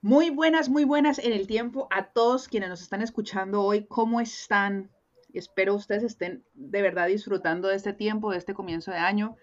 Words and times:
Muy 0.00 0.30
buenas, 0.30 0.68
muy 0.68 0.84
buenas 0.84 1.20
en 1.20 1.32
el 1.32 1.46
tiempo 1.46 1.86
a 1.92 2.06
todos 2.06 2.48
quienes 2.48 2.68
nos 2.68 2.82
están 2.82 3.00
escuchando 3.00 3.62
hoy. 3.62 3.84
¿Cómo 3.86 4.20
están? 4.20 4.90
Espero 5.32 5.76
ustedes 5.76 6.02
estén 6.02 6.42
de 6.54 6.82
verdad 6.82 7.06
disfrutando 7.06 7.68
de 7.68 7.76
este 7.76 7.92
tiempo, 7.92 8.32
de 8.32 8.38
este 8.38 8.54
comienzo 8.54 8.90
de 8.90 8.98
año, 8.98 9.36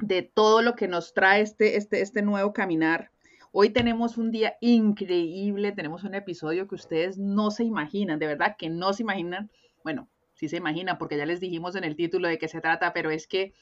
de 0.00 0.22
todo 0.22 0.60
lo 0.60 0.74
que 0.74 0.88
nos 0.88 1.14
trae 1.14 1.42
este, 1.42 1.76
este, 1.76 2.00
este 2.00 2.22
nuevo 2.22 2.52
caminar. 2.52 3.12
Hoy 3.50 3.70
tenemos 3.70 4.18
un 4.18 4.30
día 4.30 4.56
increíble, 4.60 5.72
tenemos 5.72 6.04
un 6.04 6.14
episodio 6.14 6.68
que 6.68 6.74
ustedes 6.74 7.16
no 7.16 7.50
se 7.50 7.64
imaginan, 7.64 8.18
de 8.18 8.26
verdad 8.26 8.56
que 8.58 8.68
no 8.68 8.92
se 8.92 9.02
imaginan. 9.02 9.50
Bueno, 9.82 10.08
sí 10.34 10.48
se 10.48 10.58
imaginan 10.58 10.98
porque 10.98 11.16
ya 11.16 11.24
les 11.24 11.40
dijimos 11.40 11.74
en 11.74 11.84
el 11.84 11.96
título 11.96 12.28
de 12.28 12.38
qué 12.38 12.46
se 12.46 12.60
trata, 12.60 12.92
pero 12.92 13.10
es 13.10 13.26
que 13.26 13.54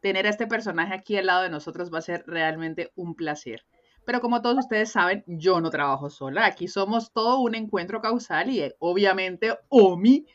tener 0.00 0.26
a 0.26 0.30
este 0.30 0.46
personaje 0.46 0.92
aquí 0.92 1.16
al 1.16 1.26
lado 1.26 1.42
de 1.44 1.50
nosotros 1.50 1.92
va 1.92 1.98
a 1.98 2.02
ser 2.02 2.24
realmente 2.26 2.90
un 2.96 3.14
placer. 3.14 3.64
Pero 4.04 4.20
como 4.20 4.42
todos 4.42 4.58
ustedes 4.58 4.90
saben, 4.90 5.22
yo 5.26 5.60
no 5.60 5.70
trabajo 5.70 6.10
sola. 6.10 6.46
Aquí 6.46 6.66
somos 6.66 7.12
todo 7.12 7.40
un 7.40 7.54
encuentro 7.54 8.00
causal 8.00 8.50
y 8.50 8.60
eh, 8.60 8.74
obviamente 8.80 9.56
Omi 9.68 10.26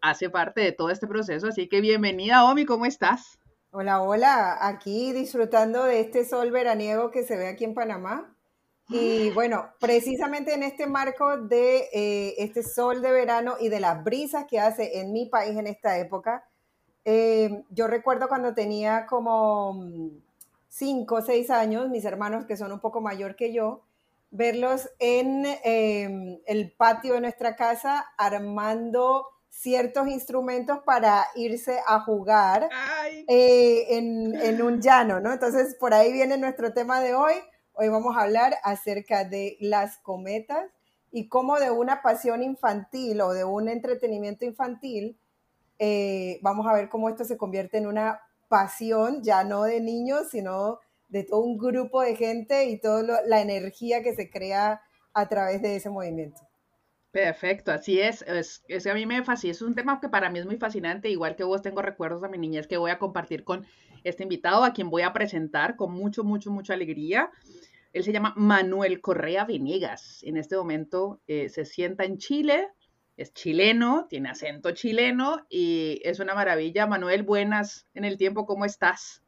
hace 0.00 0.30
parte 0.30 0.60
de 0.60 0.72
todo 0.72 0.90
este 0.90 1.06
proceso. 1.06 1.48
Así 1.48 1.68
que 1.68 1.80
bienvenida, 1.80 2.44
Omi, 2.44 2.66
¿cómo 2.66 2.86
estás? 2.86 3.38
Hola, 3.70 4.02
hola. 4.02 4.58
Aquí 4.60 5.12
disfrutando 5.12 5.84
de 5.84 6.00
este 6.00 6.24
sol 6.24 6.52
veraniego 6.52 7.10
que 7.10 7.24
se 7.24 7.36
ve 7.36 7.48
aquí 7.48 7.64
en 7.64 7.74
Panamá. 7.74 8.33
Y 8.88 9.30
bueno, 9.30 9.70
precisamente 9.80 10.52
en 10.52 10.62
este 10.62 10.86
marco 10.86 11.38
de 11.38 11.88
eh, 11.92 12.34
este 12.38 12.62
sol 12.62 13.00
de 13.00 13.12
verano 13.12 13.54
y 13.58 13.68
de 13.68 13.80
las 13.80 14.04
brisas 14.04 14.44
que 14.48 14.60
hace 14.60 15.00
en 15.00 15.12
mi 15.12 15.26
país 15.26 15.56
en 15.56 15.66
esta 15.66 15.98
época, 15.98 16.44
eh, 17.04 17.64
yo 17.70 17.86
recuerdo 17.86 18.28
cuando 18.28 18.54
tenía 18.54 19.06
como 19.06 19.86
cinco 20.68 21.16
o 21.16 21.22
seis 21.22 21.50
años, 21.50 21.88
mis 21.88 22.04
hermanos 22.04 22.44
que 22.46 22.56
son 22.56 22.72
un 22.72 22.80
poco 22.80 23.00
mayor 23.00 23.36
que 23.36 23.52
yo, 23.52 23.82
verlos 24.30 24.90
en 24.98 25.46
em, 25.62 26.40
el 26.46 26.72
patio 26.72 27.14
de 27.14 27.20
nuestra 27.20 27.56
casa 27.56 28.04
armando 28.18 29.28
ciertos 29.48 30.08
instrumentos 30.08 30.80
para 30.84 31.28
irse 31.36 31.78
a 31.86 32.00
jugar 32.00 32.68
eh, 33.28 33.86
en, 33.96 34.34
en, 34.34 34.60
un 34.60 34.80
llano, 34.80 35.20
¿no? 35.20 35.32
Entonces, 35.32 35.76
por 35.78 35.94
ahí 35.94 36.12
viene 36.12 36.36
nuestro 36.36 36.72
tema 36.74 37.00
de 37.00 37.14
hoy. 37.14 37.34
Hoy 37.76 37.88
vamos 37.88 38.16
a 38.16 38.22
hablar 38.22 38.54
acerca 38.62 39.24
de 39.24 39.56
las 39.58 39.98
cometas 39.98 40.70
y 41.10 41.28
cómo 41.28 41.58
de 41.58 41.72
una 41.72 42.02
pasión 42.02 42.40
infantil 42.44 43.20
o 43.20 43.32
de 43.32 43.42
un 43.42 43.68
entretenimiento 43.68 44.44
infantil, 44.44 45.18
eh, 45.80 46.38
vamos 46.40 46.68
a 46.68 46.72
ver 46.72 46.88
cómo 46.88 47.08
esto 47.08 47.24
se 47.24 47.36
convierte 47.36 47.78
en 47.78 47.88
una 47.88 48.20
pasión, 48.48 49.24
ya 49.24 49.42
no 49.42 49.64
de 49.64 49.80
niños, 49.80 50.28
sino 50.30 50.78
de 51.08 51.24
todo 51.24 51.40
un 51.40 51.58
grupo 51.58 52.00
de 52.00 52.14
gente 52.14 52.66
y 52.66 52.78
toda 52.78 53.22
la 53.26 53.40
energía 53.40 54.04
que 54.04 54.14
se 54.14 54.30
crea 54.30 54.80
a 55.12 55.28
través 55.28 55.60
de 55.60 55.74
ese 55.74 55.90
movimiento. 55.90 56.42
Perfecto, 57.10 57.72
así 57.72 58.00
es. 58.00 58.24
es, 58.28 58.86
a 58.86 58.94
mí 58.94 59.04
me 59.04 59.24
fascina, 59.24 59.50
es 59.50 59.62
un 59.62 59.74
tema 59.74 60.00
que 60.00 60.08
para 60.08 60.30
mí 60.30 60.38
es 60.38 60.46
muy 60.46 60.58
fascinante, 60.58 61.08
igual 61.08 61.34
que 61.34 61.42
vos 61.42 61.62
tengo 61.62 61.82
recuerdos 61.82 62.22
de 62.22 62.28
mi 62.28 62.38
niñez 62.38 62.68
que 62.68 62.76
voy 62.76 62.92
a 62.92 63.00
compartir 63.00 63.42
con 63.42 63.66
este 64.04 64.22
invitado, 64.22 64.64
a 64.64 64.72
quien 64.72 64.90
voy 64.90 65.02
a 65.02 65.12
presentar 65.12 65.76
con 65.76 65.92
mucho, 65.92 66.22
mucho, 66.22 66.50
mucha 66.50 66.74
alegría. 66.74 67.30
Él 67.92 68.04
se 68.04 68.12
llama 68.12 68.34
Manuel 68.36 69.00
Correa 69.00 69.44
Venegas. 69.44 70.22
En 70.22 70.36
este 70.36 70.56
momento 70.56 71.20
eh, 71.26 71.48
se 71.48 71.64
sienta 71.64 72.04
en 72.04 72.18
Chile, 72.18 72.68
es 73.16 73.32
chileno, 73.32 74.06
tiene 74.08 74.28
acento 74.28 74.72
chileno 74.72 75.46
y 75.48 76.00
es 76.04 76.20
una 76.20 76.34
maravilla. 76.34 76.86
Manuel, 76.86 77.22
buenas 77.22 77.86
en 77.94 78.04
el 78.04 78.16
tiempo, 78.16 78.46
¿cómo 78.46 78.64
estás? 78.64 79.22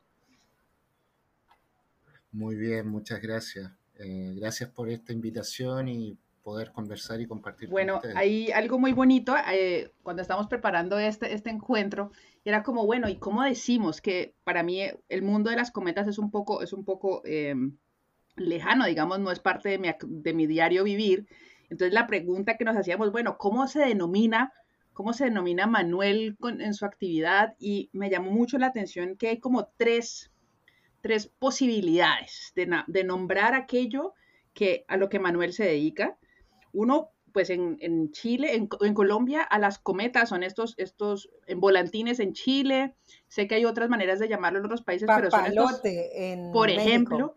Muy 2.32 2.56
bien, 2.56 2.88
muchas 2.88 3.20
gracias. 3.20 3.72
Eh, 3.94 4.34
gracias 4.36 4.68
por 4.70 4.90
esta 4.90 5.12
invitación 5.12 5.88
y 5.88 6.18
poder 6.46 6.70
conversar 6.70 7.20
y 7.20 7.26
compartir. 7.26 7.68
Bueno, 7.68 8.00
hay 8.14 8.52
algo 8.52 8.78
muy 8.78 8.92
bonito 8.92 9.34
eh, 9.52 9.90
cuando 10.04 10.22
estamos 10.22 10.46
preparando 10.46 10.96
este, 10.96 11.34
este 11.34 11.50
encuentro. 11.50 12.12
Era 12.44 12.62
como, 12.62 12.86
bueno, 12.86 13.08
¿y 13.08 13.16
cómo 13.16 13.42
decimos 13.42 14.00
que 14.00 14.36
para 14.44 14.62
mí 14.62 14.80
el 15.08 15.22
mundo 15.22 15.50
de 15.50 15.56
las 15.56 15.72
cometas 15.72 16.06
es 16.06 16.18
un 16.18 16.30
poco, 16.30 16.62
es 16.62 16.72
un 16.72 16.84
poco 16.84 17.20
em, 17.24 17.76
lejano, 18.36 18.86
digamos, 18.86 19.18
no 19.18 19.32
es 19.32 19.40
parte 19.40 19.70
de 19.70 19.78
mi, 19.78 19.88
de 20.00 20.34
mi 20.34 20.46
diario 20.46 20.84
vivir? 20.84 21.26
Entonces 21.68 21.92
la 21.92 22.06
pregunta 22.06 22.56
que 22.56 22.64
nos 22.64 22.76
hacíamos, 22.76 23.10
bueno, 23.10 23.38
¿cómo 23.38 23.66
se 23.66 23.80
denomina, 23.80 24.52
cómo 24.92 25.14
se 25.14 25.24
denomina 25.24 25.66
Manuel 25.66 26.36
en 26.44 26.74
su 26.74 26.84
actividad? 26.84 27.56
Y 27.58 27.90
me 27.92 28.08
llamó 28.08 28.30
mucho 28.30 28.56
la 28.56 28.68
atención 28.68 29.16
que 29.16 29.30
hay 29.30 29.40
como 29.40 29.72
tres, 29.76 30.30
tres 31.00 31.26
posibilidades 31.26 32.52
de, 32.54 33.02
nombrar 33.02 33.54
aquello 33.54 34.14
que, 34.54 34.84
a 34.86 34.96
lo 34.96 35.08
que 35.08 35.18
Manuel 35.18 35.52
se 35.52 35.64
dedica. 35.64 36.16
Uno, 36.76 37.10
pues 37.32 37.50
en, 37.50 38.12
Chile, 38.12 38.54
en, 38.54 38.94
Colombia, 38.94 39.42
a 39.42 39.58
las 39.58 39.78
cometas 39.78 40.28
son 40.28 40.42
estos, 40.42 40.74
estos 40.78 41.30
en 41.46 41.60
volantines 41.60 42.20
en 42.20 42.32
Chile. 42.32 42.94
Sé 43.28 43.46
que 43.46 43.56
hay 43.56 43.64
otras 43.64 43.88
maneras 43.88 44.18
de 44.18 44.28
llamarlo 44.28 44.58
en 44.58 44.66
otros 44.66 44.82
países, 44.82 45.08
pero 45.14 45.30
son 45.30 45.46
estos, 45.46 45.80
en 45.84 46.52
por 46.52 46.70
ejemplo, 46.70 47.34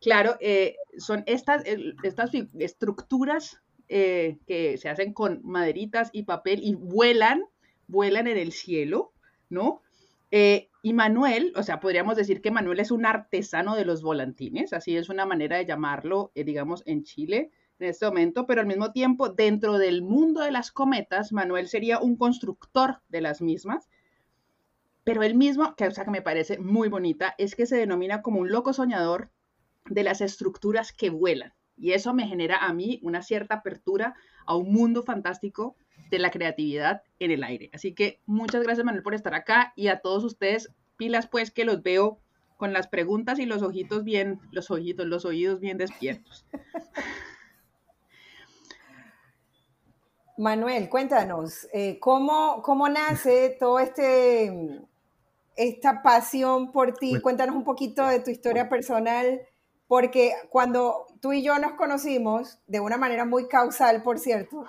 claro, 0.00 0.36
eh, 0.40 0.76
son 0.98 1.24
estas, 1.26 1.64
estas 2.02 2.30
estructuras 2.58 3.60
eh, 3.88 4.38
que 4.46 4.78
se 4.78 4.88
hacen 4.88 5.12
con 5.12 5.40
maderitas 5.44 6.10
y 6.12 6.24
papel 6.24 6.60
y 6.62 6.74
vuelan, 6.74 7.44
vuelan 7.86 8.26
en 8.26 8.38
el 8.38 8.52
cielo, 8.52 9.12
¿no? 9.48 9.82
Eh, 10.30 10.70
y 10.82 10.92
Manuel, 10.92 11.52
o 11.56 11.62
sea, 11.62 11.80
podríamos 11.80 12.16
decir 12.16 12.40
que 12.40 12.50
Manuel 12.50 12.80
es 12.80 12.90
un 12.90 13.06
artesano 13.06 13.76
de 13.76 13.84
los 13.84 14.02
volantines, 14.02 14.72
así 14.72 14.96
es 14.96 15.08
una 15.08 15.24
manera 15.24 15.56
de 15.56 15.66
llamarlo, 15.66 16.32
eh, 16.34 16.44
digamos, 16.44 16.82
en 16.86 17.04
Chile 17.04 17.50
en 17.78 17.88
este 17.88 18.06
momento, 18.06 18.46
pero 18.46 18.60
al 18.60 18.66
mismo 18.66 18.92
tiempo, 18.92 19.28
dentro 19.28 19.78
del 19.78 20.02
mundo 20.02 20.40
de 20.40 20.50
las 20.50 20.70
cometas, 20.70 21.32
Manuel 21.32 21.68
sería 21.68 22.00
un 22.00 22.16
constructor 22.16 23.00
de 23.08 23.20
las 23.20 23.42
mismas, 23.42 23.88
pero 25.04 25.22
él 25.22 25.34
mismo, 25.34 25.74
que, 25.76 25.86
o 25.86 25.90
sea, 25.90 26.04
que 26.04 26.10
me 26.10 26.22
parece 26.22 26.58
muy 26.58 26.88
bonita, 26.88 27.34
es 27.38 27.54
que 27.54 27.66
se 27.66 27.76
denomina 27.76 28.22
como 28.22 28.40
un 28.40 28.50
loco 28.50 28.72
soñador 28.72 29.30
de 29.84 30.02
las 30.02 30.20
estructuras 30.20 30.92
que 30.92 31.10
vuelan. 31.10 31.54
Y 31.76 31.92
eso 31.92 32.14
me 32.14 32.26
genera 32.26 32.56
a 32.56 32.72
mí 32.72 33.00
una 33.02 33.22
cierta 33.22 33.56
apertura 33.56 34.14
a 34.46 34.56
un 34.56 34.72
mundo 34.72 35.02
fantástico 35.02 35.76
de 36.10 36.18
la 36.18 36.30
creatividad 36.30 37.02
en 37.18 37.30
el 37.30 37.44
aire. 37.44 37.70
Así 37.72 37.94
que 37.94 38.20
muchas 38.26 38.62
gracias 38.62 38.84
Manuel 38.84 39.02
por 39.02 39.14
estar 39.14 39.34
acá 39.34 39.72
y 39.76 39.88
a 39.88 40.00
todos 40.00 40.24
ustedes, 40.24 40.72
pilas 40.96 41.26
pues 41.26 41.50
que 41.50 41.64
los 41.64 41.82
veo 41.82 42.20
con 42.56 42.72
las 42.72 42.88
preguntas 42.88 43.38
y 43.38 43.46
los 43.46 43.62
ojitos 43.62 44.02
bien, 44.04 44.40
los 44.50 44.70
ojitos, 44.70 45.06
los 45.06 45.24
oídos 45.24 45.60
bien 45.60 45.76
despiertos. 45.76 46.46
Manuel, 50.38 50.88
cuéntanos, 50.88 51.66
eh, 51.72 51.98
¿cómo, 51.98 52.62
¿cómo 52.62 52.88
nace 52.88 53.56
todo 53.58 53.78
este, 53.78 54.52
esta 55.56 56.02
pasión 56.02 56.72
por 56.72 56.94
ti? 56.94 57.20
Cuéntanos 57.20 57.56
un 57.56 57.64
poquito 57.64 58.06
de 58.06 58.20
tu 58.20 58.30
historia 58.30 58.68
personal 58.68 59.40
porque 59.88 60.34
cuando 60.50 61.06
tú 61.20 61.32
y 61.32 61.42
yo 61.42 61.58
nos 61.58 61.72
conocimos, 61.72 62.58
de 62.66 62.80
una 62.80 62.96
manera 62.96 63.24
muy 63.24 63.48
causal, 63.48 64.02
por 64.02 64.18
cierto, 64.18 64.64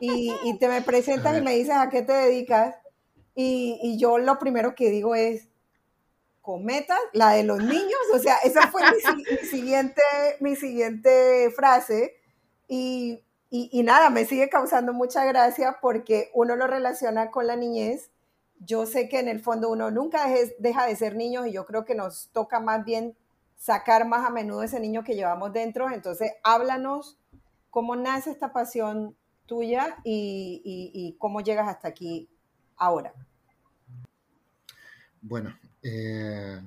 y, 0.00 0.58
te 0.58 0.68
me 0.68 0.82
presentas 0.82 1.38
y 1.38 1.42
me 1.42 1.54
dices 1.54 1.74
a 1.74 1.88
qué 1.88 2.02
te 2.02 2.12
dedicas, 2.12 2.74
y, 3.34 3.96
yo 3.98 4.18
lo 4.18 4.38
primero 4.38 4.74
que 4.74 4.90
digo 4.90 5.14
es, 5.14 5.48
cometas, 6.42 6.98
la 7.12 7.32
de 7.32 7.44
los 7.44 7.62
niños, 7.62 8.00
o 8.12 8.18
sea, 8.18 8.36
esa 8.38 8.68
fue 8.68 8.82
mi, 8.82 9.36
siguiente, 9.46 10.02
mi 10.40 10.56
siguiente 10.56 11.50
frase, 11.54 12.16
y, 12.66 13.22
y, 13.50 13.82
nada, 13.82 14.10
me 14.10 14.26
sigue 14.26 14.50
causando 14.50 14.92
mucha 14.92 15.24
gracia 15.24 15.78
porque 15.80 16.30
uno 16.34 16.54
lo 16.54 16.66
relaciona 16.66 17.30
con 17.30 17.46
la 17.46 17.56
niñez. 17.56 18.10
Yo 18.60 18.84
sé 18.84 19.08
que 19.08 19.20
en 19.20 19.28
el 19.28 19.40
fondo 19.40 19.70
uno 19.70 19.90
nunca 19.90 20.26
deja 20.58 20.86
de 20.86 20.96
ser 20.96 21.16
niños 21.16 21.46
y 21.46 21.52
yo 21.52 21.64
creo 21.64 21.86
que 21.86 21.94
nos 21.94 22.28
toca 22.32 22.60
más 22.60 22.84
bien 22.84 23.16
sacar 23.56 24.06
más 24.06 24.26
a 24.26 24.30
menudo 24.30 24.62
ese 24.62 24.80
niño 24.80 25.02
que 25.02 25.14
llevamos 25.14 25.52
dentro. 25.54 25.90
Entonces, 25.90 26.32
háblanos 26.42 27.18
cómo 27.70 27.96
nace 27.96 28.30
esta 28.30 28.52
pasión 28.52 29.16
tuya 29.46 29.96
y, 30.04 31.16
cómo 31.18 31.40
llegas 31.40 31.68
hasta 31.68 31.88
aquí 31.88 32.28
ahora. 32.76 33.14
Bueno, 35.22 35.58
eh, 35.82 36.60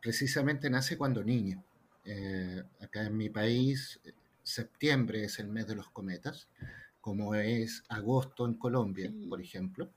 precisamente 0.00 0.70
nace 0.70 0.96
cuando 0.96 1.24
niño. 1.24 1.64
Eh, 2.04 2.62
acá 2.80 3.02
en 3.02 3.16
mi 3.16 3.28
país, 3.28 4.00
septiembre 4.48 5.24
es 5.24 5.38
el 5.38 5.48
mes 5.48 5.66
de 5.66 5.76
los 5.76 5.90
cometas, 5.90 6.48
como 7.00 7.34
es 7.34 7.84
agosto 7.88 8.46
en 8.46 8.54
Colombia, 8.54 9.12
por 9.28 9.40
ejemplo. 9.40 9.90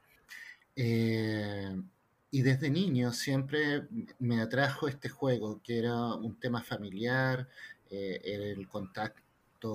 Eh, 0.75 1.81
y 2.31 2.41
desde 2.43 2.69
niño 2.69 3.11
siempre 3.13 3.87
me 4.19 4.41
atrajo 4.41 4.87
este 4.87 5.09
juego, 5.09 5.61
que 5.63 5.79
era 5.79 6.15
un 6.15 6.39
tema 6.39 6.61
familiar, 6.63 7.47
eh, 7.89 8.21
el 8.23 8.67
contacto, 8.67 9.21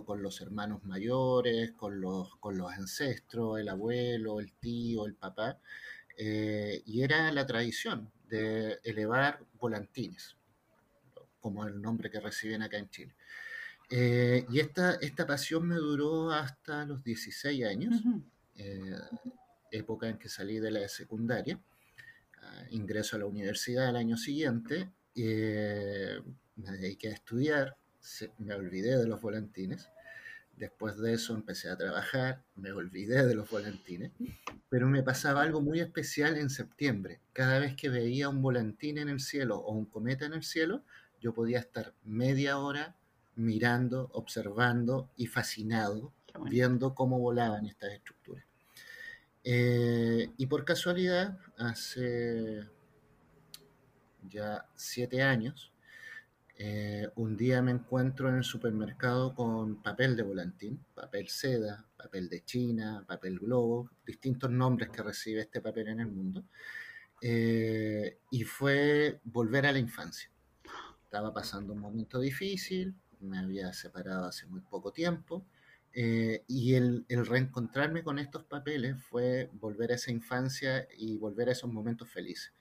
con 0.04 0.20
los 0.20 0.40
hermanos 0.40 0.82
mayores, 0.84 1.70
con 1.72 2.00
los, 2.00 2.34
con 2.36 2.58
los 2.58 2.72
ancestros, 2.72 3.60
el 3.60 3.68
abuelo, 3.68 4.40
el 4.40 4.52
tío, 4.54 5.06
el 5.06 5.14
papá, 5.14 5.60
eh, 6.18 6.82
y 6.86 7.02
era 7.02 7.30
la 7.30 7.46
tradición 7.46 8.10
de 8.28 8.80
elevar 8.82 9.44
volantines, 9.60 10.36
como 11.40 11.64
el 11.66 11.80
nombre 11.80 12.10
que 12.10 12.18
reciben 12.18 12.62
acá 12.62 12.78
en 12.78 12.90
Chile. 12.90 13.15
Eh, 13.88 14.44
y 14.50 14.60
esta, 14.60 14.94
esta 14.94 15.26
pasión 15.26 15.66
me 15.68 15.76
duró 15.76 16.32
hasta 16.32 16.84
los 16.84 17.04
16 17.04 17.64
años, 17.64 17.94
eh, 18.56 18.96
época 19.70 20.08
en 20.08 20.18
que 20.18 20.28
salí 20.28 20.58
de 20.58 20.70
la 20.70 20.88
secundaria. 20.88 21.60
Ah, 22.42 22.64
ingreso 22.70 23.16
a 23.16 23.20
la 23.20 23.26
universidad 23.26 23.88
el 23.88 23.96
año 23.96 24.16
siguiente, 24.16 24.90
eh, 25.14 26.20
me 26.56 26.72
dediqué 26.72 27.08
a 27.08 27.12
estudiar, 27.12 27.76
me 28.38 28.54
olvidé 28.54 28.96
de 28.98 29.06
los 29.06 29.20
volantines. 29.20 29.88
Después 30.56 30.96
de 30.96 31.12
eso 31.12 31.34
empecé 31.34 31.68
a 31.68 31.76
trabajar, 31.76 32.42
me 32.56 32.72
olvidé 32.72 33.26
de 33.26 33.34
los 33.34 33.50
volantines, 33.50 34.10
pero 34.70 34.88
me 34.88 35.02
pasaba 35.02 35.42
algo 35.42 35.60
muy 35.60 35.80
especial 35.80 36.38
en 36.38 36.48
septiembre. 36.48 37.20
Cada 37.34 37.58
vez 37.58 37.76
que 37.76 37.90
veía 37.90 38.30
un 38.30 38.40
volantín 38.40 38.96
en 38.96 39.10
el 39.10 39.20
cielo 39.20 39.58
o 39.58 39.72
un 39.72 39.84
cometa 39.84 40.24
en 40.24 40.32
el 40.32 40.42
cielo, 40.42 40.82
yo 41.20 41.34
podía 41.34 41.58
estar 41.58 41.92
media 42.04 42.58
hora 42.58 42.96
mirando, 43.36 44.10
observando 44.12 45.10
y 45.16 45.26
fascinado, 45.26 46.12
viendo 46.50 46.94
cómo 46.94 47.18
volaban 47.18 47.66
estas 47.66 47.92
estructuras. 47.92 48.44
Eh, 49.44 50.32
y 50.36 50.46
por 50.46 50.64
casualidad, 50.64 51.38
hace 51.56 52.68
ya 54.28 54.66
siete 54.74 55.22
años, 55.22 55.72
eh, 56.58 57.08
un 57.16 57.36
día 57.36 57.60
me 57.60 57.70
encuentro 57.70 58.28
en 58.30 58.36
el 58.36 58.44
supermercado 58.44 59.34
con 59.34 59.82
papel 59.82 60.16
de 60.16 60.22
volantín, 60.22 60.84
papel 60.94 61.28
seda, 61.28 61.86
papel 61.96 62.28
de 62.30 62.44
China, 62.44 63.04
papel 63.06 63.38
globo, 63.38 63.90
distintos 64.06 64.50
nombres 64.50 64.88
que 64.88 65.02
recibe 65.02 65.42
este 65.42 65.60
papel 65.60 65.88
en 65.88 66.00
el 66.00 66.08
mundo. 66.08 66.44
Eh, 67.20 68.18
y 68.30 68.44
fue 68.44 69.20
volver 69.24 69.66
a 69.66 69.72
la 69.72 69.78
infancia. 69.78 70.30
Estaba 71.04 71.32
pasando 71.32 71.72
un 71.74 71.80
momento 71.80 72.18
difícil, 72.20 72.94
me 73.20 73.38
había 73.38 73.72
separado 73.72 74.26
hace 74.26 74.46
muy 74.46 74.60
poco 74.60 74.92
tiempo, 74.92 75.44
eh, 75.92 76.44
y 76.46 76.74
el, 76.74 77.06
el, 77.08 77.24
reencontrarme 77.24 78.02
con 78.02 78.18
estos 78.18 78.44
papeles 78.44 79.02
fue 79.02 79.48
volver 79.54 79.92
a 79.92 79.94
esa 79.94 80.10
infancia 80.10 80.86
y 80.96 81.16
volver 81.16 81.48
a 81.48 81.52
esos 81.52 81.72
momentos 81.72 82.10
felices. 82.10 82.52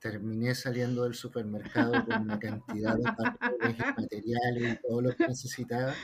Terminé 0.00 0.54
saliendo 0.54 1.04
del 1.04 1.14
supermercado 1.14 2.04
con 2.04 2.22
una 2.22 2.38
cantidad 2.38 2.96
de 2.96 3.04
papeles 3.04 3.76
y 3.78 4.00
materiales 4.00 4.72
y 4.72 4.82
todo 4.88 5.00
lo 5.00 5.14
que 5.14 5.28
necesitaba. 5.28 5.94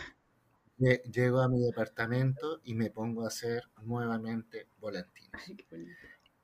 Llego 0.78 1.40
a 1.40 1.49
mi 1.49 1.61
departamento 1.61 2.61
y 2.64 2.75
me 2.75 2.90
pongo 2.90 3.25
a 3.25 3.28
hacer 3.28 3.64
nuevamente 3.82 4.69
volantines. 4.81 5.31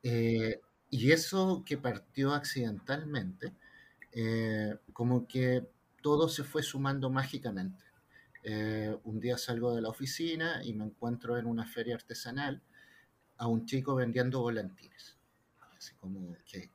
Eh, 0.03 0.61
y 0.89 1.11
eso 1.11 1.63
que 1.65 1.77
partió 1.77 2.33
accidentalmente, 2.33 3.53
eh, 4.11 4.75
como 4.93 5.27
que 5.27 5.67
todo 6.01 6.29
se 6.29 6.43
fue 6.43 6.63
sumando 6.63 7.09
mágicamente. 7.09 7.83
Eh, 8.43 8.95
un 9.03 9.19
día 9.19 9.37
salgo 9.37 9.75
de 9.75 9.81
la 9.81 9.89
oficina 9.89 10.63
y 10.63 10.73
me 10.73 10.85
encuentro 10.85 11.37
en 11.37 11.45
una 11.45 11.65
feria 11.65 11.95
artesanal 11.95 12.61
a 13.37 13.47
un 13.47 13.65
chico 13.65 13.95
vendiendo 13.95 14.41
volantines. 14.41 15.17
Así 15.77 15.93
como, 15.95 16.35
¿qué, 16.49 16.69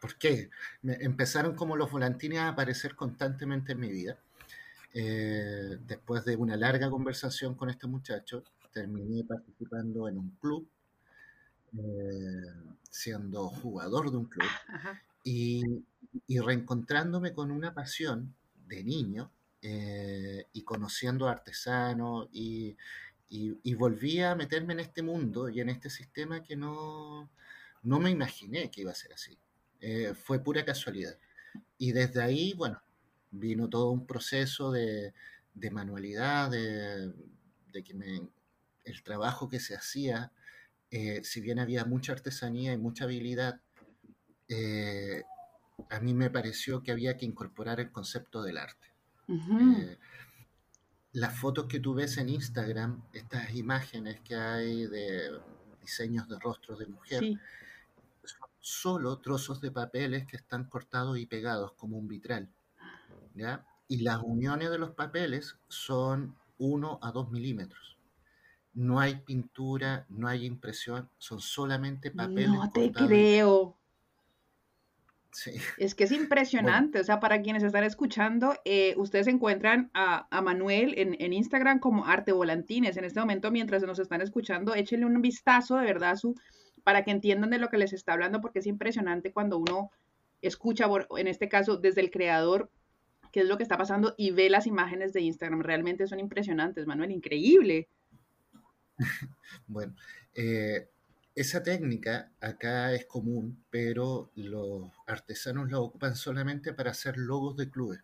por 0.00 0.16
qué? 0.16 0.50
Me 0.82 0.94
empezaron 0.94 1.54
como 1.54 1.76
los 1.76 1.90
volantines 1.90 2.38
a 2.38 2.48
aparecer 2.48 2.94
constantemente 2.94 3.72
en 3.72 3.80
mi 3.80 3.90
vida. 3.90 4.18
Eh, 4.92 5.78
después 5.86 6.24
de 6.24 6.36
una 6.36 6.56
larga 6.56 6.90
conversación 6.90 7.54
con 7.54 7.70
este 7.70 7.86
muchacho, 7.86 8.42
terminé 8.72 9.24
participando 9.24 10.08
en 10.08 10.18
un 10.18 10.30
club, 10.40 10.68
eh, 11.78 12.52
siendo 12.90 13.48
jugador 13.48 14.10
de 14.10 14.16
un 14.16 14.24
club, 14.24 14.48
y, 15.22 15.62
y 16.26 16.38
reencontrándome 16.40 17.32
con 17.34 17.50
una 17.50 17.72
pasión 17.74 18.34
de 18.70 18.84
niño 18.84 19.30
eh, 19.60 20.46
y 20.52 20.62
conociendo 20.62 21.28
artesanos 21.28 22.28
y, 22.32 22.76
y, 23.28 23.74
volví 23.74 24.20
a 24.20 24.34
meterme 24.34 24.72
en 24.72 24.80
este 24.80 25.02
mundo 25.02 25.48
y 25.48 25.60
en 25.60 25.68
este 25.68 25.90
sistema 25.90 26.42
que 26.42 26.56
no, 26.56 27.30
no 27.82 28.00
me 28.00 28.10
imaginé 28.10 28.70
que 28.70 28.80
iba 28.80 28.92
a 28.92 28.94
ser 28.94 29.12
así. 29.12 29.38
Eh, 29.80 30.14
fue 30.14 30.42
pura 30.42 30.64
casualidad. 30.64 31.18
Y 31.78 31.92
desde 31.92 32.22
ahí, 32.22 32.54
bueno, 32.54 32.82
vino 33.30 33.68
todo 33.68 33.90
un 33.90 34.06
proceso 34.06 34.72
de, 34.72 35.12
de 35.54 35.70
manualidad, 35.70 36.50
de, 36.50 37.12
de 37.72 37.84
que 37.84 37.94
me, 37.94 38.28
el 38.84 39.02
trabajo 39.02 39.48
que 39.48 39.60
se 39.60 39.74
hacía, 39.74 40.32
eh, 40.90 41.22
si 41.22 41.40
bien 41.40 41.58
había 41.58 41.84
mucha 41.84 42.12
artesanía 42.12 42.72
y 42.72 42.78
mucha 42.78 43.04
habilidad, 43.04 43.60
a 45.90 46.00
mí 46.00 46.14
me 46.14 46.30
pareció 46.30 46.82
que 46.82 46.92
había 46.92 47.16
que 47.16 47.26
incorporar 47.26 47.80
el 47.80 47.90
concepto 47.90 48.42
del 48.42 48.58
arte. 48.58 48.88
Eh, 49.28 49.98
las 51.12 51.38
fotos 51.38 51.66
que 51.66 51.80
tú 51.80 51.94
ves 51.94 52.16
en 52.18 52.28
Instagram, 52.28 53.02
estas 53.12 53.54
imágenes 53.54 54.20
que 54.20 54.34
hay 54.34 54.86
de 54.86 55.40
diseños 55.80 56.28
de 56.28 56.38
rostros 56.38 56.78
de 56.78 56.86
mujer, 56.86 57.38
son 58.24 58.50
solo 58.60 59.18
trozos 59.18 59.60
de 59.60 59.70
papeles 59.70 60.26
que 60.26 60.36
están 60.36 60.64
cortados 60.64 61.18
y 61.18 61.26
pegados 61.26 61.72
como 61.72 61.96
un 61.96 62.08
vitral. 62.08 62.48
¿ya? 63.34 63.66
Y 63.88 64.02
las 64.02 64.20
uniones 64.22 64.70
de 64.70 64.78
los 64.78 64.90
papeles 64.90 65.56
son 65.68 66.36
1 66.58 66.98
a 67.02 67.12
2 67.12 67.30
milímetros. 67.30 67.98
No 68.72 69.00
hay 69.00 69.16
pintura, 69.16 70.06
no 70.08 70.28
hay 70.28 70.46
impresión, 70.46 71.10
son 71.18 71.40
solamente 71.40 72.10
papeles. 72.12 72.50
No 72.50 72.70
te 72.70 72.92
creo. 72.92 73.76
Es 75.78 75.94
que 75.94 76.04
es 76.04 76.12
impresionante, 76.12 77.00
o 77.00 77.04
sea, 77.04 77.20
para 77.20 77.40
quienes 77.40 77.62
están 77.62 77.84
escuchando, 77.84 78.54
eh, 78.64 78.94
ustedes 78.96 79.28
encuentran 79.28 79.90
a, 79.94 80.26
Manuel 80.42 80.94
en, 80.96 81.32
Instagram 81.32 81.78
como 81.78 82.06
Arte 82.06 82.32
Volantines. 82.32 82.96
En 82.96 83.04
este 83.04 83.20
momento, 83.20 83.50
mientras 83.50 83.82
nos 83.82 83.98
están 83.98 84.22
escuchando, 84.22 84.74
échenle 84.74 85.06
un 85.06 85.22
vistazo 85.22 85.76
de 85.76 85.84
verdad 85.84 86.16
su, 86.16 86.34
para 86.82 87.04
que 87.04 87.12
entiendan 87.12 87.50
de 87.50 87.58
lo 87.58 87.68
que 87.68 87.78
les 87.78 87.92
está 87.92 88.12
hablando, 88.12 88.40
porque 88.40 88.58
es 88.58 88.66
impresionante 88.66 89.32
cuando 89.32 89.58
uno 89.58 89.90
escucha, 90.42 90.86
en 91.16 91.28
este 91.28 91.48
caso, 91.48 91.76
desde 91.76 92.00
el 92.00 92.10
creador, 92.10 92.70
qué 93.32 93.40
es 93.40 93.46
lo 93.46 93.56
que 93.56 93.62
está 93.62 93.78
pasando 93.78 94.14
y 94.16 94.32
ve 94.32 94.50
las 94.50 94.66
imágenes 94.66 95.12
de 95.12 95.20
Instagram. 95.20 95.60
Realmente 95.60 96.06
son 96.06 96.18
impresionantes, 96.18 96.86
Manuel, 96.86 97.12
increíble. 97.12 97.88
bueno, 99.68 99.94
eh, 100.34 100.89
esa 101.34 101.62
técnica 101.62 102.30
acá 102.40 102.92
es 102.92 103.06
común, 103.06 103.64
pero 103.70 104.30
los 104.34 104.90
artesanos 105.06 105.70
la 105.70 105.78
ocupan 105.78 106.16
solamente 106.16 106.72
para 106.72 106.90
hacer 106.90 107.16
logos 107.16 107.56
de 107.56 107.70
clubes. 107.70 108.00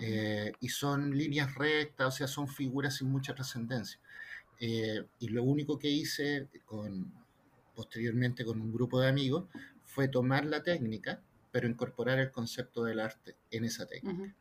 Eh, 0.00 0.52
y 0.60 0.68
son 0.68 1.16
líneas 1.16 1.54
rectas, 1.54 2.08
o 2.08 2.10
sea, 2.10 2.26
son 2.26 2.48
figuras 2.48 2.96
sin 2.96 3.08
mucha 3.08 3.34
trascendencia. 3.34 4.00
Eh, 4.58 5.04
y 5.20 5.28
lo 5.28 5.44
único 5.44 5.78
que 5.78 5.88
hice 5.88 6.48
con, 6.64 7.12
posteriormente 7.74 8.44
con 8.44 8.60
un 8.60 8.72
grupo 8.72 9.00
de 9.00 9.08
amigos 9.08 9.44
fue 9.84 10.08
tomar 10.08 10.44
la 10.46 10.62
técnica, 10.62 11.20
pero 11.52 11.68
incorporar 11.68 12.18
el 12.18 12.30
concepto 12.30 12.84
del 12.84 13.00
arte 13.00 13.36
en 13.50 13.64
esa 13.64 13.86
técnica. 13.86 14.34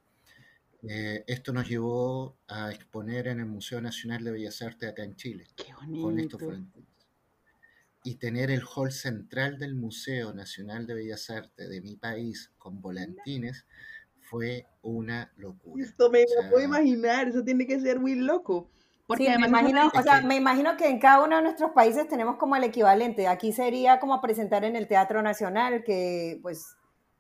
Eh, 0.88 1.24
esto 1.28 1.52
nos 1.52 1.68
llevó 1.68 2.38
a 2.48 2.72
exponer 2.72 3.28
en 3.28 3.40
el 3.40 3.46
Museo 3.46 3.82
Nacional 3.82 4.24
de 4.24 4.32
Bellas 4.32 4.62
Artes 4.62 4.90
acá 4.90 5.04
en 5.04 5.16
Chile. 5.16 5.48
Qué 5.56 5.74
bonito 5.74 6.38
y 8.06 8.16
tener 8.16 8.52
el 8.52 8.62
hall 8.64 8.92
central 8.92 9.58
del 9.58 9.74
Museo 9.74 10.32
Nacional 10.32 10.86
de 10.86 10.94
Bellas 10.94 11.28
Artes 11.32 11.68
de 11.68 11.82
mi 11.82 11.96
país 11.96 12.54
con 12.60 12.80
volantines 12.80 13.66
fue 14.22 14.68
una 14.84 15.34
locura. 15.38 15.84
Esto 15.84 16.12
me 16.12 16.20
lo 16.22 16.52
puedo 16.52 16.64
imaginar, 16.64 17.28
eso 17.28 17.44
tiene 17.44 17.66
que 17.66 17.80
ser 17.80 18.00
muy 18.00 18.14
loco. 18.14 18.70
Porque 19.08 19.36
me 19.40 19.48
imagino, 19.48 19.88
o 19.92 20.02
sea, 20.04 20.22
me 20.22 20.36
imagino 20.36 20.78
que 20.78 20.88
en 20.88 21.00
cada 21.00 21.24
uno 21.24 21.38
de 21.38 21.42
nuestros 21.42 21.72
países 21.72 22.08
tenemos 22.08 22.38
como 22.38 22.56
el 22.56 22.64
equivalente. 22.64 23.28
Aquí 23.28 23.52
sería 23.52 24.00
como 24.00 24.22
presentar 24.22 24.64
en 24.66 24.76
el 24.76 24.88
Teatro 24.88 25.24
Nacional, 25.24 25.84
que 25.84 26.40
pues 26.44 26.76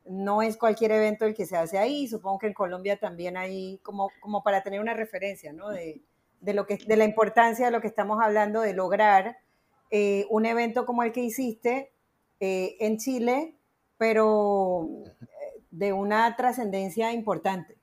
no 0.05 0.43
es 0.43 0.55
cualquier 0.55 0.91
evento 0.91 1.25
el 1.25 1.33
que 1.33 1.47
se 1.47 1.57
hace 1.57 1.79
ahí. 1.79 2.07
Supongo 2.07 2.37
que 2.37 2.47
en 2.47 2.53
Colombia 2.53 2.97
también 2.97 3.37
hay 3.37 3.79
como, 3.81 4.11
como 4.19 4.43
para 4.43 4.61
tener 4.61 4.79
una 4.79 4.93
referencia, 4.93 5.51
¿no? 5.51 5.69
De, 5.69 6.03
de, 6.41 6.53
lo 6.53 6.67
que, 6.67 6.77
de 6.77 6.95
la 6.95 7.05
importancia 7.05 7.65
de 7.65 7.71
lo 7.71 7.81
que 7.81 7.87
estamos 7.87 8.19
hablando 8.21 8.61
de 8.61 8.73
lograr 8.73 9.37
eh, 9.91 10.25
un 10.29 10.45
evento 10.45 10.85
como 10.85 11.03
el 11.03 11.11
que 11.11 11.23
hiciste 11.23 11.93
eh, 12.39 12.75
en 12.79 12.97
Chile, 12.97 13.55
pero 13.97 14.89
eh, 15.05 15.63
de 15.71 15.93
una 15.93 16.35
trascendencia 16.35 17.13
importante. 17.13 17.77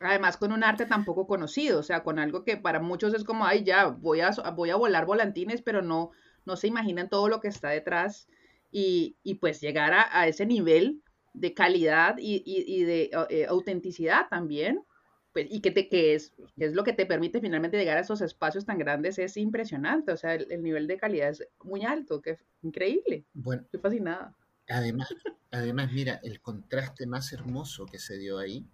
Además, 0.00 0.36
con 0.36 0.52
un 0.52 0.64
arte 0.64 0.86
tan 0.86 1.04
poco 1.04 1.26
conocido, 1.26 1.80
o 1.80 1.82
sea, 1.82 2.02
con 2.02 2.18
algo 2.18 2.44
que 2.44 2.56
para 2.56 2.80
muchos 2.80 3.14
es 3.14 3.24
como, 3.24 3.46
ay, 3.46 3.64
ya, 3.64 3.86
voy 3.86 4.20
a, 4.20 4.30
voy 4.54 4.70
a 4.70 4.76
volar 4.76 5.06
volantines, 5.06 5.62
pero 5.62 5.82
no, 5.82 6.10
no 6.44 6.56
se 6.56 6.66
imaginan 6.66 7.08
todo 7.08 7.28
lo 7.28 7.40
que 7.40 7.48
está 7.48 7.70
detrás 7.70 8.28
y, 8.70 9.16
pues 9.40 9.60
llegar 9.60 9.92
a, 9.94 10.26
ese 10.26 10.46
nivel 10.46 11.00
de 11.32 11.54
calidad 11.54 12.16
y, 12.18 12.82
de 12.82 13.46
autenticidad 13.48 14.28
también, 14.28 14.84
pues, 15.34 15.48
y 15.50 15.60
que, 15.60 15.72
te, 15.72 15.88
que, 15.88 16.14
es, 16.14 16.32
que 16.56 16.66
es 16.66 16.74
lo 16.74 16.84
que 16.84 16.92
te 16.92 17.06
permite 17.06 17.40
finalmente 17.40 17.76
llegar 17.76 17.98
a 17.98 18.02
esos 18.02 18.20
espacios 18.20 18.64
tan 18.64 18.78
grandes, 18.78 19.18
es 19.18 19.36
impresionante. 19.36 20.12
O 20.12 20.16
sea, 20.16 20.34
el, 20.34 20.62
nivel 20.62 20.86
de 20.86 20.96
calidad 20.96 21.30
es 21.30 21.48
muy 21.64 21.84
alto, 21.84 22.22
que 22.22 22.30
es 22.30 22.44
increíble. 22.62 23.24
Bueno, 23.34 23.62
estoy 23.62 23.80
fascinada. 23.80 24.32
Además, 24.68 25.08
además, 25.50 25.92
mira, 25.92 26.20
el 26.22 26.40
contraste 26.40 27.06
más 27.06 27.32
hermoso 27.32 27.84
que 27.84 27.98
se 27.98 28.16
dio 28.16 28.38
ahí 28.38 28.64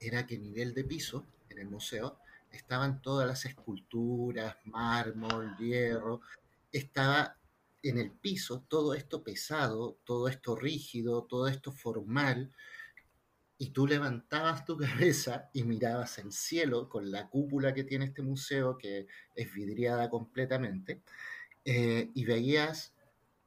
era 0.00 0.26
que 0.26 0.36
a 0.36 0.38
nivel 0.38 0.72
de 0.72 0.84
piso, 0.84 1.26
en 1.50 1.58
el 1.58 1.68
museo, 1.68 2.18
estaban 2.50 3.02
todas 3.02 3.28
las 3.28 3.44
esculturas, 3.44 4.56
mármol, 4.64 5.58
hierro, 5.58 6.22
estaba 6.72 7.36
en 7.82 7.98
el 7.98 8.12
piso 8.12 8.64
todo 8.66 8.94
esto 8.94 9.22
pesado, 9.22 9.98
todo 10.04 10.28
esto 10.28 10.56
rígido, 10.56 11.24
todo 11.24 11.48
esto 11.48 11.70
formal, 11.70 12.50
y 13.58 13.70
tú 13.70 13.86
levantabas 13.86 14.64
tu 14.64 14.76
cabeza 14.76 15.50
y 15.52 15.64
mirabas 15.64 16.18
el 16.18 16.32
cielo 16.32 16.88
con 16.88 17.10
la 17.10 17.28
cúpula 17.28 17.72
que 17.74 17.84
tiene 17.84 18.06
este 18.06 18.22
museo, 18.22 18.76
que 18.76 19.06
es 19.34 19.52
vidriada 19.54 20.10
completamente, 20.10 21.02
eh, 21.64 22.10
y 22.14 22.24
veías 22.24 22.94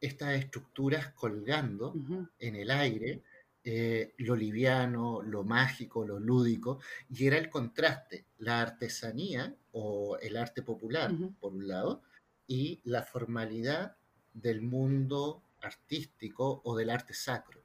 estas 0.02 0.34
estructuras 0.36 1.10
colgando 1.14 1.94
en 2.40 2.56
el 2.56 2.72
aire, 2.72 3.22
eh, 3.64 4.14
lo 4.18 4.36
liviano, 4.36 5.22
lo 5.22 5.44
mágico, 5.44 6.06
lo 6.06 6.20
lúdico, 6.20 6.80
y 7.10 7.28
era 7.28 7.38
el 7.38 7.50
contraste, 7.50 8.26
la 8.38 8.62
artesanía 8.62 9.54
o 9.74 10.18
el 10.20 10.38
arte 10.38 10.62
popular, 10.62 11.12
por 11.40 11.54
un 11.54 11.68
lado, 11.68 12.02
y 12.48 12.80
la 12.86 13.04
formalidad 13.04 13.98
del 14.34 14.62
mundo 14.62 15.44
artístico 15.62 16.62
o 16.64 16.78
del 16.78 16.90
arte 16.90 17.14
sacro. 17.14 17.59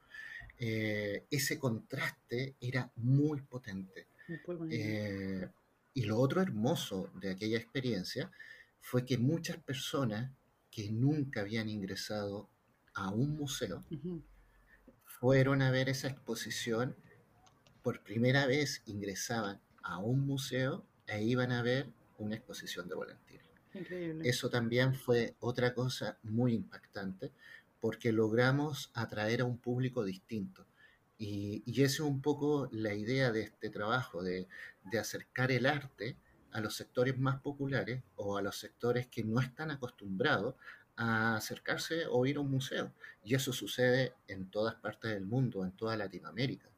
Eh, 0.58 1.26
ese 1.30 1.58
contraste 1.58 2.56
era 2.60 2.90
muy 2.96 3.42
potente. 3.42 4.08
Eh, 4.70 5.48
y 5.92 6.02
lo 6.04 6.18
otro 6.18 6.40
hermoso 6.40 7.10
de 7.14 7.30
aquella 7.30 7.58
experiencia 7.58 8.30
fue 8.80 9.04
que 9.04 9.18
muchas 9.18 9.58
personas 9.58 10.32
que 10.70 10.90
nunca 10.90 11.40
habían 11.40 11.68
ingresado 11.68 12.48
a 12.94 13.10
un 13.10 13.36
museo 13.36 13.84
fueron 15.04 15.62
a 15.62 15.70
ver 15.70 15.88
esa 15.88 16.08
exposición, 16.08 16.96
por 17.82 18.02
primera 18.02 18.46
vez 18.46 18.82
ingresaban 18.86 19.60
a 19.82 19.98
un 19.98 20.26
museo 20.26 20.86
e 21.06 21.22
iban 21.22 21.52
a 21.52 21.62
ver 21.62 21.92
una 22.18 22.36
exposición 22.36 22.88
de 22.88 22.94
Volantino. 22.94 23.44
Eso 24.22 24.48
también 24.50 24.94
fue 24.94 25.34
otra 25.40 25.74
cosa 25.74 26.18
muy 26.22 26.54
impactante 26.54 27.32
porque 27.84 28.12
logramos 28.12 28.90
atraer 28.94 29.42
a 29.42 29.44
un 29.44 29.58
público 29.58 30.06
distinto. 30.06 30.66
Y, 31.18 31.62
y 31.66 31.82
esa 31.82 31.96
es 31.96 32.00
un 32.00 32.22
poco 32.22 32.66
la 32.72 32.94
idea 32.94 33.30
de 33.30 33.42
este 33.42 33.68
trabajo, 33.68 34.22
de, 34.22 34.48
de, 34.84 34.98
acercar 34.98 35.52
el 35.52 35.66
arte 35.66 36.16
a 36.52 36.62
los 36.62 36.76
sectores 36.76 37.18
más 37.18 37.42
populares 37.42 38.02
o 38.16 38.38
a 38.38 38.42
los 38.42 38.56
sectores 38.58 39.06
que 39.08 39.22
no 39.22 39.38
están 39.38 39.70
acostumbrados 39.70 40.54
a 40.96 41.36
acercarse 41.36 42.06
o 42.08 42.24
ir 42.24 42.38
a 42.38 42.40
un 42.40 42.50
museo. 42.50 42.90
Y 43.22 43.34
eso 43.34 43.52
sucede 43.52 44.14
en 44.28 44.50
todas 44.50 44.76
partes 44.76 45.10
del 45.10 45.26
mundo, 45.26 45.62
en 45.62 45.72
toda 45.72 45.94
Latinoamérica. 45.94 46.70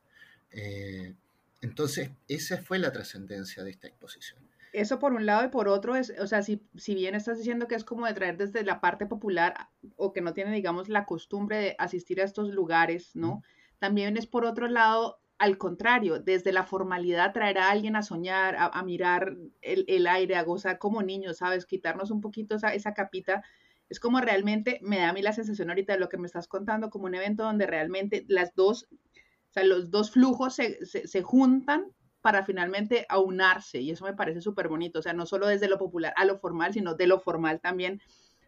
Eh, 0.50 1.14
entonces, 1.60 2.10
esa 2.26 2.58
fue 2.58 2.80
la 2.80 2.90
trascendencia 2.90 3.62
de 3.62 3.70
esta 3.70 3.86
exposición 3.86 4.45
eso 4.76 4.99
por 4.99 5.14
un 5.14 5.25
lado 5.25 5.42
y 5.42 5.49
por 5.49 5.68
otro 5.68 5.97
es, 5.97 6.12
o 6.21 6.26
sea, 6.26 6.42
si, 6.42 6.62
si 6.76 6.95
bien 6.95 7.14
estás 7.14 7.38
diciendo 7.38 7.66
que 7.66 7.76
es 7.76 7.85
como 7.85 8.04
de 8.04 8.12
traer 8.12 8.37
desde 8.37 8.62
la 8.62 8.83
parte 8.83 9.06
popular 9.06 9.54
o 9.97 10.12
que 10.12 10.21
no 10.21 10.35
tiene, 10.35 10.52
digamos, 10.52 10.90
la 10.90 11.06
costumbre 11.06 11.56
de 11.56 11.76
asistir 11.78 12.21
a 12.21 12.25
estos 12.25 12.50
lugares, 12.50 13.16
¿no? 13.16 13.42
También 13.78 14.18
es 14.18 14.26
por 14.26 14.45
otro 14.45 14.68
lado, 14.68 15.18
al 15.38 15.56
contrario, 15.56 16.21
desde 16.21 16.52
la 16.52 16.62
formalidad 16.62 17.33
traer 17.33 17.56
a 17.56 17.71
alguien 17.71 17.97
a 17.97 18.02
soñar, 18.02 18.54
a, 18.59 18.83
mirar 18.83 19.38
el, 19.62 20.06
aire, 20.06 20.37
a 20.37 20.42
gozar 20.42 20.78
como 20.78 21.02
niños, 21.02 21.38
¿sabes? 21.38 21.64
Quitarnos 21.64 22.11
un 22.11 22.21
poquito 22.21 22.56
esa, 22.56 22.75
esa 22.75 22.92
capita. 22.92 23.42
Es 23.88 23.99
como 23.99 24.21
realmente, 24.21 24.78
me 24.83 24.99
da 24.99 25.09
a 25.09 25.12
mí 25.14 25.23
la 25.23 25.33
sensación 25.33 25.71
ahorita 25.71 25.95
de 25.95 26.00
lo 26.00 26.11
que 26.11 26.18
me 26.18 26.26
estás 26.26 26.49
contando, 26.49 26.90
como 26.90 27.06
un 27.06 27.14
evento 27.14 27.45
donde 27.45 27.66
realmente 27.66 28.26
las 28.28 28.54
dos, 28.54 28.88
o 28.92 29.52
sea, 29.52 29.64
los 29.64 29.90
dos 29.90 30.11
flujos 30.11 30.54
se, 30.54 30.85
se, 30.85 31.06
se 31.06 31.23
juntan 31.23 31.92
para 32.20 32.44
finalmente 32.44 33.06
aunarse 33.08 33.80
y 33.80 33.90
eso 33.90 34.04
me 34.04 34.14
parece 34.14 34.40
súper 34.40 34.68
bonito, 34.68 34.99
o 34.99 35.02
sea, 35.02 35.12
no 35.12 35.26
solo 35.26 35.46
desde 35.46 35.68
lo 35.68 35.78
popular 35.78 36.12
a 36.16 36.25
lo 36.25 36.38
formal, 36.38 36.73
sino 36.73 36.94
de 36.94 37.06
lo 37.06 37.20
formal 37.20 37.61
también 37.61 38.00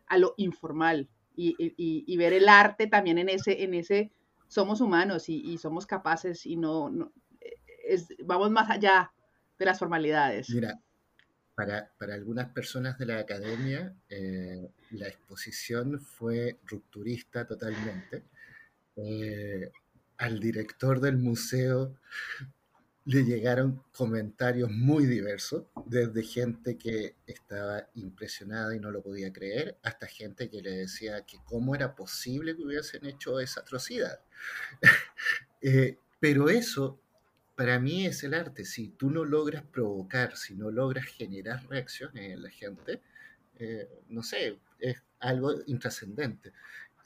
a 0.07 0.19
lo 0.19 0.35
informal 0.37 1.09
y, 1.37 2.17
ver 2.17 2.33
el 2.33 2.49
arte 2.49 2.89
también 2.89 3.19
en 3.19 3.29
ese, 3.29 3.63
en 3.63 3.75
ese, 3.75 4.11
somos 4.49 4.81
humanos 4.81 5.29
y, 5.29 5.57
somos 5.59 5.87
capaces 5.87 6.45
y 6.47 6.57
no, 6.57 7.13
es, 7.85 8.09
vamos 8.25 8.51
más 8.51 8.71
allá 8.71 9.13
de 9.59 9.65
las 9.65 9.79
formalidades. 9.79 10.51
Mira, 10.51 10.81
para, 11.55 11.91
algunas 12.13 12.51
personas 12.51 12.99
de 12.99 13.07
la 13.07 13.19
academia, 13.19 13.95
eh, 14.09 14.69
la 14.93 15.09
exposición 15.09 16.01
fue 16.01 16.59
rupturista 16.65 17.47
totalmente. 17.47 18.25
Eh, 18.97 19.71
al 20.19 20.41
director 20.41 21.01
del 21.01 21.17
museo 21.17 21.95
le 23.09 23.25
llegaron 23.25 23.83
comentarios 23.91 24.71
muy 24.71 25.07
diversos, 25.07 25.65
desde 25.87 26.23
gente 26.23 26.77
que 26.77 27.17
estaba 27.27 27.89
impresionada 27.95 28.77
y 28.77 28.81
no 28.81 28.91
lo 28.91 29.03
podía 29.03 29.33
creer, 29.33 29.79
hasta 29.83 30.07
gente 30.07 30.51
que 30.51 30.61
le 30.61 30.73
decía 30.73 31.25
que 31.25 31.39
cómo 31.47 31.75
era 31.75 31.95
posible 31.95 32.55
que 32.55 32.63
hubiesen 32.63 33.07
hecho 33.07 33.41
esa 33.41 33.61
atrocidad. 33.63 34.21
Eh, 35.61 35.99
pero 36.21 36.49
eso, 36.49 37.01
para 37.57 37.81
mí, 37.81 38.07
es 38.07 38.23
el 38.23 38.35
arte. 38.35 38.65
Si 38.65 38.91
tú 38.91 39.11
no 39.11 39.25
logras 39.25 39.65
provocar, 39.65 40.37
si 40.37 40.55
no 40.55 40.71
logras 40.71 41.07
generar 41.07 41.67
reacciones 41.69 42.31
en 42.31 42.43
la 42.45 42.51
gente, 42.51 43.03
eh, 43.59 43.89
no 44.09 44.23
sé, 44.23 44.57
es 44.79 45.03
algo 45.19 45.53
intrascendente 45.67 46.53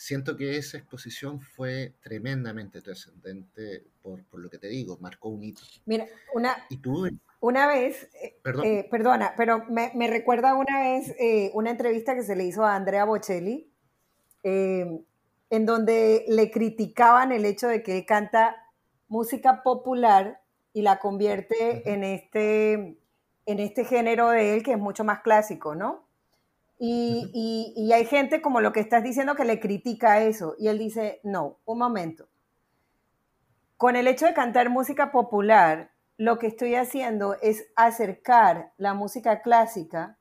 siento 0.03 0.37
que 0.37 0.57
esa 0.57 0.79
exposición 0.79 1.41
fue 1.41 1.95
tremendamente 2.03 2.81
trascendente 2.81 3.85
por, 4.03 4.21
lo 4.33 4.51
que 4.51 4.59
te 4.59 4.67
digo, 4.67 4.99
marcó 5.01 5.29
un 5.29 5.45
hito. 5.45 5.63
Mira, 5.87 6.07
una, 6.35 6.57
¿Y 6.71 6.79
tú? 6.79 7.09
una 7.41 7.69
vez, 7.69 8.09
eh, 8.21 8.37
eh, 8.65 8.89
perdona, 8.91 9.35
pero 9.37 9.65
me, 9.67 10.09
recuerda 10.09 10.55
una 10.57 10.81
vez 10.81 11.15
eh, 11.21 11.53
una 11.55 11.71
entrevista 11.71 12.17
que 12.17 12.25
se 12.25 12.35
le 12.35 12.45
hizo 12.45 12.65
a 12.65 12.75
Andrea 12.75 13.05
Bocelli, 13.05 13.71
en 14.43 15.67
donde 15.67 16.25
le 16.27 16.51
criticaban 16.51 17.31
el 17.31 17.45
hecho 17.45 17.69
de 17.69 17.85
que 17.85 18.05
canta 18.05 18.57
música 19.07 19.63
popular 19.63 20.43
y 20.73 20.83
la 20.83 20.99
convierte 20.99 21.93
en, 21.93 22.03
este, 22.03 22.99
en 23.47 23.61
este 23.61 23.85
género 23.85 24.31
de 24.31 24.55
él 24.55 24.65
que 24.65 24.73
es 24.73 24.79
mucho 24.79 25.05
más 25.05 25.21
clásico, 25.21 25.77
¿no? 25.77 26.02
Y, 26.85 27.93
hay 27.95 28.05
gente 28.07 28.43
como 28.43 28.61
lo 28.61 28.73
que 28.73 28.81
estás 28.81 29.05
diciendo 29.05 29.37
que 29.37 29.45
le 29.45 29.61
critica 29.61 30.21
eso. 30.21 30.57
Y 30.59 30.67
él 30.67 30.79
dice, 30.79 31.21
no, 31.23 31.59
un 31.65 31.79
momento. 31.79 32.27
Con 33.77 33.95
el 33.95 34.09
hecho 34.09 34.27
de 34.27 34.35
cantar 34.35 34.69
música 34.69 35.13
popular, 35.13 35.93
lo 36.17 36.41
que 36.41 36.49
estoy 36.49 36.75
haciendo 36.75 37.37
es 37.41 37.69
acercar 37.77 38.73
la 38.79 38.95
música 38.95 39.43
clásica 39.43 40.19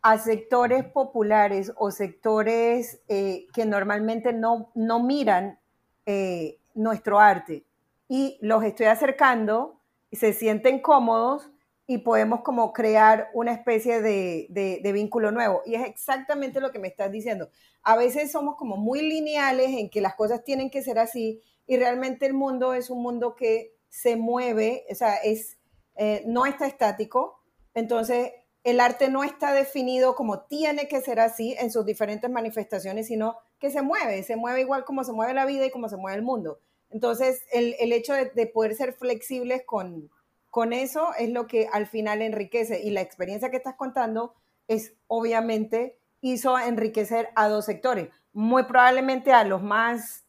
a 0.00 0.18
sectores 0.18 0.84
populares 0.84 1.72
o 1.76 1.90
sectores 1.90 3.00
eh, 3.08 3.48
que 3.52 3.66
normalmente 3.66 4.32
no, 4.32 4.70
no 4.76 5.02
miran 5.02 5.58
eh, 6.06 6.60
nuestro 6.74 7.18
arte. 7.18 7.64
Y 8.06 8.38
los 8.40 8.62
estoy 8.62 8.86
acercando, 8.86 9.80
y 10.12 10.16
se 10.16 10.32
sienten 10.32 10.80
cómodos 10.80 11.50
y 11.90 11.98
podemos 11.98 12.42
como 12.42 12.74
crear 12.74 13.30
una 13.32 13.50
especie 13.50 14.02
de, 14.02 14.90
vínculo 14.92 15.32
nuevo. 15.32 15.62
Y 15.64 15.74
es 15.74 15.86
exactamente 15.86 16.60
lo 16.60 16.70
que 16.70 16.78
me 16.78 16.86
estás 16.86 17.10
diciendo. 17.10 17.48
A 17.82 17.96
veces 17.96 18.30
somos 18.30 18.56
como 18.56 18.76
muy 18.76 19.00
lineales 19.00 19.70
en 19.70 19.88
que 19.88 20.02
las 20.02 20.14
cosas 20.14 20.44
tienen 20.44 20.68
que 20.68 20.82
ser 20.82 20.98
así 20.98 21.40
y 21.66 21.78
realmente 21.78 22.26
el 22.26 22.34
mundo 22.34 22.74
es 22.74 22.90
un 22.90 23.02
mundo 23.02 23.34
que 23.34 23.74
se 23.88 24.16
mueve, 24.16 24.84
o 24.90 24.94
sea, 24.94 25.14
es, 25.14 25.56
eh, 25.96 26.22
no 26.26 26.44
está 26.44 26.66
estático. 26.66 27.40
Entonces, 27.72 28.32
el 28.64 28.80
arte 28.80 29.08
no 29.08 29.24
está 29.24 29.54
definido 29.54 30.14
como 30.14 30.42
tiene 30.42 30.88
que 30.88 31.00
ser 31.00 31.20
así 31.20 31.56
en 31.58 31.72
sus 31.72 31.86
diferentes 31.86 32.30
manifestaciones, 32.30 33.06
sino 33.06 33.38
que 33.58 33.70
se 33.70 33.80
mueve, 33.80 34.22
se 34.24 34.36
mueve 34.36 34.60
igual 34.60 34.84
como 34.84 35.04
se 35.04 35.12
mueve 35.12 35.32
la 35.32 35.46
vida 35.46 35.64
y 35.64 35.70
como 35.70 35.88
se 35.88 35.96
mueve 35.96 36.18
el 36.18 36.22
mundo. 36.22 36.60
Entonces, 36.90 37.44
el, 37.50 37.92
hecho 37.94 38.12
de 38.12 38.46
poder 38.46 38.74
ser 38.74 38.92
flexibles 38.92 39.62
con, 39.64 40.10
con 40.50 40.72
eso 40.72 41.08
es 41.18 41.30
lo 41.30 41.46
que 41.46 41.68
al 41.72 41.86
final 41.86 42.22
enriquece 42.22 42.80
y 42.82 42.90
la 42.90 43.00
experiencia 43.00 43.50
que 43.50 43.58
estás 43.58 43.76
contando 43.76 44.34
es 44.66 44.94
obviamente 45.06 45.98
hizo 46.20 46.58
enriquecer 46.58 47.28
a 47.36 47.48
dos 47.48 47.64
sectores. 47.64 48.08
Muy 48.32 48.64
probablemente 48.64 49.32
a 49.32 49.44
los 49.44 49.62
más 49.62 50.24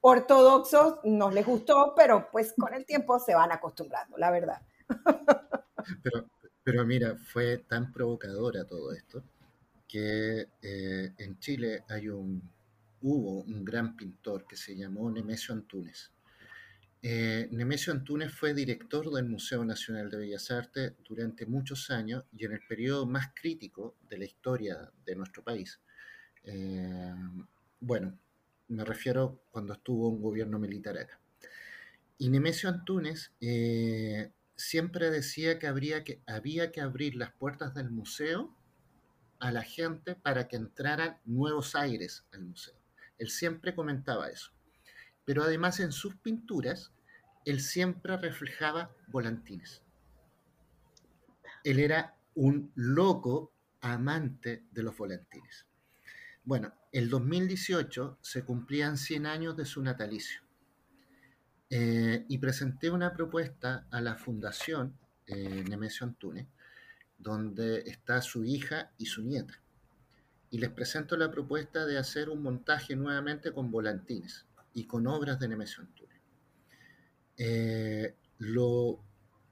ortodoxos 0.00 0.98
no 1.04 1.30
les 1.30 1.46
gustó, 1.46 1.94
pero 1.96 2.28
pues 2.30 2.54
con 2.58 2.74
el 2.74 2.84
tiempo 2.84 3.18
se 3.18 3.34
van 3.34 3.52
acostumbrando, 3.52 4.16
la 4.18 4.30
verdad. 4.30 4.62
Pero, 6.02 6.30
pero 6.62 6.86
mira, 6.86 7.14
fue 7.30 7.58
tan 7.58 7.92
provocadora 7.92 8.64
todo 8.66 8.90
esto 8.94 9.22
que 9.86 10.48
eh, 10.62 11.12
en 11.18 11.38
Chile 11.38 11.84
hay 11.90 12.08
un, 12.08 12.42
hubo 13.02 13.42
un 13.42 13.62
gran 13.62 13.94
pintor 13.94 14.46
que 14.46 14.56
se 14.56 14.74
llamó 14.74 15.10
Nemesio 15.10 15.52
Antunes 15.52 16.13
Eh, 17.06 17.48
Nemesio 17.50 17.92
Antunes 17.92 18.32
fue 18.32 18.54
director 18.54 19.10
del 19.10 19.26
Museo 19.26 19.62
Nacional 19.62 20.08
de 20.08 20.16
Bellas 20.16 20.50
Artes 20.50 20.94
durante 21.06 21.44
muchos 21.44 21.90
años 21.90 22.24
y 22.34 22.46
en 22.46 22.52
el 22.52 22.60
periodo 22.66 23.04
más 23.04 23.28
crítico 23.34 23.98
de 24.08 24.16
la 24.16 24.24
historia 24.24 24.90
de 25.04 25.14
nuestro 25.14 25.44
país. 25.44 25.82
Eh, 26.44 27.14
bueno, 27.78 28.18
me 28.68 28.86
refiero 28.86 29.42
cuando 29.50 29.74
estuvo 29.74 30.08
un 30.08 30.22
gobierno 30.22 30.58
militar 30.58 30.96
acá. 30.96 31.20
Y 32.16 32.30
Nemesio 32.30 32.70
Antunes 32.70 33.32
eh, 33.38 34.32
siempre 34.56 35.10
decía 35.10 35.58
que, 35.58 35.66
habría 35.66 36.04
que 36.04 36.22
había 36.26 36.72
que 36.72 36.80
abrir 36.80 37.16
las 37.16 37.32
puertas 37.32 37.74
del 37.74 37.90
museo 37.90 38.56
a 39.40 39.52
la 39.52 39.62
gente 39.62 40.14
para 40.14 40.48
que 40.48 40.56
entraran 40.56 41.18
nuevos 41.26 41.74
aires 41.74 42.24
al 42.32 42.44
museo. 42.44 42.80
Él 43.18 43.28
siempre 43.28 43.74
comentaba 43.74 44.30
eso. 44.30 44.52
Pero 45.26 45.42
además 45.42 45.80
en 45.80 45.92
sus 45.92 46.16
pinturas, 46.16 46.93
él 47.44 47.60
siempre 47.60 48.16
reflejaba 48.16 48.90
volantines. 49.08 49.82
Él 51.62 51.78
era 51.78 52.16
un 52.34 52.72
loco 52.74 53.52
amante 53.80 54.64
de 54.70 54.82
los 54.82 54.96
volantines. 54.96 55.66
Bueno, 56.42 56.74
el 56.92 57.08
2018 57.08 58.18
se 58.20 58.44
cumplían 58.44 58.98
100 58.98 59.26
años 59.26 59.56
de 59.56 59.64
su 59.64 59.82
natalicio. 59.82 60.42
Eh, 61.70 62.24
y 62.28 62.38
presenté 62.38 62.90
una 62.90 63.14
propuesta 63.14 63.86
a 63.90 64.00
la 64.00 64.16
Fundación 64.16 64.96
eh, 65.26 65.64
Nemesio 65.68 66.06
Antunes, 66.06 66.46
donde 67.18 67.78
está 67.86 68.20
su 68.20 68.44
hija 68.44 68.92
y 68.98 69.06
su 69.06 69.22
nieta. 69.22 69.60
Y 70.50 70.58
les 70.58 70.70
presento 70.70 71.16
la 71.16 71.30
propuesta 71.30 71.86
de 71.86 71.98
hacer 71.98 72.28
un 72.28 72.42
montaje 72.42 72.94
nuevamente 72.94 73.52
con 73.52 73.70
volantines 73.70 74.46
y 74.74 74.84
con 74.84 75.06
obras 75.06 75.40
de 75.40 75.48
Nemesio 75.48 75.82
Antunes. 75.82 76.13
Eh, 77.36 78.14
lo, 78.38 79.00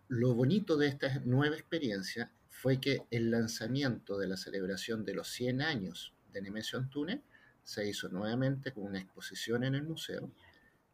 lo 0.08 0.34
bonito 0.34 0.76
de 0.76 0.88
esta 0.88 1.20
nueva 1.24 1.56
experiencia 1.56 2.30
fue 2.48 2.80
que 2.80 3.06
el 3.10 3.30
lanzamiento 3.30 4.18
de 4.18 4.28
la 4.28 4.36
celebración 4.36 5.04
de 5.04 5.14
los 5.14 5.28
100 5.30 5.62
años 5.62 6.14
de 6.32 6.42
Nemesio 6.42 6.78
Antunes 6.78 7.20
se 7.64 7.88
hizo 7.88 8.08
nuevamente 8.08 8.72
con 8.72 8.84
una 8.84 9.00
exposición 9.00 9.64
en 9.64 9.74
el 9.74 9.84
museo, 9.84 10.30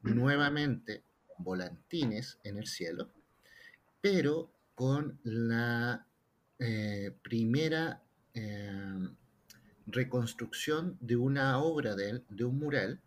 nuevamente 0.03 1.03
volantines 1.39 2.39
en 2.45 2.59
el 2.59 2.67
cielo, 2.67 3.11
pero 4.01 4.51
con 4.75 5.19
la 5.25 6.07
eh, 6.59 7.13
primera 7.23 8.03
eh, 8.35 9.09
reconstrucción 9.87 10.97
de 11.01 11.17
una 11.17 11.59
obra 11.59 11.95
de 11.97 12.11
él, 12.11 12.25
de 12.29 12.45
un 12.45 12.59
mural, 12.59 13.01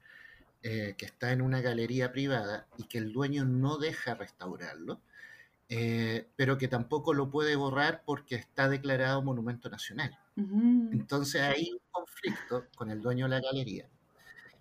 eh, 0.63 0.95
que 0.97 1.05
está 1.05 1.31
en 1.31 1.41
una 1.41 1.61
galería 1.61 2.11
privada 2.11 2.67
y 2.77 2.83
que 2.83 2.97
el 2.97 3.11
dueño 3.11 3.45
no 3.45 3.77
deja 3.77 4.15
restaurarlo, 4.15 5.01
pero 6.35 6.57
que 6.57 6.67
tampoco 6.67 7.13
lo 7.13 7.29
puede 7.29 7.55
borrar 7.55 8.03
porque 8.05 8.35
está 8.35 8.67
declarado 8.67 9.21
monumento 9.21 9.69
nacional. 9.69 10.17
Entonces 10.35 11.41
hay 11.41 11.71
un 11.71 11.79
conflicto 11.91 12.65
con 12.75 12.91
el 12.91 13.01
dueño 13.01 13.25
de 13.25 13.29
la 13.29 13.39
galería. 13.39 13.87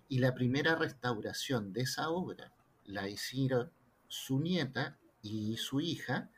Y 0.07 0.19
la 0.19 0.33
primera 0.33 0.75
restauración 0.75 1.73
de 1.73 1.81
esa 1.81 2.09
obra 2.09 2.53
la 2.85 3.09
hicieron 3.09 3.71
su 4.07 4.39
nieta 4.39 4.97
y 5.21 5.57
su 5.57 5.79
hija. 5.79 6.29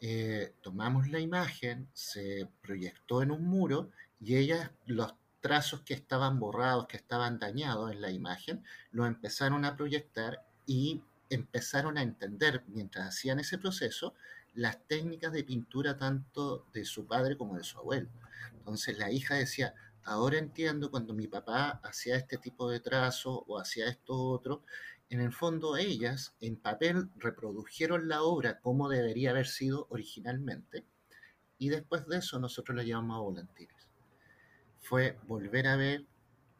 Eh, 0.00 0.54
tomamos 0.62 1.08
la 1.08 1.20
imagen, 1.20 1.88
se 1.92 2.48
proyectó 2.60 3.22
en 3.22 3.30
un 3.30 3.44
muro 3.44 3.90
y 4.20 4.36
ellas, 4.36 4.70
los 4.86 5.14
trazos 5.42 5.82
que 5.82 5.92
estaban 5.92 6.38
borrados, 6.38 6.86
que 6.86 6.96
estaban 6.96 7.38
dañados 7.38 7.92
en 7.92 8.00
la 8.00 8.10
imagen, 8.10 8.64
lo 8.92 9.04
empezaron 9.04 9.66
a 9.66 9.76
proyectar 9.76 10.42
y 10.64 11.02
empezaron 11.28 11.98
a 11.98 12.02
entender, 12.02 12.64
mientras 12.68 13.08
hacían 13.08 13.40
ese 13.40 13.58
proceso, 13.58 14.14
las 14.54 14.78
técnicas 14.86 15.32
de 15.32 15.44
pintura 15.44 15.98
tanto 15.98 16.64
de 16.72 16.84
su 16.84 17.06
padre 17.06 17.36
como 17.36 17.56
de 17.56 17.64
su 17.64 17.78
abuelo. 17.78 18.08
Entonces 18.54 18.96
la 18.98 19.10
hija 19.10 19.34
decía, 19.34 19.74
ahora 20.04 20.38
entiendo 20.38 20.90
cuando 20.90 21.12
mi 21.12 21.26
papá 21.26 21.80
hacía 21.82 22.16
este 22.16 22.38
tipo 22.38 22.70
de 22.70 22.80
trazo 22.80 23.44
o 23.46 23.58
hacía 23.58 23.88
esto 23.88 24.16
otro, 24.16 24.62
en 25.10 25.20
el 25.20 25.32
fondo 25.32 25.76
ellas 25.76 26.34
en 26.40 26.56
papel 26.56 27.10
reprodujeron 27.16 28.08
la 28.08 28.22
obra 28.22 28.60
como 28.60 28.88
debería 28.88 29.30
haber 29.30 29.46
sido 29.46 29.86
originalmente 29.90 30.86
y 31.58 31.68
después 31.68 32.06
de 32.06 32.18
eso 32.18 32.38
nosotros 32.38 32.76
la 32.76 32.82
llamamos 32.82 33.16
a 33.16 33.20
volantines. 33.20 33.81
Fue 34.82 35.16
volver 35.26 35.66
a 35.66 35.76
ver 35.76 36.04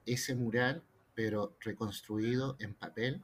ese 0.07 0.35
mural 0.35 0.83
pero 1.15 1.57
reconstruido 1.61 2.57
en 2.59 2.75
papel 2.75 3.23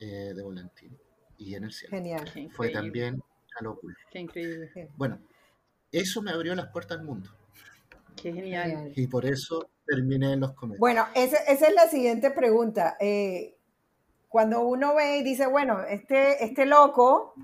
eh, 0.00 0.32
de 0.34 0.42
volantín 0.42 0.98
y 1.38 1.54
en 1.54 1.64
el 1.64 1.72
cielo. 1.72 1.96
Genial. 1.96 2.50
Fue 2.52 2.70
también 2.70 3.14
una 3.14 3.70
locura. 3.70 3.94
Qué 4.10 4.18
increíble. 4.18 4.70
Bueno, 4.96 5.20
eso 5.92 6.22
me 6.22 6.32
abrió 6.32 6.54
las 6.54 6.68
puertas 6.68 6.98
al 6.98 7.04
mundo. 7.04 7.30
Qué 8.16 8.32
genial. 8.32 8.92
Y 8.96 9.06
por 9.06 9.24
eso 9.24 9.70
terminé 9.86 10.32
en 10.32 10.40
los 10.40 10.52
comentarios. 10.52 10.80
Bueno, 10.80 11.06
esa, 11.14 11.38
esa 11.44 11.68
es 11.68 11.74
la 11.74 11.88
siguiente 11.88 12.30
pregunta. 12.30 12.96
Eh, 13.00 13.56
cuando 14.28 14.60
uno 14.60 14.94
ve 14.94 15.18
y 15.18 15.22
dice, 15.22 15.46
bueno, 15.46 15.82
este, 15.82 16.44
este 16.44 16.66
loco 16.66 17.34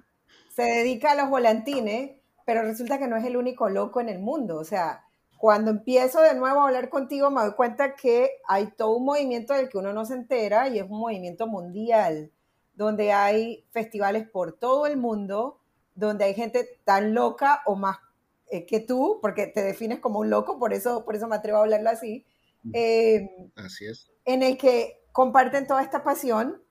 se 0.55 0.63
dedica 0.63 1.13
a 1.13 1.17
los 1.17 1.31
volantines, 1.31 2.21
pero 2.45 2.63
resulta 2.63 2.99
que 2.99 3.09
no 3.09 3.17
es 3.17 3.25
el 3.25 3.37
único 3.37 3.69
loco 3.69 4.01
en 4.01 4.09
el 4.09 4.19
mundo. 4.19 4.57
O 4.57 4.65
sea, 4.65 5.06
cuando 5.39 5.71
empiezo 5.71 6.21
de 6.21 6.35
nuevo 6.35 6.61
a 6.61 6.67
hablar 6.67 6.89
contigo, 6.89 7.31
me 7.31 7.43
doy 7.43 7.55
cuenta 7.55 7.95
que 7.95 8.31
hay 8.49 8.71
todo 8.73 8.97
un 8.97 9.05
movimiento 9.05 9.55
del 9.55 9.69
que 9.69 9.79
uno 9.79 9.93
no 9.93 10.05
se 10.05 10.15
entera 10.15 10.69
y 10.69 10.79
es 10.79 10.85
un 10.85 10.99
movimiento 10.99 11.47
mundial, 11.47 12.31
donde 12.75 13.13
hay 13.13 13.65
festivales 13.71 14.29
por 14.29 14.53
todo 14.59 14.87
el 14.87 14.97
mundo, 14.97 15.61
donde 15.95 16.25
hay 16.25 16.35
gente 16.35 16.81
tan 16.85 17.15
loca 17.15 17.63
o 17.67 17.77
más 17.77 17.99
eh, 18.51 18.65
que 18.65 18.81
tú, 18.81 19.19
porque 19.21 19.47
te 19.47 19.63
defines 19.63 19.99
como 19.99 20.21
un 20.21 20.31
loco, 20.31 20.59
por 20.59 20.73
eso, 20.73 21.05
por 21.05 21.17
eso 21.17 21.27
me 21.27 21.37
atrevo 21.37 21.59
a 21.59 21.63
hablarlo 21.63 21.91
así. 21.91 22.25
Eh, 22.73 23.29
así 23.57 23.87
es. 23.87 24.11
En 24.25 24.43
el 24.43 24.57
que 24.57 25.03
comparten 25.13 25.67
toda 25.67 25.83
esta 25.83 26.05
pasión 26.05 26.63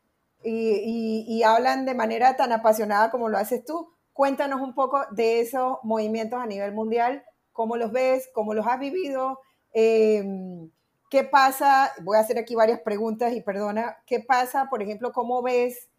y, 0.44 1.44
hablan 1.44 1.86
de 1.86 1.96
manera 1.96 2.36
tan 2.36 2.52
apasionada 2.52 3.10
como 3.10 3.30
lo 3.30 3.38
haces 3.38 3.66
tú. 3.66 3.94
Cuéntanos 4.14 4.62
un 4.62 4.74
poco 4.74 5.02
de 5.12 5.42
esos 5.42 5.80
movimientos 5.84 6.40
a 6.40 6.46
nivel 6.46 6.72
mundial, 6.72 7.24
cómo 7.56 7.78
los 7.78 7.92
ves, 7.92 8.30
cómo 8.34 8.54
los 8.54 8.68
has 8.68 8.80
vivido, 8.80 9.40
em, 9.74 10.70
qué 11.10 11.24
pasa, 11.24 11.92
voy 12.04 12.18
a 12.18 12.20
hacer 12.20 12.38
aquí 12.38 12.54
varias 12.54 12.82
preguntas 12.82 13.34
y 13.34 13.42
perdona, 13.42 13.98
qué 14.06 14.20
pasa, 14.20 14.68
por 14.70 14.84
ejemplo, 14.84 15.12
cómo 15.14 15.42
ves 15.42 15.90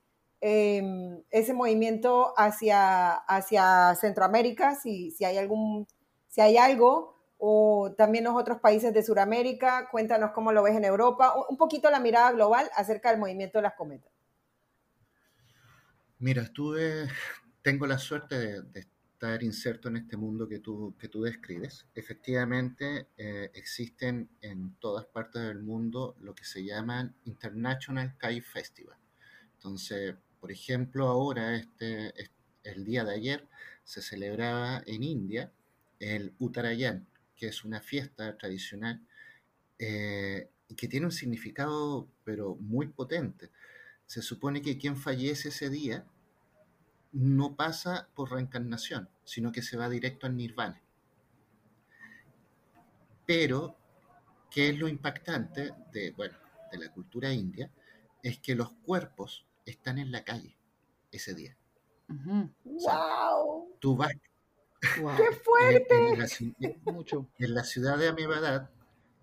em, 0.43 1.23
ese 1.31 1.55
movimiento 1.55 2.35
hacia, 2.37 3.15
hacia 3.15 3.95
Centroamérica, 3.95 4.75
si, 4.75 5.11
si, 5.13 5.25
hay 5.25 5.39
algún, 5.39 5.87
si 6.29 6.43
hay 6.43 6.59
algo, 6.59 7.17
o 7.39 7.95
también 7.97 8.25
los 8.25 8.37
otros 8.37 8.61
países 8.61 8.93
de 8.93 9.03
Sudamérica, 9.03 9.89
cuéntanos 9.91 10.33
cómo 10.33 10.53
lo 10.53 10.63
ves 10.63 10.77
en 10.77 10.85
Europa, 10.85 11.35
un 11.49 11.57
poquito 11.57 11.91
la 11.91 12.01
mirada 12.01 12.33
global 12.33 12.71
acerca 12.77 13.11
del 13.11 13.19
movimiento 13.19 13.59
de 13.59 13.63
las 13.63 13.75
cometas. 13.75 14.13
Mira, 16.19 16.43
estuve, 16.43 17.09
tengo 17.63 17.87
la 17.87 17.99
suerte 17.99 18.63
de, 18.63 18.87
estar 19.17 19.43
inserto 19.43 19.89
en 19.89 19.97
este 19.97 20.19
mundo 20.19 20.47
que 20.47 20.59
tú, 20.59 20.95
que 20.99 21.09
tú 21.09 21.23
describes. 21.23 21.87
Efectivamente, 21.95 23.07
eh, 23.17 23.51
existen 23.55 24.29
en 24.43 24.75
todas 24.79 25.07
partes 25.07 25.41
del 25.41 25.63
mundo 25.63 26.15
lo 26.21 26.35
que 26.35 26.45
se 26.45 26.63
llaman 26.63 27.15
International 27.25 28.15
Kai 28.19 28.43
Festival. 28.43 28.99
Entonces, 29.55 30.15
por 30.39 30.53
ejemplo, 30.53 31.09
ahora, 31.09 31.57
este, 31.57 32.13
el 32.63 32.85
día 32.85 33.05
de 33.05 33.15
ayer, 33.15 33.49
se 33.85 34.03
celebraba 34.03 34.83
en 34.85 35.03
India 35.03 35.51
el 35.99 36.35
Uttarayan, 36.39 37.07
que 37.37 37.49
es 37.49 37.65
una 37.65 37.81
fiesta 37.81 38.37
tradicional 38.37 39.01
eh, 39.79 40.51
que 40.77 40.89
tiene 40.89 41.07
un 41.07 41.13
significado, 41.13 42.07
pero 42.23 42.57
muy 42.57 42.89
potente 42.89 43.51
se 44.07 44.23
supone 44.23 44.63
que 44.63 44.79
quien 44.79 44.97
fallece 44.97 45.49
ese 45.49 45.69
día 45.69 46.07
no 47.13 47.57
pasa 47.57 48.09
por 48.15 48.33
reencarnación, 48.33 49.09
sino 49.25 49.53
que 49.53 49.63
se 49.63 49.77
va 49.77 49.89
directo 49.89 50.27
al 50.27 50.37
nirvana. 50.37 50.83
Pero, 53.27 53.77
¿qué 54.51 54.71
es 54.71 54.79
lo 54.79 54.89
impactante 54.89 55.73
de, 55.93 56.13
bueno, 56.13 56.37
de 56.71 56.79
la 56.79 56.93
cultura 56.93 57.33
india? 57.33 57.71
Es 58.23 58.39
que 58.39 58.55
los 58.55 58.73
cuerpos 58.85 59.47
están 59.65 59.99
en 59.99 60.13
la 60.13 60.25
calle 60.25 60.57
ese 61.11 61.35
día. 61.35 61.57
¡Wow! 62.65 63.77
Tú 63.81 63.97
vas. 63.97 64.13
¡Qué 64.81 65.33
fuerte! 65.43 66.09
En, 66.13 66.19
la, 66.19 66.29
Mucho. 66.93 67.29
en 67.39 67.55
la 67.55 67.65
ciudad 67.65 67.99
de 67.99 68.09
Amebadad, 68.09 68.71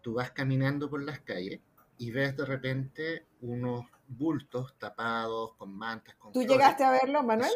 tú 0.01 0.15
vas 0.15 0.31
caminando 0.31 0.89
por 0.89 1.01
las 1.01 1.21
calles 1.21 1.61
y 1.97 2.11
ves 2.11 2.35
de 2.35 2.45
repente 2.45 3.25
unos 3.41 3.85
bultos 4.17 4.77
tapados 4.77 5.55
con 5.55 5.75
mantas. 5.75 6.15
Con 6.15 6.33
¿Tú 6.33 6.43
llegaste 6.43 6.83
a 6.83 6.91
verlo, 6.91 7.23
Manuel? 7.23 7.51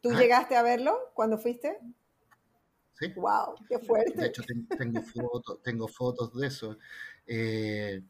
¿Tú 0.00 0.12
llegaste 0.12 0.56
a 0.56 0.62
verlo 0.62 1.10
cuando 1.14 1.38
fuiste? 1.38 1.78
Sí. 2.98 3.12
¡Wow! 3.14 3.56
¡Qué 3.68 3.78
fuerte! 3.78 4.20
De 4.20 4.26
hecho, 4.28 4.42
tengo, 4.78 5.02
fotos, 5.02 5.62
tengo 5.62 5.88
fotos 5.88 6.34
de 6.34 6.46
eso. 6.46 6.78
Eh, 7.26 8.02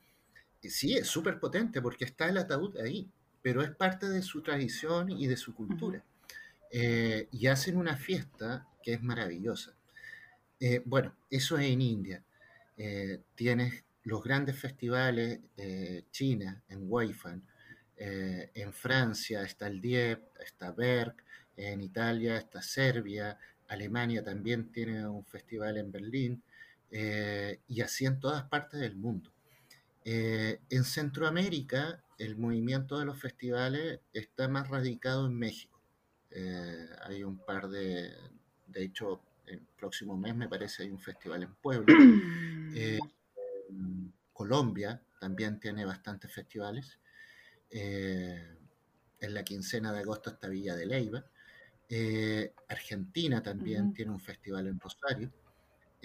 sí, 0.60 0.96
es 0.96 1.06
súper 1.06 1.40
potente 1.40 1.80
porque 1.82 2.04
está 2.04 2.28
el 2.28 2.38
ataúd 2.38 2.76
ahí, 2.78 3.10
pero 3.42 3.62
es 3.62 3.70
parte 3.70 4.08
de 4.08 4.22
su 4.22 4.42
tradición 4.42 5.10
y 5.10 5.26
de 5.26 5.36
su 5.36 5.54
cultura. 5.54 6.04
Eh, 6.70 7.28
y 7.32 7.46
hacen 7.46 7.76
una 7.76 7.96
fiesta 7.96 8.68
que 8.82 8.94
es 8.94 9.02
maravillosa. 9.02 9.74
Eh, 10.60 10.82
bueno, 10.84 11.16
eso 11.30 11.58
es 11.58 11.66
en 11.66 11.80
India. 11.80 12.22
tienes 13.34 13.85
los 14.06 14.22
grandes 14.22 14.58
festivales, 14.58 15.40
China, 16.10 16.62
en 16.68 16.80
Weifan, 16.90 17.42
en 17.96 18.72
Francia 18.72 19.42
está 19.42 19.66
el 19.66 19.80
Dieppe, 19.80 20.42
está 20.42 20.72
Berg, 20.72 21.14
en 21.56 21.80
Italia 21.80 22.36
está 22.36 22.62
Serbia, 22.62 23.38
Alemania 23.68 24.22
también 24.22 24.72
tiene 24.72 25.06
un 25.06 25.24
festival 25.24 25.76
en 25.76 25.92
Berlín, 25.92 26.42
y 26.90 27.80
así 27.80 28.06
en 28.06 28.18
todas 28.20 28.44
partes 28.44 28.80
del 28.80 28.96
mundo. 28.96 29.30
Eh, 30.08 30.60
en 30.70 30.84
Centroamérica, 30.84 32.00
el 32.16 32.36
movimiento 32.36 32.96
de 32.96 33.04
los 33.04 33.20
festivales 33.20 33.98
está 34.12 34.46
más 34.46 34.68
radicado 34.68 35.26
en 35.26 35.36
México. 35.36 35.82
Eh, 36.30 36.86
hay 37.02 37.24
un 37.24 37.38
par 37.38 37.68
de, 37.68 38.12
de 38.68 38.84
hecho, 38.84 39.20
el 39.46 39.60
próximo 39.76 40.16
mes 40.16 40.36
me 40.36 40.48
parece 40.48 40.84
hay 40.84 40.90
un 40.90 41.00
festival 41.00 41.42
en 41.42 41.54
Puebla. 41.56 41.86
Eh, 42.78 42.98
Colombia 44.32 45.02
también 45.20 45.60
tiene 45.60 45.84
bastantes 45.84 46.32
festivales. 46.32 46.98
en 47.70 49.34
la 49.34 49.42
quincena 49.42 49.92
de 49.92 50.00
agosto 50.00 50.30
está 50.30 50.48
Villa 50.48 50.76
de 50.76 50.86
Leyva. 50.86 51.24
Argentina 52.68 53.42
también 53.42 53.92
tiene 53.94 54.12
un 54.12 54.20
festival 54.20 54.66
en 54.68 54.78
Rosario. 54.78 55.32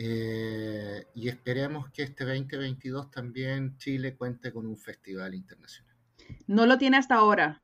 Eh, 0.04 1.06
y 1.14 1.30
esperemos 1.30 1.92
que 1.92 2.02
este 2.04 2.26
2022 2.26 3.12
también 3.12 3.78
Chile 3.78 4.16
cuente 4.16 4.52
con 4.52 4.66
un 4.66 4.78
festival 4.78 5.36
internacional. 5.36 5.96
No 6.48 6.66
lo 6.66 6.78
tiene 6.78 6.98
hasta 6.98 7.16
ahora. 7.16 7.62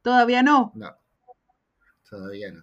¿Todavía 0.00 0.42
no? 0.42 0.72
No, 0.74 0.96
todavía 2.10 2.52
no. 2.52 2.62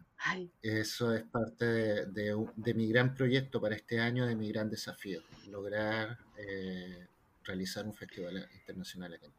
Eso 0.61 1.13
es 1.13 1.23
parte 1.23 1.65
de, 1.65 2.73
mi 2.75 2.87
gran 2.87 3.15
proyecto 3.15 3.61
para 3.61 3.75
este 3.75 3.99
año, 3.99 4.25
de 4.25 4.35
mi 4.35 4.51
gran 4.51 4.69
desafío, 4.69 5.21
lograr 5.49 6.17
eh, 6.37 7.07
realizar 7.43 7.85
un 7.85 7.93
festival 7.93 8.47
internacional 8.53 9.13
aquí 9.13 9.25
en. 9.25 9.33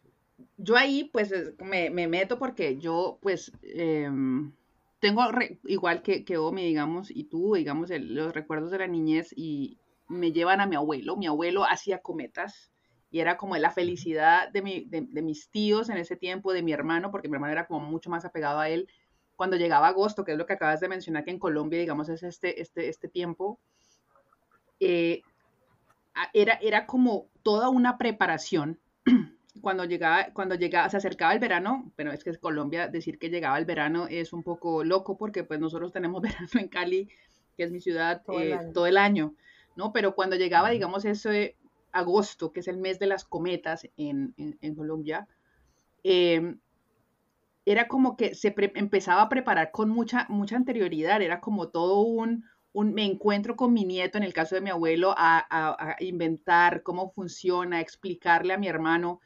Yo 0.57 0.77
ahí 0.77 1.11
pues 1.12 1.33
me, 1.61 1.90
meto 1.90 2.38
porque 2.38 2.79
yo 2.79 3.18
pues... 3.21 3.53
Em, 3.62 4.53
tengo 5.01 5.23
igual 5.64 6.03
que, 6.03 6.25
que 6.25 6.38
Omi, 6.38 6.64
digamos, 6.64 7.11
y 7.11 7.25
tú, 7.25 7.55
digamos, 7.55 7.90
los 7.90 8.35
recuerdos 8.35 8.73
de 8.73 8.79
la 8.79 8.88
niñez 8.88 9.33
y 9.37 9.79
me 10.09 10.33
llevan 10.33 10.61
a 10.61 10.66
mi 10.66 10.77
abuelo. 10.77 11.16
Mi 11.16 11.27
abuelo 11.27 11.64
hacía 11.64 12.01
cometas 12.01 12.73
y 13.11 13.21
era 13.21 13.37
como 13.37 13.57
la 13.57 13.71
felicidad 13.71 14.51
de, 14.51 14.62
mi, 14.62 14.85
de, 14.85 15.23
mis 15.23 15.51
tíos 15.51 15.88
en 15.88 15.97
ese 15.97 16.16
tiempo, 16.16 16.53
de 16.53 16.62
mi 16.62 16.73
hermano, 16.73 17.11
porque 17.11 17.29
mi 17.29 17.35
hermano 17.35 17.53
era 17.53 17.66
como 17.66 17.87
mucho 17.87 18.11
más 18.11 18.25
apegado 18.25 18.59
a 18.59 18.68
él. 18.68 18.88
Cuando 19.38 19.57
llegaba 19.57 19.87
agosto, 19.87 20.24
que 20.24 20.33
es 20.33 20.38
lo 20.38 20.46
que 20.46 20.55
acabas 20.55 20.81
de 20.81 20.88
mencionar, 20.88 21.24
que 21.24 21.31
en 21.31 21.38
Colombia, 21.38 21.79
digamos, 21.79 22.09
es 22.09 22.24
este, 22.24 22.61
este, 22.61 22.88
este 22.88 23.07
tiempo, 23.07 23.61
eh, 24.81 25.22
era, 26.33 26.55
era 26.55 26.87
como 26.87 27.29
toda 27.44 27.68
una 27.68 27.98
preparación 27.98 28.81
cuando 29.61 29.85
llegaba, 29.85 30.33
cuando 30.33 30.57
llegaba, 30.57 30.88
se 30.88 30.96
acercaba 30.96 31.33
el 31.35 31.38
verano, 31.38 31.92
pero 31.94 32.11
es 32.11 32.24
que 32.24 32.31
en 32.31 32.37
Colombia 32.38 32.88
decir 32.88 33.16
que 33.20 33.31
llegaba 33.31 33.59
el 33.59 33.64
verano 33.64 34.09
es 34.09 34.33
un 34.33 34.42
poco 34.42 34.83
loco 34.83 35.16
porque 35.16 35.44
pues 35.44 35.61
nosotros 35.61 35.92
tenemos 35.92 36.20
verano 36.22 36.48
en 36.55 36.66
Cali, 36.66 37.09
que 37.57 37.62
es 37.62 37.70
mi 37.70 37.81
ciudad, 37.81 38.24
todo, 38.24 38.40
el, 38.87 38.96
eh, 38.96 39.01
año. 39.01 39.37
¿no? 39.77 39.92
Pero 39.92 40.16
cuando 40.16 40.35
llegaba, 40.35 40.70
digamos, 40.70 41.05
ese 41.05 41.55
agosto, 41.92 42.53
que 42.53 42.59
es 42.59 42.66
el 42.66 42.79
mes 42.79 42.98
de 42.98 43.07
las 43.07 43.24
cometas 43.24 43.88
en, 43.96 44.35
Colombia, 44.77 45.29
em, 46.03 46.59
era 47.72 47.88
como 47.88 48.16
que 48.16 48.35
se 48.35 48.54
empezaba 48.74 49.22
a 49.22 49.28
preparar 49.28 49.70
con 49.72 49.90
mucha, 49.90 50.26
mucha 50.28 50.57
anterioridad, 50.57 51.20
era 51.22 51.40
como 51.40 51.68
todo 51.68 52.00
un, 52.00 52.44
un, 52.72 52.94
me 52.94 53.04
encuentro 53.04 53.57
con 53.57 53.72
mi 53.72 53.85
nieto, 53.85 54.18
en 54.18 54.24
el 54.24 54.33
caso 54.33 54.54
de 54.54 54.61
mi 54.62 54.70
abuelo, 54.70 55.14
a, 55.16 55.46
a 55.50 55.96
inventar 56.02 56.83
cómo 56.83 57.11
funciona, 57.11 57.81
explicarle 57.81 58.54
a 58.54 58.59
mi 58.59 58.68
hermano 58.68 59.20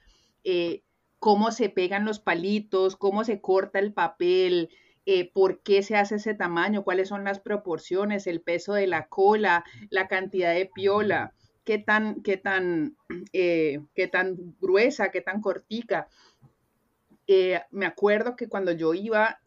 eh, 0.44 0.82
cómo 1.18 1.52
se 1.52 1.68
pegan 1.68 2.04
los 2.04 2.18
palitos, 2.18 2.96
cómo 2.96 3.22
se 3.22 3.40
corta 3.40 3.78
el 3.78 3.92
papel, 3.92 4.70
eh, 5.06 5.30
por 5.32 5.62
qué 5.62 5.82
se 5.82 5.96
hace 5.96 6.16
ese 6.16 6.34
tamaño, 6.34 6.82
cuáles 6.82 7.08
son 7.08 7.24
las 7.24 7.38
proporciones, 7.38 8.26
el 8.26 8.40
peso 8.40 8.72
de 8.74 8.88
la 8.88 9.06
cola, 9.06 9.64
la 9.90 10.08
cantidad 10.08 10.52
de 10.52 10.66
piola, 10.66 11.32
qué 11.64 11.78
tan, 11.78 12.22
qué 12.22 12.36
tan, 12.36 12.96
eh, 13.32 13.80
qué 13.94 14.08
tan 14.08 14.56
gruesa, 14.60 15.10
qué 15.10 15.20
tan 15.20 15.40
cortica. 15.40 16.08
Me 17.70 17.86
acuerdo 17.86 18.36
que 18.36 18.48
cuando 18.48 18.72
yo 18.72 18.94
iba, 18.94 19.40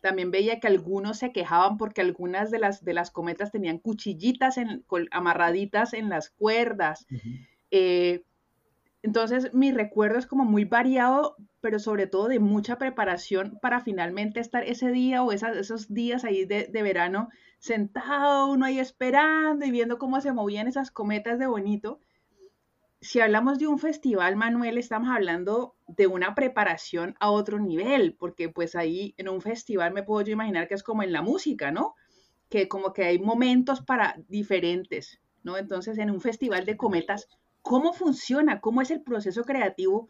también 0.00 0.30
veía 0.30 0.60
que 0.60 0.66
algunos 0.66 1.18
se 1.18 1.32
quejaban 1.32 1.76
porque 1.76 2.00
algunas 2.00 2.50
de 2.50 2.58
las, 2.58 2.84
de 2.84 2.94
las 2.94 3.10
cometas 3.10 3.50
tenían 3.50 3.78
cuchillitas 3.78 4.56
amarraditas 5.10 5.94
en 5.94 6.08
las 6.08 6.30
cuerdas. 6.30 7.06
Entonces, 9.04 9.52
mi 9.52 9.70
recuerdo 9.70 10.18
es 10.18 10.26
como 10.26 10.46
muy 10.46 10.64
variado, 10.64 11.36
pero 11.60 11.78
sobre 11.78 12.06
todo 12.06 12.26
de 12.28 12.38
mucha 12.38 12.78
preparación 12.78 13.58
para 13.60 13.80
finalmente 13.80 14.40
estar 14.40 14.64
ese 14.64 14.90
día 14.92 15.22
o 15.22 15.30
esos 15.30 15.92
días 15.92 16.24
ahí 16.24 16.46
de, 16.46 16.70
verano 16.72 17.28
sentado, 17.58 18.46
uno 18.46 18.64
ahí 18.64 18.78
esperando 18.78 19.66
y 19.66 19.70
viendo 19.70 19.98
cómo 19.98 20.22
se 20.22 20.32
movían 20.32 20.68
esas 20.68 20.90
cometas 20.90 21.38
de 21.38 21.46
bonito. 21.46 22.00
Si 23.04 23.20
hablamos 23.20 23.58
de 23.58 23.66
un 23.66 23.78
festival, 23.78 24.34
Manuel, 24.34 24.78
estamos 24.78 25.10
hablando 25.10 25.76
de 25.86 26.06
una 26.06 26.34
preparación 26.34 27.14
a 27.20 27.30
otro 27.30 27.58
nivel, 27.60 28.16
porque 28.18 28.48
pues 28.48 28.74
ahí 28.74 29.14
en 29.18 29.28
un 29.28 29.42
festival 29.42 29.92
me 29.92 30.02
puedo 30.02 30.24
yo 30.24 30.32
imaginar 30.32 30.68
que 30.68 30.74
es 30.74 30.82
como 30.82 31.02
en 31.02 31.12
la 31.12 31.20
música, 31.20 31.70
¿no? 31.70 31.96
Que 32.48 32.66
como 32.66 32.94
que 32.94 33.04
hay 33.04 33.18
momentos 33.18 33.82
para 33.82 34.16
diferentes, 34.26 35.20
¿no? 35.42 35.58
Entonces, 35.58 35.98
en 35.98 36.10
un 36.10 36.22
festival 36.22 36.64
de 36.64 36.78
cometas, 36.78 37.28
cómo 37.60 37.92
funciona, 37.92 38.62
cómo 38.62 38.80
es 38.80 38.90
el 38.90 39.02
proceso 39.02 39.44
creativo 39.44 40.08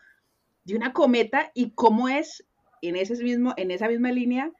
de 0.62 0.76
una 0.76 0.92
cometa 0.92 1.50
y 1.52 1.72
cómo 1.72 2.08
es 2.08 2.46
en, 2.80 2.94
ese 2.94 3.20
mismo, 3.24 3.54
en 3.56 3.72
esa 3.72 3.88
misma 3.88 4.12
línea 4.12 4.52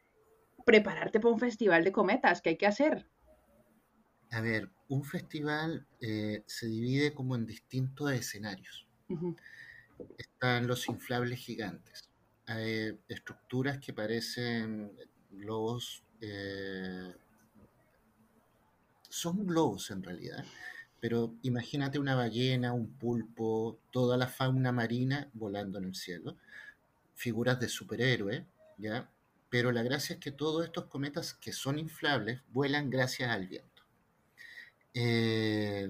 prepararte 0.66 1.20
para 1.20 1.35
un 1.35 1.38
festival 1.38 1.85
de 1.85 1.92
cometas, 1.92 2.42
¿qué 2.42 2.49
hay 2.51 2.57
que 2.57 2.66
hacer? 2.66 3.09
A 4.33 4.40
ver, 4.40 4.73
un 4.94 5.04
festival 5.04 5.87
eh, 6.00 6.44
se 6.46 6.66
divide 6.66 7.12
como 7.12 7.35
en 7.35 7.46
distintos 7.46 8.12
escenarios. 8.12 8.87
Están 10.16 10.66
los 10.66 10.88
inflables 10.88 11.40
gigantes. 11.40 12.09
Hay 12.46 12.98
estructuras 13.09 13.78
que 13.78 13.92
parecen 13.92 14.92
globos, 15.30 16.04
eh, 16.20 17.12
son 19.09 19.46
globos 19.46 19.90
en 19.90 20.02
realidad, 20.02 20.44
pero 21.00 21.35
imagínate 21.42 21.98
una 21.98 22.14
ballena, 22.14 22.72
un 22.72 22.92
pulpo, 22.92 23.78
toda 23.90 24.16
la 24.16 24.28
fauna 24.28 24.72
marina 24.72 25.28
volando 25.33 25.78
en 25.78 25.87
el 25.87 25.94
cielo, 25.94 26.37
figuras 27.14 27.59
de 27.59 27.68
superhéroe, 27.68 28.46
¿ya? 28.78 29.11
Pero 29.50 29.72
la 29.72 29.83
gracia 29.83 30.14
es 30.14 30.20
que 30.20 30.33
todos 30.33 30.64
estos 30.64 30.87
cometas 30.87 31.35
que 31.35 31.52
son 31.52 31.78
inflables 31.78 32.40
vuelan 32.52 32.90
gracias 32.90 33.30
al 33.30 33.46
viento. 33.46 33.73
Eh, 34.94 35.88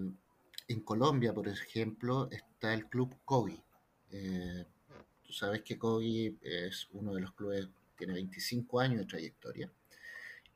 en 0.68 0.80
Colombia, 0.80 1.32
por 1.32 1.46
ejemplo, 1.46 2.28
está 2.30 2.74
el 2.74 2.86
club 2.86 3.14
COGI. 3.24 3.62
Eh, 4.10 4.64
tú 5.22 5.32
sabes 5.32 5.62
que 5.62 5.78
COGI 5.78 6.38
es 6.42 6.88
uno 6.92 7.14
de 7.14 7.20
los 7.20 7.32
clubes, 7.32 7.68
tiene 7.96 8.14
25 8.14 8.80
años 8.80 9.00
de 9.00 9.06
trayectoria 9.06 9.70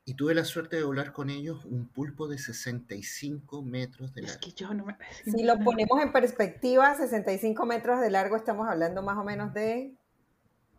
y 0.09 0.15
tuve 0.15 0.33
la 0.33 0.43
suerte 0.43 0.75
de 0.75 0.83
volar 0.83 1.13
con 1.13 1.29
ellos 1.29 1.63
un 1.65 1.87
pulpo 1.87 2.27
de 2.27 2.39
65 2.39 3.61
metros 3.61 4.11
de 4.15 4.23
largo. 4.23 4.39
Si 5.23 5.43
lo 5.43 5.59
ponemos 5.59 6.01
en 6.01 6.11
perspectiva, 6.11 6.95
65 6.95 7.63
metros 7.67 8.01
de 8.01 8.09
largo, 8.09 8.35
estamos 8.35 8.67
hablando 8.67 9.03
más 9.03 9.19
o 9.19 9.23
menos 9.23 9.53
de... 9.53 9.93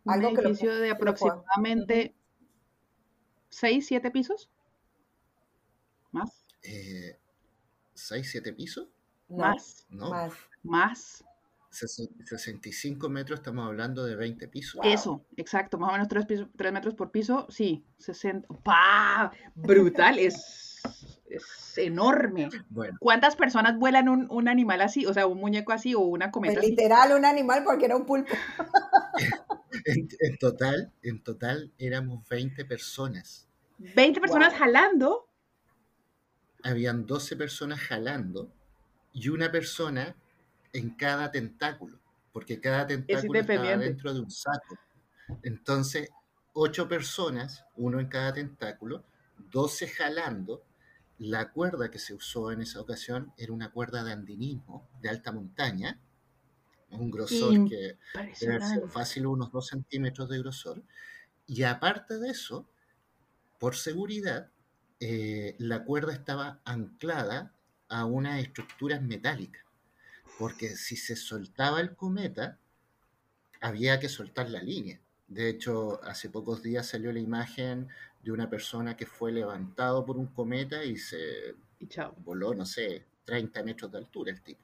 Algo 0.05 0.31
un 0.31 0.39
edificio 0.39 0.75
de 0.75 0.91
aproximadamente 0.91 2.13
6, 3.51 3.85
7 3.87 4.11
pisos. 4.11 4.49
¿Más? 6.11 6.43
Eh, 6.63 7.17
¿6, 8.09 8.23
7 8.23 8.53
pisos? 8.53 8.87
más. 9.29 9.85
No. 9.89 10.09
Más. 10.09 10.33
Más. 10.63 11.23
65 11.71 13.07
metros, 13.07 13.39
estamos 13.39 13.65
hablando 13.65 14.03
de 14.03 14.15
20 14.17 14.47
pisos. 14.49 14.81
Eso, 14.83 15.25
exacto, 15.37 15.77
más 15.77 15.89
o 15.89 15.93
menos 15.93 16.09
3, 16.09 16.73
metros 16.73 16.95
por 16.95 17.11
piso, 17.11 17.47
sí, 17.49 17.85
60. 17.97 18.47
¡Pah! 18.61 19.31
Brutal, 19.55 20.19
es, 20.19 20.81
es 21.29 21.77
enorme. 21.77 22.49
¿Cuántas 22.99 23.37
personas 23.37 23.77
vuelan 23.77 24.09
un, 24.09 24.47
animal 24.49 24.81
así, 24.81 25.05
o 25.05 25.13
sea, 25.13 25.27
un 25.27 25.39
muñeco 25.39 25.71
así 25.71 25.95
o 25.95 26.01
una 26.01 26.29
cometa 26.29 26.55
pues 26.55 26.71
Literal, 26.71 27.13
un 27.17 27.23
animal 27.23 27.63
porque 27.63 27.85
era 27.85 27.95
un 27.95 28.05
pulpo. 28.05 28.33
en, 29.85 30.37
total, 30.39 30.91
en 31.03 31.23
total 31.23 31.71
éramos 31.77 32.27
20 32.27 32.65
personas. 32.65 33.47
20 33.77 34.19
personas 34.19 34.53
jalando. 34.53 35.30
Habían 36.63 37.05
12 37.05 37.35
personas 37.35 37.79
jalando 37.79 38.51
y 39.13 39.29
una 39.29 39.51
persona 39.51 40.15
en 40.73 40.91
cada 40.91 41.31
tentáculo. 41.31 41.99
porque 42.33 42.61
cada 42.61 42.87
tentáculo 42.87 43.39
estaba 43.41 43.77
dentro 43.77 44.13
de 44.13 44.21
un 44.21 44.31
saco. 44.31 44.77
Entonces, 45.43 46.09
ocho 46.53 46.87
personas, 46.87 47.65
uno 47.75 47.99
en 47.99 48.07
cada 48.07 48.33
tentáculo, 48.33 49.03
doce 49.37 49.87
jalando. 49.87 50.63
La 51.19 51.51
cuerda 51.51 51.91
que 51.91 51.99
se 51.99 52.13
usó 52.15 52.51
en 52.51 52.61
esa 52.61 52.81
ocasión 52.81 53.33
era 53.37 53.53
una 53.53 53.71
cuerda 53.71 54.03
de 54.03 54.13
andinismo 54.13 54.89
de 55.01 55.09
alta 55.09 55.31
montaña, 55.31 55.99
un 56.91 57.11
grosor 57.11 57.63
que 57.63 57.97
debe 58.39 58.61
ser 58.61 58.83
fácil 58.89 59.27
unos 59.27 59.51
dos 59.51 59.67
centímetros 59.67 60.29
de 60.29 60.39
grosor. 60.39 60.83
Y 61.47 61.63
aparte 61.63 62.19
de 62.19 62.29
eso, 62.29 62.67
por 63.59 63.75
seguridad, 63.75 64.51
eh, 65.01 65.55
la 65.57 65.83
cuerda 65.83 66.13
estaba 66.13 66.61
anclada 66.63 67.55
a 67.89 68.05
unas 68.05 68.39
estructuras 68.39 69.01
metálicas, 69.01 69.65
porque 70.37 70.75
si 70.75 70.95
se 70.95 71.15
soltaba 71.15 71.81
el 71.81 71.95
cometa, 71.95 72.59
había 73.61 73.99
que 73.99 74.09
soltar 74.09 74.49
la 74.49 74.61
línea. 74.61 75.01
De 75.27 75.49
hecho, 75.49 76.03
hace 76.03 76.29
pocos 76.29 76.61
días 76.61 76.87
salió 76.87 77.11
la 77.11 77.19
imagen 77.19 77.87
de 78.21 78.31
una 78.31 78.47
persona 78.47 78.95
que 78.95 79.07
fue 79.07 79.31
levantado 79.31 80.05
por 80.05 80.17
un 80.17 80.27
cometa 80.27 80.83
y 80.83 80.97
se 80.97 81.55
voló, 82.17 82.53
no 82.53 82.67
sé, 82.67 83.03
30 83.25 83.63
metros 83.63 83.91
de 83.91 83.97
altura 83.97 84.31
el 84.31 84.41
tipo. 84.41 84.61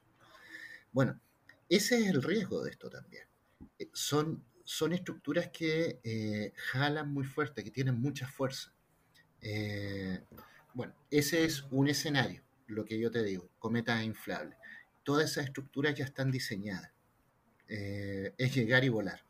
Bueno, 0.92 1.20
ese 1.68 1.98
es 1.98 2.06
el 2.06 2.22
riesgo 2.22 2.62
de 2.62 2.70
esto 2.70 2.88
también. 2.88 3.24
Eh, 3.76 3.88
son, 3.92 4.44
son 4.62 4.92
estructuras 4.92 5.48
que 5.48 6.00
eh, 6.04 6.52
jalan 6.54 7.12
muy 7.12 7.24
fuerte, 7.24 7.64
que 7.64 7.72
tienen 7.72 8.00
mucha 8.00 8.28
fuerza. 8.28 8.72
Eh, 9.42 10.20
bueno, 10.74 10.94
ese 11.10 11.44
es 11.44 11.64
un 11.70 11.88
escenario 11.88 12.42
lo 12.68 12.84
que 12.84 12.98
yo 12.98 13.10
te 13.10 13.22
digo, 13.24 13.48
cometa 13.58 14.02
inflable. 14.04 14.56
Todas 15.02 15.32
esas 15.32 15.46
estructuras 15.46 15.94
ya 15.94 16.04
están 16.04 16.30
diseñadas. 16.30 16.92
Eh, 17.66 18.34
es 18.38 18.54
llegar 18.54 18.84
y 18.84 18.88
volar. 18.88 19.20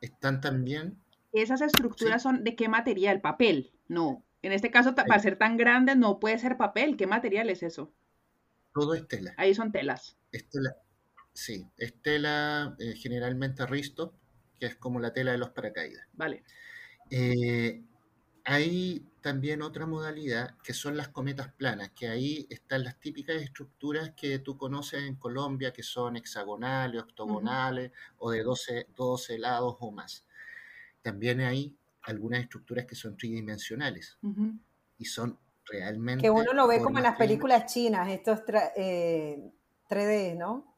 Están 0.00 0.40
también... 0.40 0.98
¿Esas 1.32 1.60
estructuras 1.60 2.22
son 2.22 2.44
de 2.44 2.56
qué 2.56 2.68
material? 2.68 3.20
¿Papel? 3.20 3.72
No. 3.88 4.24
En 4.42 4.52
este 4.52 4.70
caso, 4.70 4.94
para 4.94 5.18
ser 5.18 5.36
tan 5.36 5.56
grande, 5.56 5.94
no 5.96 6.20
puede 6.20 6.38
ser 6.38 6.56
papel. 6.56 6.96
¿Qué 6.96 7.06
material 7.06 7.50
es 7.50 7.62
eso? 7.62 7.92
Todo 8.72 8.94
es 8.94 9.06
tela. 9.08 9.34
Ahí 9.36 9.54
son 9.54 9.72
telas. 9.72 10.16
Estela, 10.32 10.76
sí, 11.32 11.66
es 11.76 11.94
tela 12.02 12.76
eh, 12.78 12.94
generalmente 12.96 13.66
risto, 13.66 14.14
que 14.58 14.66
es 14.66 14.76
como 14.76 15.00
la 15.00 15.12
tela 15.12 15.32
de 15.32 15.38
los 15.38 15.50
paracaídas. 15.50 16.06
Vale. 16.12 16.44
Eh, 17.10 17.82
hay 18.44 19.10
también 19.22 19.62
otra 19.62 19.86
modalidad 19.86 20.54
que 20.62 20.74
son 20.74 20.98
las 20.98 21.08
cometas 21.08 21.50
planas, 21.54 21.90
que 21.90 22.08
ahí 22.08 22.46
están 22.50 22.84
las 22.84 23.00
típicas 23.00 23.36
estructuras 23.36 24.12
que 24.14 24.38
tú 24.38 24.58
conoces 24.58 25.02
en 25.04 25.16
Colombia, 25.16 25.72
que 25.72 25.82
son 25.82 26.16
hexagonales, 26.16 27.02
octogonales 27.02 27.90
o 28.18 28.30
de 28.30 28.42
12, 28.42 28.88
12 28.94 29.38
lados 29.38 29.76
o 29.80 29.90
más. 29.90 30.26
También 31.00 31.40
hay 31.40 31.74
algunas 32.02 32.40
estructuras 32.40 32.84
que 32.84 32.94
son 32.94 33.16
tridimensionales 33.16 34.18
y 34.98 35.06
son 35.06 35.38
realmente... 35.64 36.22
Que 36.22 36.30
uno 36.30 36.52
lo 36.52 36.66
ve 36.66 36.82
como 36.82 36.98
en 36.98 37.04
las 37.04 37.16
películas 37.16 37.72
chinas, 37.72 38.10
estos 38.10 38.40
3D, 38.44 38.72
eh, 38.76 40.34
¿no? 40.36 40.76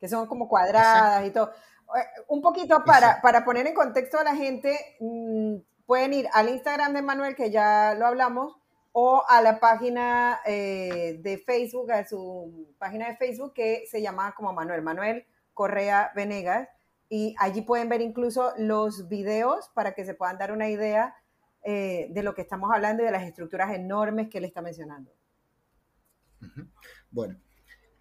Que 0.00 0.08
son 0.08 0.26
como 0.26 0.48
cuadradas 0.48 1.24
y 1.26 1.30
todo. 1.30 1.52
Eh, 1.96 2.22
un 2.28 2.42
poquito 2.42 2.82
para, 2.84 3.20
para, 3.20 3.44
poner 3.44 3.68
en 3.68 3.74
contexto 3.74 4.18
a 4.18 4.24
la 4.24 4.34
gente, 4.34 4.96
mm, 4.98 5.56
pueden 5.86 6.14
ir 6.14 6.28
al 6.32 6.48
Instagram 6.48 6.92
de 6.94 7.02
Manuel, 7.02 7.34
que 7.34 7.50
ya 7.50 7.94
lo 7.94 8.06
hablamos, 8.06 8.56
o 8.92 9.24
a 9.28 9.42
la 9.42 9.58
página 9.58 10.40
eh, 10.46 11.18
de 11.20 11.38
Facebook, 11.38 11.90
a 11.90 12.06
su 12.06 12.74
página 12.78 13.08
de 13.08 13.16
Facebook 13.16 13.52
que 13.52 13.84
se 13.90 14.00
llama 14.00 14.34
como 14.36 14.52
Manuel, 14.52 14.82
Manuel 14.82 15.26
Correa 15.52 16.12
Venegas, 16.14 16.68
y 17.08 17.34
allí 17.38 17.62
pueden 17.62 17.88
ver 17.88 18.00
incluso 18.00 18.52
los 18.56 19.08
videos 19.08 19.68
para 19.74 19.94
que 19.94 20.04
se 20.04 20.14
puedan 20.14 20.38
dar 20.38 20.52
una 20.52 20.68
idea 20.68 21.16
eh, 21.62 22.08
de 22.10 22.22
lo 22.22 22.34
que 22.34 22.42
estamos 22.42 22.70
hablando 22.72 23.02
y 23.02 23.06
de 23.06 23.12
las 23.12 23.24
estructuras 23.24 23.74
enormes 23.74 24.28
que 24.28 24.38
él 24.38 24.44
está 24.44 24.62
mencionando. 24.62 25.12
Bueno, 27.10 27.40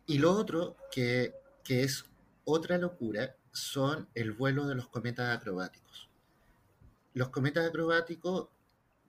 y 0.06 0.18
lo 0.18 0.32
otro 0.32 0.76
que, 0.92 1.34
que 1.64 1.84
es 1.84 2.06
otra 2.46 2.78
locura 2.78 3.36
son 3.52 4.10
el 4.16 4.34
vuelo 4.34 4.68
de 4.68 4.76
los 4.76 4.90
cometas 4.90 5.36
acrobáticos. 5.36 6.13
Los 7.14 7.30
cometas 7.30 7.68
acrobáticos 7.68 8.50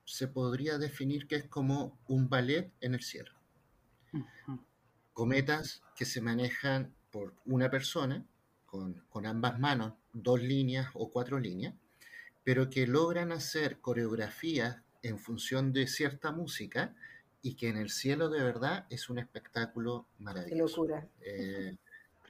se 0.05 0.29
podría 0.29 0.79
definir 0.79 1.27
que 1.27 1.37
es 1.37 1.45
como 1.45 1.99
un 2.07 2.29
ballet 2.29 2.71
en 2.81 2.95
el 2.95 3.03
cielo. 3.03 3.33
Cometas 5.13 5.83
que 5.97 6.05
se 6.05 6.21
manejan 6.21 6.95
por 7.11 7.35
una 7.47 7.71
persona 7.71 8.25
con, 8.67 9.27
ambas 9.27 9.59
manos, 9.59 9.95
dos 10.13 10.43
líneas 10.43 10.89
o 10.95 11.11
cuatro 11.11 11.39
líneas, 11.39 11.75
pero 12.43 12.69
que 12.69 12.87
logran 12.87 13.33
hacer 13.33 13.79
coreografías 13.79 14.79
en 15.03 15.19
función 15.19 15.73
de 15.73 15.87
cierta 15.87 16.33
música 16.33 16.95
y 17.41 17.55
que 17.55 17.69
en 17.69 17.77
el 17.77 17.91
cielo 17.91 18.29
de 18.29 18.43
verdad 18.43 18.87
es 18.91 19.09
un 19.09 19.19
espectáculo 19.19 20.07
maravilloso. 20.19 20.83
Qué 20.83 20.93
locura. 20.93 21.09
Eh, 21.21 21.77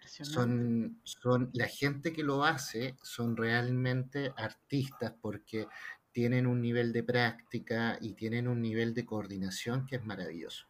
son, 0.07 1.01
son, 1.05 1.51
la 1.53 1.67
gente 1.67 2.13
que 2.13 2.23
lo 2.23 2.45
hace 2.45 2.97
son 3.03 3.37
realmente 3.37 4.33
artistas 4.37 5.13
porque 5.21 5.67
tienen 6.13 6.47
un 6.47 6.61
nivel 6.61 6.93
de 6.93 7.03
práctica 7.03 7.99
y 8.01 8.13
tienen 8.13 8.47
un 8.47 8.63
nivel 8.63 8.95
de 8.95 9.05
coordinación 9.05 9.87
que 9.87 9.97
es 9.97 10.05
maravilloso. 10.05 10.67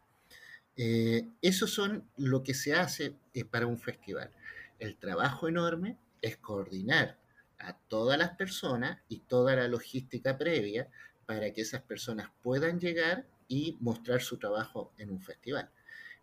Eh, 0.77 1.29
eso 1.41 1.67
son 1.67 2.09
lo 2.17 2.43
que 2.43 2.55
se 2.55 2.75
hace 2.75 3.15
eh, 3.35 3.45
para 3.45 3.67
un 3.67 3.79
festival. 3.79 4.31
El 4.79 4.97
trabajo 4.97 5.47
enorme 5.47 5.99
es 6.21 6.39
coordinar 6.39 7.19
a 7.59 7.77
todas 7.77 8.19
las 8.19 8.31
personas 8.31 8.99
y 9.09 9.21
toda 9.21 9.55
la 9.55 9.69
logística 9.69 10.37
previa 10.37 10.89
para 11.27 11.53
que 11.53 11.61
esas 11.61 11.83
personas 11.83 12.31
puedan 12.43 12.81
llegar 12.81 13.27
y 13.47 13.77
mostrar 13.81 14.21
su 14.21 14.39
trabajo 14.39 14.93
en 14.99 15.11
un 15.11 15.21
festival. 15.21 15.71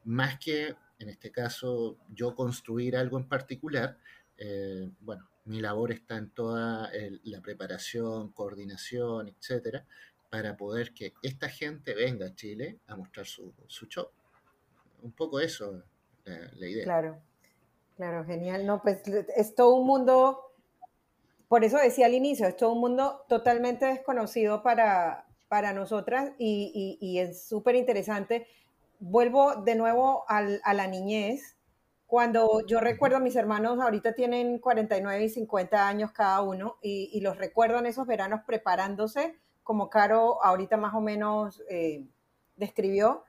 Más 0.04 0.40
que 0.40 0.76
en 1.02 1.10
este 1.10 1.32
caso 1.32 1.98
yo 2.14 2.36
construir 2.36 2.96
algo 2.96 3.18
en 3.18 3.28
particular, 3.28 3.98
eh, 4.38 4.90
bueno, 5.02 5.28
mi 5.46 5.60
labor 5.60 5.92
está 5.92 6.18
en 6.18 6.30
toda 6.30 6.90
la 7.24 7.42
preparación, 7.42 8.32
coordinación, 8.32 9.28
etcétera, 9.28 9.86
para 10.30 10.56
poder 10.56 10.94
que 10.94 11.14
esta 11.24 11.50
gente 11.50 11.94
venga 11.94 12.28
a 12.28 12.36
Chile 12.36 12.80
a 12.88 12.96
mostrar 12.96 13.26
su, 13.26 13.54
show. 13.68 14.08
Un 15.02 15.12
poco 15.12 15.40
eso 15.40 15.84
la, 16.26 16.52
la 16.54 16.68
idea. 16.68 16.84
Claro, 16.84 17.22
claro, 17.98 18.24
genial. 18.26 18.66
No, 18.66 18.82
pues 18.82 19.02
es 19.36 19.56
todo 19.56 19.76
un 19.76 19.88
mundo, 19.88 20.54
por 21.48 21.64
eso 21.64 21.78
decía 21.78 22.06
al 22.06 22.14
inicio, 22.14 22.48
es 22.48 22.56
todo 22.56 22.74
un 22.74 22.80
mundo 22.80 23.26
totalmente 23.28 23.86
desconocido 23.86 24.62
para, 24.62 25.26
para 25.50 25.74
nosotras 25.74 26.32
y, 26.38 26.98
y 27.02 27.20
es 27.20 27.44
súper 27.48 27.76
interesante 27.76 28.48
vuelvo 29.02 29.56
de 29.56 29.76
nuevo 29.76 30.24
a 30.28 30.74
la 30.74 30.88
niñez. 30.88 31.58
Cuando 32.06 32.66
yo 32.66 32.80
recuerdo 32.80 33.18
a 33.18 33.22
mis 33.22 33.36
hermanos, 33.36 33.80
ahorita 33.80 34.14
tienen 34.14 34.60
49 34.60 35.24
y 35.24 35.30
50 35.30 35.88
años 35.88 36.12
cada 36.12 36.42
uno, 36.42 36.78
y, 36.82 37.20
los 37.22 37.38
recuerdo 37.38 37.80
en 37.80 37.88
esos 37.88 38.06
veranos 38.06 38.42
preparándose, 38.46 39.36
como 39.64 39.90
Caro 39.90 40.44
ahorita 40.44 40.78
más 40.78 40.94
o 40.94 41.02
menos 41.02 41.64
eh, 41.70 42.06
describió, 42.56 43.24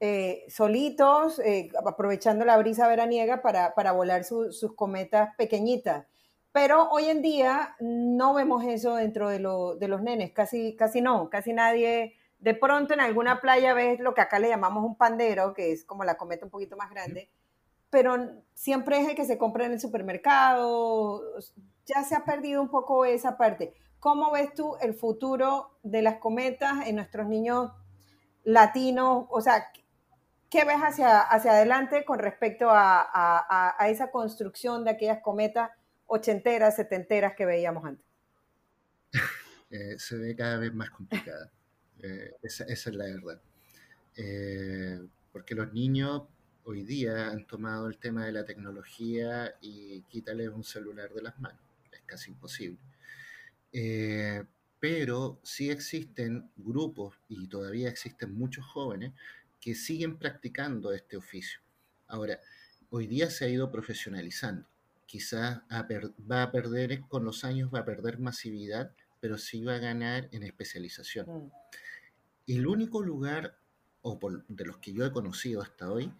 eh, 0.00 0.44
solitos, 0.48 1.38
eh, 1.38 1.70
aprovechando 1.84 2.44
la 2.44 2.58
brisa 2.58 2.86
veraniega 2.86 3.42
para, 3.42 3.92
volar 3.92 4.24
sus 4.24 4.74
cometas 4.74 5.34
pequeñitas. 5.36 6.06
Pero 6.52 6.88
hoy 6.90 7.06
en 7.06 7.22
día 7.22 7.74
no 7.80 8.34
vemos 8.34 8.64
eso 8.64 8.96
dentro 8.96 9.28
de, 9.28 9.38
de 9.38 9.88
los 9.88 10.02
nenes, 10.02 10.32
casi, 10.32 10.76
casi 10.76 11.00
no, 11.00 11.30
casi 11.30 11.52
nadie 11.52 12.14
de 12.38 12.54
pronto 12.54 12.94
en 12.94 13.00
alguna 13.00 13.40
playa 13.40 13.74
ves 13.74 14.00
lo 14.00 14.14
que 14.14 14.20
acá 14.20 14.38
le 14.38 14.48
llamamos 14.48 14.84
un 14.84 14.96
pandero, 14.96 15.54
que 15.54 15.72
es 15.72 15.84
como 15.84 16.04
la 16.04 16.16
cometa 16.16 16.44
un 16.44 16.50
poquito 16.50 16.76
más 16.76 16.90
grande, 16.90 17.30
pero 17.90 18.42
siempre 18.54 19.00
es 19.00 19.08
el 19.08 19.16
que 19.16 19.24
se 19.24 19.38
compra 19.38 19.66
en 19.66 19.72
el 19.72 19.80
supermercado, 19.80 21.22
ya 21.86 22.02
se 22.02 22.14
ha 22.14 22.24
perdido 22.24 22.60
un 22.60 22.68
poco 22.68 23.04
esa 23.04 23.36
parte. 23.36 23.74
¿Cómo 24.00 24.30
ves 24.30 24.52
tú 24.54 24.76
el 24.80 24.94
futuro 24.94 25.78
de 25.82 26.02
las 26.02 26.18
cometas 26.18 26.86
en 26.86 26.96
nuestros 26.96 27.26
niños 27.26 27.72
latinos? 28.44 29.26
O 29.30 29.40
sea, 29.40 29.70
¿qué 30.50 30.64
ves 30.64 30.78
hacia, 30.78 31.20
hacia 31.20 31.52
adelante 31.52 32.04
con 32.04 32.18
respecto 32.18 32.68
a, 32.70 33.74
esa 33.88 34.10
construcción 34.10 34.84
de 34.84 34.90
aquellas 34.90 35.20
cometas 35.22 35.70
ochenteras, 36.06 36.76
setenteras 36.76 37.34
que 37.34 37.46
veíamos 37.46 37.84
antes? 37.84 38.04
Eh, 39.68 39.98
se 39.98 40.16
ve 40.16 40.36
cada 40.36 40.58
vez 40.58 40.72
más 40.72 40.90
complicada. 40.90 41.50
Eh, 42.02 42.32
esa, 42.42 42.64
es 42.64 42.86
la 42.86 43.04
verdad. 43.04 43.40
Eh, 44.16 45.00
porque 45.32 45.54
los 45.54 45.72
niños 45.72 46.22
hoy 46.64 46.82
día 46.82 47.28
han 47.28 47.46
tomado 47.46 47.86
el 47.86 47.98
tema 47.98 48.26
de 48.26 48.32
la 48.32 48.44
tecnología 48.44 49.54
y 49.60 50.02
quítales 50.02 50.48
un 50.48 50.64
celular 50.64 51.12
de 51.12 51.22
las 51.22 51.38
manos. 51.38 51.60
Es 51.92 52.02
casi 52.06 52.30
imposible. 52.30 52.78
Eh, 53.72 54.42
pero 54.80 55.40
sí 55.42 55.70
existen 55.70 56.50
grupos 56.56 57.18
y 57.28 57.46
todavía 57.48 57.88
existen 57.88 58.34
muchos 58.34 58.64
jóvenes 58.66 59.12
que 59.60 59.74
siguen 59.74 60.18
practicando 60.18 60.92
este 60.92 61.16
oficio. 61.16 61.60
Ahora, 62.08 62.40
hoy 62.90 63.06
día 63.06 63.30
se 63.30 63.44
ha 63.44 63.48
ido 63.48 63.70
profesionalizando. 63.70 64.66
quizás 65.06 65.60
va 65.70 66.42
a 66.42 66.50
perder 66.50 67.00
con 67.08 67.24
los 67.24 67.44
años, 67.44 67.70
va 67.72 67.80
a 67.80 67.84
perder 67.84 68.18
masividad, 68.18 68.92
pero 69.20 69.38
sí 69.38 69.64
va 69.64 69.76
a 69.76 69.78
ganar 69.78 70.28
en 70.32 70.42
especialización. 70.42 71.26
Mm. 71.26 71.50
El 72.46 72.66
único 72.66 73.02
lugar, 73.02 73.58
o 74.02 74.18
de 74.48 74.64
los 74.64 74.78
que 74.78 74.92
yo 74.92 75.04
he 75.04 75.12
conocido 75.12 75.62
hasta 75.62 75.90
hoy, 75.90 76.12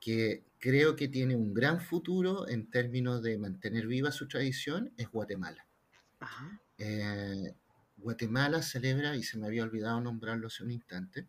que 0.00 0.44
creo 0.58 0.96
que 0.96 1.08
tiene 1.08 1.36
un 1.36 1.52
gran 1.52 1.80
futuro 1.80 2.48
en 2.48 2.70
términos 2.70 3.22
de 3.22 3.38
mantener 3.38 3.86
viva 3.86 4.10
su 4.10 4.26
tradición 4.28 4.92
es 4.96 5.10
Guatemala. 5.10 5.66
Eh, 6.78 7.54
Guatemala 7.96 8.62
celebra, 8.62 9.16
y 9.16 9.22
se 9.22 9.38
me 9.38 9.46
había 9.46 9.64
olvidado 9.64 10.00
nombrarlo 10.00 10.46
hace 10.46 10.64
un 10.64 10.70
instante, 10.70 11.26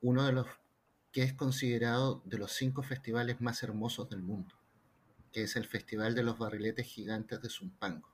uno 0.00 0.26
de 0.26 0.32
los 0.32 0.46
que 1.12 1.22
es 1.22 1.34
considerado 1.34 2.22
de 2.24 2.38
los 2.38 2.52
cinco 2.52 2.82
festivales 2.82 3.40
más 3.40 3.62
hermosos 3.62 4.08
del 4.08 4.22
mundo, 4.22 4.54
que 5.32 5.42
es 5.42 5.56
el 5.56 5.66
Festival 5.66 6.14
de 6.14 6.22
los 6.22 6.38
Barriletes 6.38 6.86
Gigantes 6.86 7.40
de 7.40 7.48
Zumpango. 7.50 8.08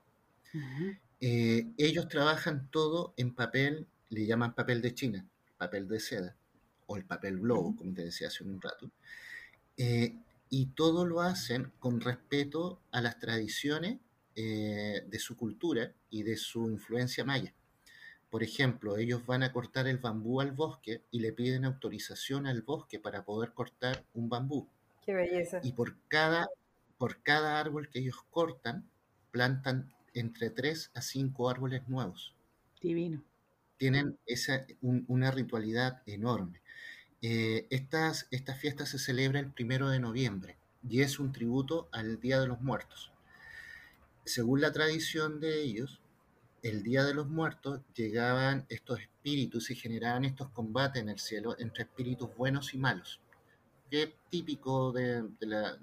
Eh, 1.20 1.72
ellos 1.76 2.08
trabajan 2.08 2.70
todo 2.70 3.14
en 3.16 3.34
papel, 3.34 3.86
le 4.10 4.26
llaman 4.26 4.54
papel 4.54 4.82
de 4.82 4.94
China, 4.94 5.28
papel 5.58 5.88
de 5.88 6.00
seda, 6.00 6.36
o 6.86 6.96
el 6.96 7.04
papel 7.04 7.38
globo, 7.38 7.76
como 7.76 7.92
te 7.92 8.04
decía 8.04 8.28
hace 8.28 8.44
un 8.44 8.60
rato, 8.60 8.90
eh, 9.76 10.14
y 10.50 10.66
todo 10.66 11.04
lo 11.04 11.20
hacen 11.20 11.72
con 11.78 12.00
respeto 12.00 12.80
a 12.90 13.02
las 13.02 13.18
tradiciones 13.18 13.98
eh, 14.34 15.04
de 15.06 15.18
su 15.18 15.36
cultura 15.36 15.92
y 16.10 16.22
de 16.22 16.36
su 16.36 16.70
influencia 16.70 17.24
maya. 17.24 17.52
Por 18.30 18.42
ejemplo, 18.42 18.96
ellos 18.96 19.24
van 19.26 19.42
a 19.42 19.52
cortar 19.52 19.88
el 19.88 19.98
bambú 19.98 20.40
al 20.40 20.52
bosque 20.52 21.02
y 21.10 21.20
le 21.20 21.32
piden 21.32 21.64
autorización 21.64 22.46
al 22.46 22.62
bosque 22.62 22.98
para 22.98 23.24
poder 23.24 23.52
cortar 23.52 24.04
un 24.14 24.28
bambú. 24.28 24.66
Qué 25.04 25.14
belleza. 25.14 25.60
Y 25.62 25.72
por 25.72 25.96
cada, 26.08 26.48
por 26.98 27.22
cada 27.22 27.58
árbol 27.58 27.88
que 27.88 28.00
ellos 28.00 28.22
cortan, 28.30 28.88
plantan 29.30 29.92
entre 30.14 30.50
3 30.50 30.90
a 30.94 31.00
5 31.00 31.48
árboles 31.48 31.88
nuevos. 31.88 32.34
Divino. 32.80 33.22
Tienen 33.78 34.18
esa, 34.26 34.66
una 34.82 35.30
ritualidad 35.30 36.02
enorme. 36.06 36.60
Eh, 37.22 37.66
estas, 37.70 38.28
esta 38.30 38.54
fiesta 38.54 38.86
se 38.86 38.98
celebra 38.98 39.40
el 39.40 39.50
primero 39.50 39.88
de 39.88 39.98
noviembre 39.98 40.56
y 40.88 41.00
es 41.00 41.18
un 41.18 41.32
tributo 41.32 41.88
al 41.90 42.20
Día 42.20 42.40
de 42.40 42.46
los 42.46 42.60
Muertos. 42.60 43.10
Según 44.24 44.60
la 44.60 44.72
tradición 44.72 45.40
de 45.40 45.62
ellos, 45.62 46.00
el 46.62 46.82
Día 46.82 47.04
de 47.04 47.14
los 47.14 47.28
Muertos 47.28 47.80
llegaban 47.94 48.66
estos 48.68 49.00
espíritus 49.00 49.70
y 49.70 49.74
generaban 49.74 50.24
estos 50.24 50.50
combates 50.50 51.02
en 51.02 51.08
el 51.08 51.18
cielo 51.18 51.56
entre 51.58 51.84
espíritus 51.84 52.34
buenos 52.36 52.74
y 52.74 52.78
malos, 52.78 53.20
que 53.90 54.14
típico 54.30 54.92
de, 54.92 55.24
la, 55.40 55.78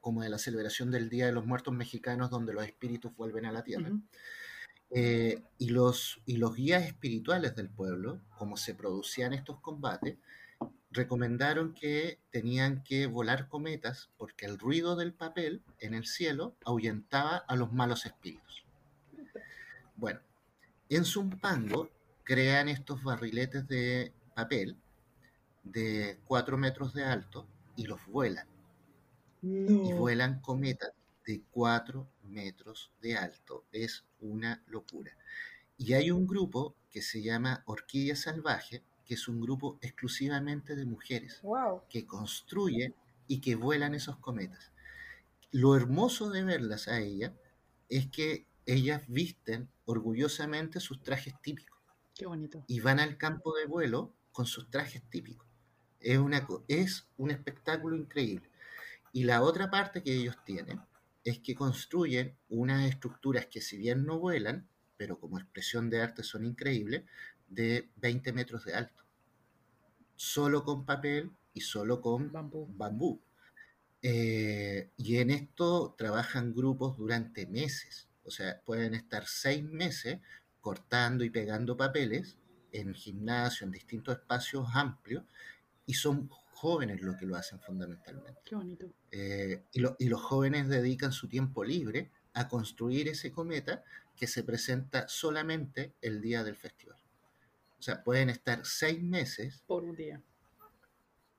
como 0.00 0.22
de 0.22 0.30
la 0.30 0.38
celebración 0.38 0.90
del 0.90 1.08
Día 1.08 1.26
de 1.26 1.32
los 1.32 1.46
Muertos 1.46 1.74
mexicanos, 1.74 2.30
donde 2.30 2.52
los 2.52 2.64
espíritus 2.64 3.14
vuelven 3.16 3.46
a 3.46 3.52
la 3.52 3.64
tierra. 3.64 3.90
Eh, 4.94 5.42
y, 5.58 5.70
los, 5.70 6.20
y 6.26 6.36
los 6.36 6.54
guías 6.54 6.84
espirituales 6.84 7.56
del 7.56 7.70
pueblo, 7.70 8.20
como 8.36 8.56
se 8.58 8.74
producían 8.74 9.32
estos 9.32 9.58
combates, 9.60 10.18
recomendaron 10.90 11.72
que 11.72 12.18
tenían 12.30 12.82
que 12.82 13.06
volar 13.06 13.48
cometas 13.48 14.10
porque 14.18 14.44
el 14.44 14.58
ruido 14.58 14.94
del 14.94 15.14
papel 15.14 15.62
en 15.78 15.94
el 15.94 16.06
cielo 16.06 16.54
ahuyentaba 16.64 17.38
a 17.38 17.56
los 17.56 17.72
malos 17.72 18.04
espíritus. 18.04 18.64
Bueno, 19.96 20.20
en 20.90 21.04
Zumpango 21.06 21.88
crean 22.24 22.68
estos 22.68 23.02
barriletes 23.02 23.66
de 23.68 24.12
papel 24.34 24.76
de 25.62 26.18
4 26.26 26.58
metros 26.58 26.92
de 26.92 27.04
alto 27.04 27.46
y 27.76 27.86
los 27.86 28.04
vuelan. 28.06 28.46
Y 29.40 29.92
vuelan 29.94 30.40
cometas 30.40 30.92
de 31.26 31.42
4 31.50 32.06
metros 32.24 32.92
de 33.00 33.16
alto. 33.16 33.64
Es 33.72 34.04
una 34.22 34.62
locura. 34.66 35.12
Y 35.76 35.94
hay 35.94 36.10
un 36.10 36.26
grupo 36.26 36.74
que 36.90 37.02
se 37.02 37.22
llama 37.22 37.62
Orquídea 37.66 38.16
Salvaje, 38.16 38.82
que 39.04 39.14
es 39.14 39.28
un 39.28 39.40
grupo 39.40 39.78
exclusivamente 39.82 40.76
de 40.76 40.86
mujeres 40.86 41.42
que 41.90 42.06
construyen 42.06 42.94
y 43.26 43.40
que 43.40 43.56
vuelan 43.56 43.94
esos 43.94 44.16
cometas. 44.18 44.72
Lo 45.50 45.76
hermoso 45.76 46.30
de 46.30 46.44
verlas 46.44 46.88
a 46.88 47.00
ellas 47.00 47.32
es 47.88 48.06
que 48.08 48.46
ellas 48.64 49.02
visten 49.08 49.68
orgullosamente 49.86 50.80
sus 50.80 51.02
trajes 51.02 51.34
típicos. 51.42 51.78
Qué 52.14 52.26
bonito. 52.26 52.64
Y 52.68 52.80
van 52.80 53.00
al 53.00 53.18
campo 53.18 53.54
de 53.54 53.66
vuelo 53.66 54.14
con 54.30 54.46
sus 54.46 54.70
trajes 54.70 55.02
típicos. 55.10 55.46
Es, 56.00 56.18
una, 56.18 56.46
es 56.68 57.06
un 57.16 57.30
espectáculo 57.30 57.96
increíble. 57.96 58.48
Y 59.12 59.24
la 59.24 59.42
otra 59.42 59.70
parte 59.70 60.02
que 60.02 60.14
ellos 60.14 60.36
tienen 60.44 60.80
es 61.24 61.38
que 61.38 61.54
construyen 61.54 62.36
unas 62.48 62.88
estructuras 62.88 63.46
que 63.46 63.60
si 63.60 63.76
bien 63.76 64.04
no 64.04 64.18
vuelan, 64.18 64.68
pero 64.96 65.18
como 65.18 65.38
expresión 65.38 65.90
de 65.90 66.00
arte 66.00 66.22
son 66.22 66.44
increíbles, 66.44 67.04
de 67.48 67.90
20 67.96 68.32
metros 68.32 68.64
de 68.64 68.74
alto. 68.74 69.04
Solo 70.16 70.64
con 70.64 70.84
papel 70.84 71.30
y 71.54 71.60
solo 71.60 72.00
con 72.00 72.32
bambú. 72.32 73.20
Eh, 74.00 74.90
y 74.96 75.18
en 75.18 75.30
esto 75.30 75.94
trabajan 75.96 76.54
grupos 76.54 76.96
durante 76.96 77.46
meses. 77.46 78.08
O 78.24 78.30
sea, 78.30 78.60
pueden 78.64 78.94
estar 78.94 79.26
seis 79.26 79.62
meses 79.64 80.20
cortando 80.60 81.24
y 81.24 81.30
pegando 81.30 81.76
papeles 81.76 82.36
en 82.72 82.94
gimnasio, 82.94 83.66
en 83.66 83.72
distintos 83.72 84.16
espacios 84.16 84.66
amplios, 84.72 85.24
y 85.86 85.94
son 85.94 86.28
jóvenes 86.62 87.02
los 87.02 87.16
que 87.16 87.26
lo 87.26 87.34
hacen 87.34 87.58
fundamentalmente. 87.60 88.40
Qué 88.44 88.54
bonito. 88.54 88.86
Eh, 89.10 89.64
y, 89.72 89.82
y, 89.98 90.08
los 90.08 90.22
jóvenes 90.22 90.68
dedican 90.68 91.10
su 91.10 91.28
tiempo 91.28 91.64
libre 91.64 92.12
a 92.34 92.46
construir 92.48 93.08
ese 93.08 93.32
cometa 93.32 93.82
que 94.16 94.28
se 94.28 94.44
presenta 94.44 95.08
solamente 95.08 95.94
el 96.00 96.20
día 96.20 96.44
del 96.44 96.54
festival. 96.54 96.98
O 97.80 97.82
sea, 97.82 98.04
pueden 98.04 98.30
estar 98.30 98.64
seis 98.64 99.02
meses 99.02 99.64
por 99.66 99.82
un 99.82 99.96
día 99.96 100.22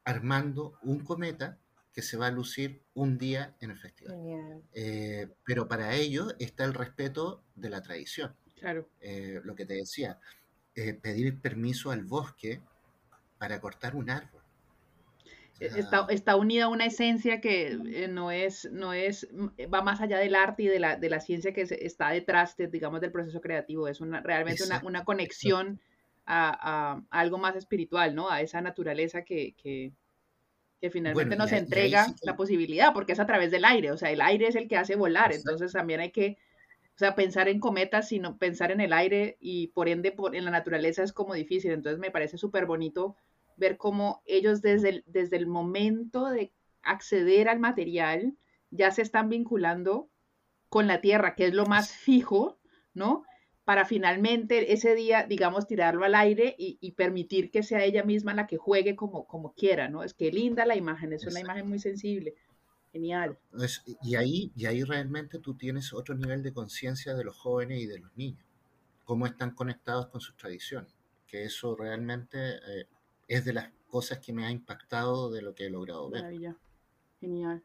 armando 0.03 0.77
un 0.81 0.99
cometa 0.99 1.57
que 1.93 2.01
se 2.01 2.17
va 2.17 2.27
a 2.27 2.31
lucir 2.31 2.81
un 2.93 3.17
día 3.17 3.55
en 3.61 3.71
el 3.71 3.77
festival. 3.77 4.61
Eh, 4.73 5.29
pero 5.45 5.67
para 5.67 5.93
ello 5.95 6.27
está 6.39 6.65
el 6.65 6.73
respeto 6.73 7.43
de 7.55 7.69
la 7.69 7.81
tradición. 7.81 8.35
Claro. 8.59 8.89
Eh, 8.99 9.39
lo 9.43 9.55
que 9.55 9.65
te 9.65 9.75
decía, 9.75 10.19
eh, 10.75 10.93
pedir 10.93 11.39
permiso 11.39 11.91
al 11.91 12.03
bosque 12.03 12.61
para 13.37 13.61
cortar 13.61 13.95
un 13.95 14.09
árbol. 14.09 14.42
Está, 15.59 16.05
está, 16.09 16.35
unida 16.35 16.65
a 16.65 16.67
una 16.69 16.85
esencia 16.85 17.39
que 17.41 17.77
no 18.09 18.31
es, 18.31 18.69
no 18.71 18.93
es, 18.93 19.27
va 19.73 19.81
más 19.81 20.01
allá 20.01 20.17
del 20.17 20.35
arte 20.35 20.63
y 20.63 20.67
de 20.67 20.79
la, 20.79 20.97
de 20.97 21.09
la 21.09 21.19
ciencia 21.19 21.53
que 21.53 21.61
está 21.61 22.09
detrás, 22.09 22.57
de, 22.57 22.67
digamos, 22.67 23.01
del 23.01 23.11
proceso 23.11 23.41
creativo. 23.41 23.87
Es 23.87 24.01
una, 24.01 24.21
realmente 24.21 24.63
una, 24.63 24.81
una, 24.83 25.03
conexión 25.05 25.79
a, 26.25 27.01
algo 27.09 27.37
más 27.37 27.55
espiritual, 27.55 28.15
¿no? 28.15 28.29
A 28.29 28.41
esa 28.41 28.61
naturaleza 28.61 29.23
que, 29.23 29.55
que, 29.61 29.93
finalmente 30.91 31.37
nos 31.37 31.53
entrega 31.53 32.07
la 32.23 32.35
posibilidad, 32.35 32.91
porque 32.93 33.13
es 33.13 33.19
a 33.21 33.25
través 33.25 33.51
del 33.51 33.63
aire, 33.63 33.91
o 33.91 33.97
sea, 33.97 34.11
el 34.11 34.19
aire 34.19 34.47
es 34.47 34.55
el 34.55 34.67
que 34.67 34.75
hace 34.75 34.97
volar, 34.97 35.31
entonces 35.31 35.71
también 35.71 36.01
hay 36.01 36.11
que, 36.11 36.37
o 36.95 36.97
sea, 36.97 37.15
pensar 37.15 37.47
en 37.47 37.61
cometas, 37.61 38.09
sino 38.09 38.37
pensar 38.37 38.69
en 38.69 38.81
el 38.81 38.91
aire 38.91 39.37
y 39.39 39.67
por 39.67 39.87
ende 39.87 40.11
por, 40.11 40.35
en 40.35 40.43
la 40.43 40.51
naturaleza 40.51 41.01
es 41.01 41.13
como 41.13 41.35
difícil, 41.35 41.71
entonces 41.71 41.99
me 41.99 42.11
parece 42.11 42.37
súper 42.37 42.65
bonito 42.65 43.15
ver 43.57 43.77
cómo 43.77 44.21
ellos 44.25 44.61
desde 44.61 44.89
el, 44.89 45.03
desde 45.07 45.37
el 45.37 45.47
momento 45.47 46.29
de 46.29 46.53
acceder 46.81 47.49
al 47.49 47.59
material 47.59 48.37
ya 48.71 48.91
se 48.91 49.01
están 49.01 49.29
vinculando 49.29 50.09
con 50.69 50.87
la 50.87 51.01
tierra, 51.01 51.35
que 51.35 51.45
es 51.45 51.53
lo 51.53 51.65
más 51.65 51.91
fijo, 51.91 52.59
¿no? 52.93 53.23
para 53.65 53.85
finalmente 53.85 54.73
ese 54.73 54.93
día, 54.93 55.25
digamos, 55.27 55.67
tirarlo 55.67 56.03
al 56.03 56.15
aire 56.15 56.53
y, 56.57 56.91
permitir 56.91 57.49
que 57.49 57.63
sea 57.63 57.83
ella 57.83 58.03
misma 58.03 58.33
la 58.33 58.45
que 58.45 58.57
juegue 58.57 58.95
como, 58.95 59.25
como 59.25 59.53
quiera, 59.53 59.89
¿no? 59.89 60.03
Es 60.03 60.13
que 60.13 60.31
linda 60.31 60.65
la 60.65 60.75
imagen, 60.75 61.13
es 61.13 61.25
una 61.25 61.39
imagen 61.39 61.69
muy 61.69 61.79
sensible, 61.79 62.35
genial. 62.91 63.37
y, 64.01 64.15
ahí, 64.15 64.51
y 64.55 64.65
ahí 64.65 64.83
realmente 64.83 65.39
tú 65.39 65.55
tienes 65.55 65.93
otro 65.93 66.15
nivel 66.15 66.43
de 66.43 66.53
conciencia 66.53 67.13
de 67.13 67.23
los 67.23 67.37
jóvenes 67.37 67.81
y 67.81 67.85
de 67.85 67.99
los 67.99 68.15
niños, 68.17 68.45
cómo 69.05 69.25
están 69.25 69.51
conectados 69.51 70.07
con 70.07 70.19
sus 70.19 70.35
tradiciones, 70.35 70.93
que 71.25 71.45
eso 71.45 71.75
realmente 71.75 72.37
eh, 72.37 72.87
es 73.27 73.45
de 73.45 73.53
las 73.53 73.71
cosas 73.87 74.19
que 74.19 74.33
me 74.33 74.45
ha 74.45 74.51
impactado 74.51 75.29
de 75.29 75.41
lo 75.41 75.53
que 75.53 75.67
he 75.67 75.69
logrado 75.69 76.09
ver. 76.09 76.23
Maravilla, 76.23 76.57
genial. 77.19 77.63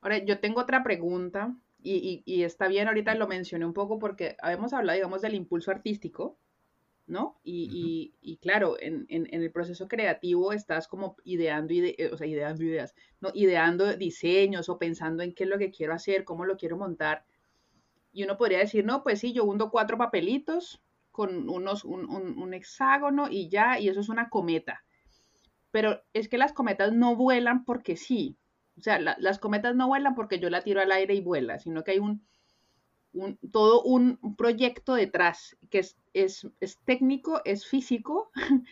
Ahora, 0.00 0.18
yo 0.18 0.38
tengo 0.38 0.60
otra 0.60 0.82
pregunta 0.82 1.56
y, 1.82 2.42
está 2.42 2.68
bien, 2.68 2.88
ahorita 2.88 3.14
lo 3.14 3.26
mencioné 3.26 3.66
un 3.66 3.74
poco 3.74 3.98
porque 3.98 4.36
habíamos 4.40 4.72
hablado, 4.72 4.96
digamos, 4.96 5.22
del 5.22 5.34
impulso 5.34 5.70
artístico, 5.70 6.38
¿no? 7.06 7.40
Y, 7.42 8.38
claro, 8.40 8.76
en, 8.80 9.06
el 9.08 9.50
proceso 9.50 9.88
creativo 9.88 10.52
estás 10.52 10.88
como 10.88 11.16
ideando, 11.24 11.74
eh, 11.74 12.10
o 12.12 12.16
sea, 12.16 12.26
ideando 12.26 12.62
ideas, 12.62 12.94
¿no? 13.20 13.30
Ideando 13.34 13.96
diseños 13.96 14.68
o 14.68 14.78
pensando 14.78 15.22
en 15.22 15.34
qué 15.34 15.44
es 15.44 15.50
lo 15.50 15.58
que 15.58 15.70
quiero 15.70 15.94
hacer, 15.94 16.24
cómo 16.24 16.44
lo 16.44 16.56
quiero 16.56 16.76
montar. 16.76 17.24
Y 18.12 18.24
uno 18.24 18.38
podría 18.38 18.58
decir, 18.58 18.84
no, 18.84 19.02
pues 19.02 19.20
sí, 19.20 19.32
yo 19.32 19.44
hundo 19.44 19.70
cuatro 19.70 19.98
papelitos 19.98 20.83
con 21.14 21.48
unos, 21.48 21.84
un, 21.84 22.10
un 22.10 22.54
hexágono 22.54 23.28
y 23.30 23.48
ya, 23.48 23.78
y 23.78 23.88
eso 23.88 24.00
es 24.00 24.08
una 24.08 24.28
cometa. 24.28 24.84
Pero 25.70 26.02
es 26.12 26.28
que 26.28 26.38
las 26.38 26.52
cometas 26.52 26.92
no 26.92 27.14
vuelan 27.14 27.64
porque 27.64 27.94
sí, 27.96 28.36
O 28.76 28.80
sea, 28.80 28.98
las 28.98 29.38
cometas 29.38 29.76
no 29.76 29.86
vuelan 29.86 30.16
porque 30.16 30.40
yo 30.40 30.50
la 30.50 30.64
tiro 30.64 30.80
al 30.80 30.90
aire 30.90 31.14
y 31.14 31.20
vuela, 31.20 31.60
sino 31.60 31.84
que 31.84 31.92
hay 31.92 32.00
un, 32.00 32.26
un 33.12 33.38
todo 33.52 33.80
un 33.84 34.18
proyecto 34.36 34.94
detrás 34.94 35.56
que 35.70 35.78
es, 35.78 35.96
es, 36.14 36.48
es 36.58 36.78
técnico, 36.80 37.42
es 37.44 37.64
físico 37.64 38.32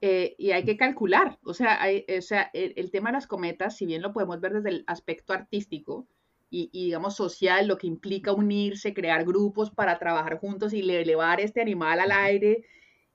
eh, 0.00 0.34
y 0.36 0.50
hay 0.50 0.64
que 0.64 0.76
calcular. 0.76 1.38
O 1.44 1.54
sea, 1.54 1.78
o 2.18 2.22
sea 2.22 2.50
el, 2.52 2.90
tema 2.90 3.10
de 3.10 3.18
las 3.18 3.28
cometas, 3.28 3.76
si 3.76 3.86
bien 3.86 4.02
lo 4.02 4.12
podemos 4.12 4.40
ver 4.40 4.54
desde 4.54 4.70
el 4.70 4.84
aspecto 4.88 5.32
artístico 5.32 6.08
y, 6.50 6.70
y, 6.72 6.84
digamos 6.86 7.16
social, 7.16 7.66
lo 7.66 7.78
que 7.78 7.86
implica 7.86 8.32
unirse, 8.32 8.94
crear 8.94 9.24
grupos 9.24 9.70
para 9.70 9.98
trabajar 9.98 10.38
juntos 10.38 10.72
y 10.72 10.80
elevar 10.80 11.40
este 11.40 11.60
animal 11.60 12.00
al 12.00 12.12
aire. 12.12 12.64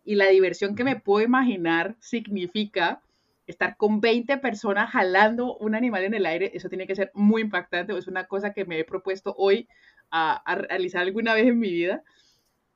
Y 0.04 0.16
la 0.16 0.28
diversión 0.28 0.76
que 0.76 0.84
me 0.84 1.00
puedo 1.00 1.26
imaginar 1.26 1.96
significa 2.00 3.02
estar 3.50 3.78
con 3.78 4.00
20 4.00 4.38
personas 4.38 4.92
jalando 4.92 5.58
un 5.58 5.74
animal 5.74 6.04
en 6.04 6.14
el 6.14 6.26
aire, 6.26 6.52
eso 6.54 6.70
tiene 6.70 6.86
que 6.86 6.96
ser 6.96 7.12
muy 7.16 7.42
impactante, 7.42 7.98
es 7.98 8.08
una 8.08 8.28
cosa 8.28 8.54
que 8.54 8.66
me 8.66 8.80
he 8.80 8.84
propuesto 8.86 9.34
hoy 9.38 9.68
a, 10.12 10.44
realizar 10.70 11.02
alguna 11.02 11.34
vez 11.34 11.48
en 11.48 11.60
mi 11.60 11.72
vida. 11.72 12.04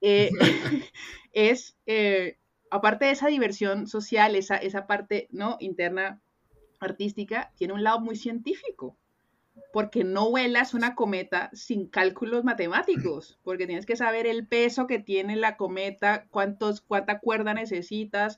Eh, 0.01 0.30
es, 1.34 1.78
eh, 1.86 2.38
aparte 2.72 3.06
de 3.06 3.12
esa 3.12 3.28
diversión 3.28 3.88
social, 3.88 4.36
esa, 4.36 4.58
esa 4.58 4.88
parte 4.88 5.28
¿no? 5.32 5.58
interna 5.60 6.22
artística, 6.80 7.51
tiene 7.56 7.74
un 7.74 7.84
lado 7.84 7.99
muy 7.99 8.16
científico 8.16 8.97
porque 9.74 10.03
no 10.03 10.30
vuelas 10.30 10.76
una 10.76 10.93
cometa 10.93 11.49
sin 11.51 11.88
cálculos 11.88 12.43
matemáticos, 12.43 13.39
porque 13.43 13.65
tienes 13.65 13.88
que 13.88 13.95
saber 13.95 14.28
el 14.28 14.45
peso 14.47 14.86
que 14.86 14.99
tiene 14.99 15.36
la 15.36 15.57
cometa, 15.57 16.28
cuántos, 16.30 16.80
cuánta 16.82 17.19
cuerda 17.19 17.55
necesitas, 17.55 18.38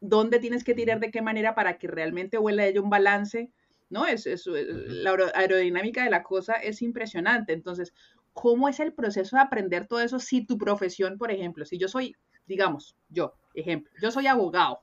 dónde 0.00 0.40
tienes 0.40 0.64
que 0.64 0.74
tirar 0.74 0.98
de 0.98 1.12
qué 1.12 1.22
manera 1.22 1.54
para 1.54 1.78
que 1.78 1.86
realmente 1.86 2.38
vuela 2.38 2.66
ella 2.66 2.80
un 2.80 2.90
balance, 2.90 3.52
¿no? 3.88 4.04
Es, 4.04 4.26
la 4.46 5.16
aerodinámica 5.34 6.02
de 6.02 6.10
la 6.10 6.24
cosa 6.24 6.54
es 6.54 6.82
impresionante. 6.82 7.52
Entonces, 7.52 7.94
¿cómo 8.32 8.68
es 8.68 8.80
el 8.80 8.92
proceso 8.92 9.36
de 9.36 9.42
aprender 9.42 9.86
todo 9.86 10.00
eso 10.00 10.18
si 10.18 10.44
tu 10.44 10.58
profesión, 10.58 11.18
por 11.18 11.30
ejemplo, 11.30 11.64
si 11.64 11.78
yo 11.78 11.86
soy, 11.86 12.16
digamos, 12.46 12.96
yo, 13.08 13.34
ejemplo, 13.54 13.92
yo 14.02 14.10
soy 14.10 14.26
abogado, 14.26 14.80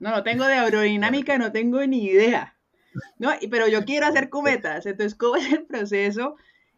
no, 0.00 0.10
no 0.10 0.24
tengo 0.24 0.46
de 0.46 0.54
aerodinámica, 0.54 1.38
no 1.38 1.52
tengo 1.52 1.86
ni 1.86 2.06
idea, 2.06 2.56
¿no? 3.18 3.30
Pero 3.50 3.68
yo 3.68 3.84
quiero 3.84 4.06
hacer 4.06 4.28
cometas, 4.28 4.86
entonces, 4.86 5.14
¿cómo 5.14 5.36
es 5.36 5.52
el 5.52 5.64
proceso? 5.64 6.36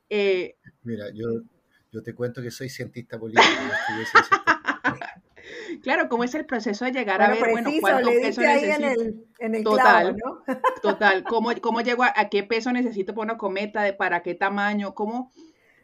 Eh, 0.08 0.56
Mira, 0.82 1.06
yo, 1.14 1.42
yo 1.90 2.02
te 2.02 2.14
cuento 2.14 2.42
que 2.42 2.50
soy 2.50 2.68
cientista 2.68 3.18
político. 3.18 3.44
claro, 5.82 6.08
¿cómo 6.08 6.24
es 6.24 6.34
el 6.34 6.46
proceso 6.46 6.84
de 6.84 6.92
llegar 6.92 7.22
a 7.22 7.30
ver, 7.30 7.50
bueno, 7.50 7.70
cuánto 7.80 8.10
peso 8.10 8.40
necesito? 8.40 9.14
En 9.38 9.54
el, 9.54 9.64
total, 9.64 10.16
¿no? 10.16 10.42
total, 10.82 11.24
¿cómo, 11.24 11.50
cómo 11.60 11.80
llego 11.80 12.04
a, 12.04 12.28
qué 12.30 12.42
peso 12.42 12.72
necesito 12.72 13.14
para 13.14 13.32
una 13.32 13.38
cometa, 13.38 13.82
de 13.82 13.92
para 13.92 14.22
qué 14.22 14.34
tamaño, 14.34 14.94
cómo, 14.94 15.32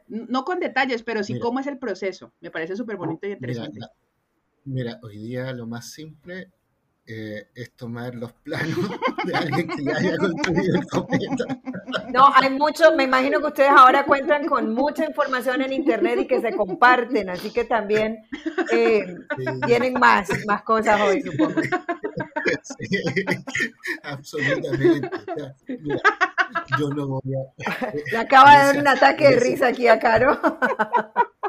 no 0.09 0.45
con 0.45 0.61
detalles, 0.61 1.03
pero 1.03 1.23
sí 1.23 1.39
cómo 1.39 1.61
es 1.61 1.67
el 1.67 1.79
proceso. 1.79 2.33
Me 2.41 2.51
parece 2.51 2.77
súper 2.77 2.97
bonito 2.97 3.27
y 3.27 3.33
interesante. 3.33 3.81
mira, 4.65 4.99
hoy 5.03 5.19
día 5.19 5.53
lo 5.53 5.67
más 5.67 5.91
simple 5.91 6.51
eh, 7.11 7.49
es 7.55 7.73
tomar 7.75 8.15
los 8.15 8.35
planos 8.35 8.77
de 9.25 9.35
alguien 9.35 9.67
que 9.67 9.83
ya 9.83 9.97
haya 9.97 10.17
construido 10.19 10.77
el 10.77 10.87
cometa. 10.87 11.61
No, 12.13 12.29
hay 12.35 12.51
mucho, 12.51 12.95
me 12.95 13.05
imagino 13.05 13.41
que 13.41 13.47
ustedes 13.47 13.71
ahora 13.71 14.05
cuentan 14.05 14.47
con 14.47 14.75
mucha 14.75 15.07
información 15.07 15.63
en 15.63 15.73
internet 15.73 16.19
y 16.21 16.27
que 16.27 16.43
se 16.43 16.55
comparten, 16.55 17.31
así 17.31 17.51
que 17.51 17.65
también 17.65 18.19
eh, 18.71 19.17
tienen 19.65 19.95
más, 19.95 20.29
más 20.47 20.63
cosas 20.65 21.01
hoy, 21.01 21.23
supongo. 21.23 21.63
Sí, 22.63 23.01
absolutamente. 24.03 25.11
mira, 25.67 26.01
yo 26.79 26.91
no 26.91 27.09
voy 27.09 27.35
a... 27.35 28.03
Le 28.13 28.19
acaba 28.19 28.59
de 28.59 28.65
dar 28.67 28.79
un 28.79 28.89
ataque 28.89 29.31
de 29.31 29.41
risa 29.41 29.69
aquí 29.69 29.89
a 29.89 29.99
Caro. 29.99 30.39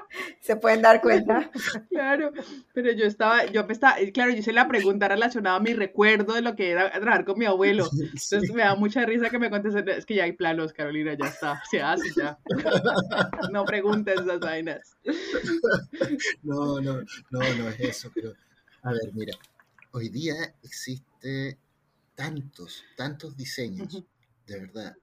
se 0.41 0.55
pueden 0.55 0.81
dar 0.81 1.01
cuenta. 1.01 1.49
Claro, 1.89 2.31
pero 2.73 2.91
yo 2.91 3.05
estaba, 3.05 3.45
yo 3.45 3.65
me 3.65 3.73
estaba, 3.73 3.95
claro, 4.13 4.31
yo 4.31 4.37
hice 4.37 4.53
la 4.53 4.67
pregunta 4.67 5.07
relacionada 5.07 5.57
a 5.57 5.59
mi 5.59 5.73
recuerdo 5.73 6.33
de 6.33 6.41
lo 6.41 6.55
que 6.55 6.71
era 6.71 6.91
trabajar 6.91 7.25
con 7.25 7.37
mi 7.37 7.45
abuelo. 7.45 7.89
Entonces 7.91 8.53
me 8.53 8.63
da 8.63 8.75
mucha 8.75 9.05
risa 9.05 9.29
que 9.29 9.39
me 9.39 9.49
contesten, 9.49 9.87
es 9.89 10.05
que 10.05 10.15
ya 10.15 10.23
hay 10.23 10.31
planos, 10.33 10.71
Carolina, 10.71 11.15
ya 11.19 11.27
está, 11.27 11.61
se 11.69 11.81
hace 11.81 12.07
ya. 12.15 12.37
No 13.51 13.65
preguntes 13.65 14.19
esas 14.19 14.39
vainas. 14.39 14.95
No, 16.43 16.79
no, 16.79 17.01
no, 17.31 17.39
no 17.39 17.69
es 17.69 17.79
eso, 17.79 18.11
pero 18.13 18.33
a 18.83 18.91
ver, 18.91 19.13
mira, 19.13 19.33
hoy 19.91 20.09
día 20.09 20.35
existe 20.63 21.57
tantos, 22.15 22.83
tantos 22.95 23.35
diseños, 23.35 24.03
de 24.47 24.59
verdad. 24.59 24.95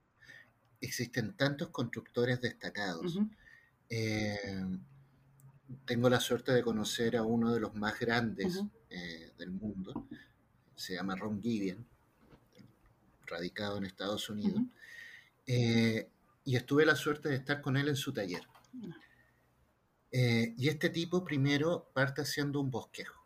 Existen 0.81 1.37
tantos 1.37 1.69
constructores 1.69 2.41
destacados 2.41 3.19
tengo 5.85 6.09
la 6.09 6.21
suerte 6.21 6.53
de 6.53 6.63
conocer 6.63 7.17
a 7.17 7.23
uno 7.23 7.53
de 7.53 7.61
los 7.61 7.75
más 7.75 7.99
grandes 7.99 8.61
eh, 8.91 9.33
del 9.39 9.51
mundo, 9.51 10.07
se 10.75 10.95
llama 10.95 11.17
Ron 11.17 11.43
Gideon, 11.43 11.85
radicado 13.27 13.79
en 13.79 13.85
Estados 13.85 14.29
Unidos, 14.31 14.63
eh, 15.47 16.09
y 16.45 16.57
estuve 16.57 16.87
la 16.87 16.95
suerte 16.95 17.29
de 17.29 17.37
estar 17.37 17.61
con 17.61 17.77
él 17.77 17.89
en 17.89 17.97
su 17.97 18.13
taller. 18.13 18.43
Eh, 20.13 20.55
y 20.57 20.69
este 20.69 20.91
tipo 20.91 21.25
primero 21.25 21.91
parte 21.93 22.23
haciendo 22.23 22.61
un 22.61 22.71
bosquejo, 22.71 23.25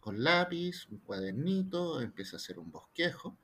con 0.00 0.22
lápiz, 0.22 0.86
un 0.90 0.98
cuadernito, 0.98 2.00
empieza 2.00 2.36
a 2.36 2.38
hacer 2.38 2.58
un 2.58 2.70
bosquejo, 2.70 3.36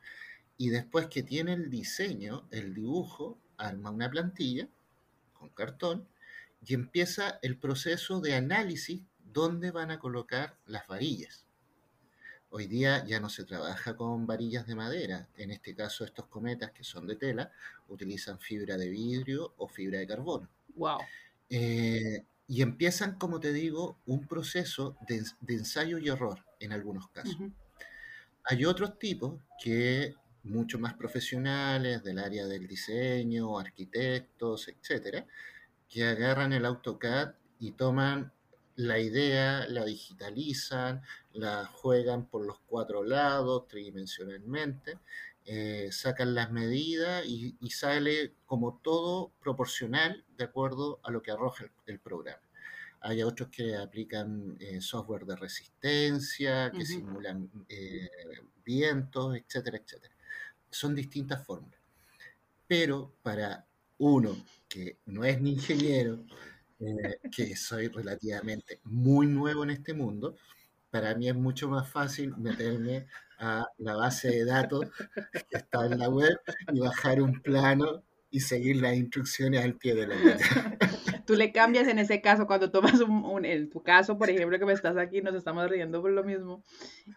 y 0.58 0.68
después 0.68 1.06
que 1.06 1.22
tiene 1.22 1.54
el 1.54 1.70
diseño, 1.70 2.46
el 2.50 2.74
dibujo, 2.74 3.38
arma 3.56 3.90
una 3.90 4.10
plantilla 4.10 4.68
con 5.32 5.48
cartón 5.50 6.06
y 6.64 6.74
empieza 6.74 7.38
el 7.42 7.58
proceso 7.58 8.20
de 8.20 8.34
análisis 8.34 9.02
dónde 9.32 9.70
van 9.70 9.90
a 9.90 9.98
colocar 9.98 10.56
las 10.66 10.86
varillas. 10.86 11.46
Hoy 12.50 12.66
día 12.66 13.04
ya 13.06 13.18
no 13.18 13.30
se 13.30 13.44
trabaja 13.44 13.96
con 13.96 14.26
varillas 14.26 14.66
de 14.66 14.74
madera, 14.74 15.28
en 15.36 15.50
este 15.50 15.74
caso 15.74 16.04
estos 16.04 16.26
cometas 16.26 16.70
que 16.72 16.84
son 16.84 17.06
de 17.06 17.16
tela 17.16 17.50
utilizan 17.88 18.38
fibra 18.38 18.76
de 18.76 18.90
vidrio 18.90 19.54
o 19.56 19.68
fibra 19.68 19.98
de 19.98 20.06
carbono. 20.06 20.48
Wow. 20.74 20.98
Eh, 21.48 22.24
y 22.46 22.60
empiezan, 22.60 23.18
como 23.18 23.40
te 23.40 23.52
digo, 23.52 23.98
un 24.04 24.26
proceso 24.26 24.96
de, 25.08 25.24
ensayo 25.48 25.96
y 25.98 26.08
error 26.08 26.44
en 26.60 26.72
algunos 26.72 27.08
casos. 27.08 27.38
Hay 28.44 28.64
otros 28.66 28.98
tipos 28.98 29.40
que 29.62 30.14
mucho 30.42 30.78
más 30.78 30.94
profesionales 30.94 32.02
del 32.02 32.18
área 32.18 32.46
del 32.46 32.66
diseño, 32.66 33.58
arquitectos, 33.58 34.68
etcétera, 34.68 35.24
que 35.92 36.04
agarran 36.04 36.54
el 36.54 36.64
AutoCAD 36.64 37.34
y 37.58 37.72
toman 37.72 38.32
la 38.76 38.98
idea, 38.98 39.66
la 39.68 39.84
digitalizan, 39.84 41.02
la 41.34 41.66
juegan 41.66 42.26
por 42.26 42.46
los 42.46 42.60
cuatro 42.60 43.04
lados 43.04 43.68
tridimensionalmente, 43.68 44.98
eh, 45.44 45.90
sacan 45.92 46.34
las 46.34 46.50
medidas 46.50 47.26
y, 47.26 47.54
sale 47.68 48.32
como 48.46 48.80
todo 48.82 49.32
proporcional 49.40 50.24
de 50.38 50.44
acuerdo 50.44 50.98
a 51.02 51.10
lo 51.10 51.20
que 51.20 51.30
arroja 51.30 51.66
el, 51.84 52.00
programa. 52.00 52.42
Hay 53.02 53.22
otros 53.22 53.50
que 53.50 53.76
aplican 53.76 54.56
eh, 54.60 54.80
software 54.80 55.26
de 55.26 55.36
resistencia, 55.36 56.70
que 56.70 56.86
simulan 56.86 57.50
eh, 57.68 58.08
vientos, 58.64 59.36
etcétera, 59.36 59.76
etcétera. 59.76 60.14
Son 60.70 60.94
distintas 60.94 61.44
fórmulas. 61.44 61.80
Pero 62.66 63.12
para 63.22 63.66
uno 64.02 64.36
que 64.68 64.98
no 65.06 65.24
es 65.24 65.40
ni 65.40 65.52
ingeniero, 65.52 66.24
eh, 66.80 67.20
que 67.30 67.54
soy 67.54 67.88
relativamente 67.88 68.80
muy 68.84 69.26
nuevo 69.28 69.62
en 69.62 69.70
este 69.70 69.94
mundo, 69.94 70.36
para 70.90 71.14
mí 71.14 71.28
es 71.28 71.34
mucho 71.34 71.68
más 71.68 71.88
fácil 71.88 72.36
meterme 72.36 73.06
a 73.38 73.64
la 73.78 73.94
base 73.94 74.28
de 74.28 74.44
datos 74.44 74.90
que 75.48 75.56
está 75.56 75.86
en 75.86 76.00
la 76.00 76.08
web 76.08 76.36
y 76.72 76.80
bajar 76.80 77.22
un 77.22 77.40
plano 77.40 78.02
y 78.30 78.40
seguir 78.40 78.76
las 78.76 78.96
instrucciones 78.96 79.64
al 79.64 79.76
pie 79.76 79.94
de 79.94 80.06
la 80.08 80.16
letra. 80.16 80.78
Tú 81.26 81.34
le 81.34 81.52
cambias 81.52 81.86
en 81.86 82.00
ese 82.00 82.20
caso, 82.20 82.48
cuando 82.48 82.72
tomas 82.72 83.00
un, 83.00 83.44
en 83.44 83.70
tu 83.70 83.84
caso, 83.84 84.18
por 84.18 84.28
ejemplo, 84.28 84.58
que 84.58 84.66
me 84.66 84.72
estás 84.72 84.96
aquí, 84.96 85.22
nos 85.22 85.36
estamos 85.36 85.70
riendo 85.70 86.02
por 86.02 86.10
lo 86.10 86.24
mismo, 86.24 86.64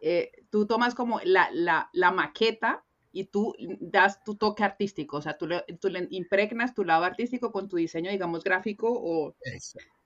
eh, 0.01 0.31
tú 0.51 0.67
tomas 0.67 0.93
como 0.93 1.19
la, 1.23 1.49
la, 1.51 1.89
la 1.91 2.11
maqueta 2.11 2.84
y 3.15 3.23
tú 3.23 3.55
das 3.79 4.21
tu 4.25 4.35
toque 4.35 4.61
artístico, 4.65 5.15
o 5.15 5.21
sea, 5.21 5.37
tú 5.37 5.47
le, 5.47 5.63
tú 5.79 5.87
le 5.87 6.05
impregnas 6.11 6.73
tu 6.73 6.83
lado 6.83 7.05
artístico 7.05 7.49
con 7.49 7.69
tu 7.69 7.77
diseño, 7.77 8.11
digamos, 8.11 8.43
gráfico 8.43 8.89
o... 8.91 9.33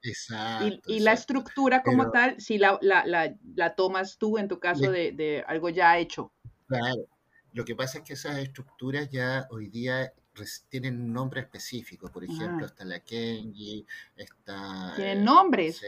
Exacto. 0.04 0.80
Y, 0.86 1.00
la 1.00 1.14
estructura 1.14 1.82
como 1.82 2.12
tal, 2.12 2.40
si 2.40 2.60
la, 2.60 2.78
la, 2.84 3.04
la, 3.08 3.36
la, 3.56 3.74
tomas 3.74 4.20
tú 4.20 4.38
en 4.38 4.48
tu 4.48 4.60
caso 4.60 4.92
de, 4.92 5.12
de, 5.12 5.44
algo 5.48 5.70
ya 5.70 5.98
hecho. 5.98 6.32
Claro. 6.68 7.08
Lo 7.54 7.66
que 7.66 7.76
pasa 7.76 7.98
es 7.98 8.04
que 8.04 8.14
esas 8.14 8.38
estructuras 8.38 9.10
ya 9.10 9.48
hoy 9.50 9.70
día 9.70 10.14
tienen 10.70 11.02
un 11.02 11.12
nombre 11.12 11.42
específico. 11.42 12.12
Por 12.12 12.24
ejemplo, 12.24 12.68
está 12.68 12.86
la 12.86 13.00
Kenji, 13.00 13.88
está... 14.16 14.94
Tienen 14.96 15.26
nombres. 15.26 15.82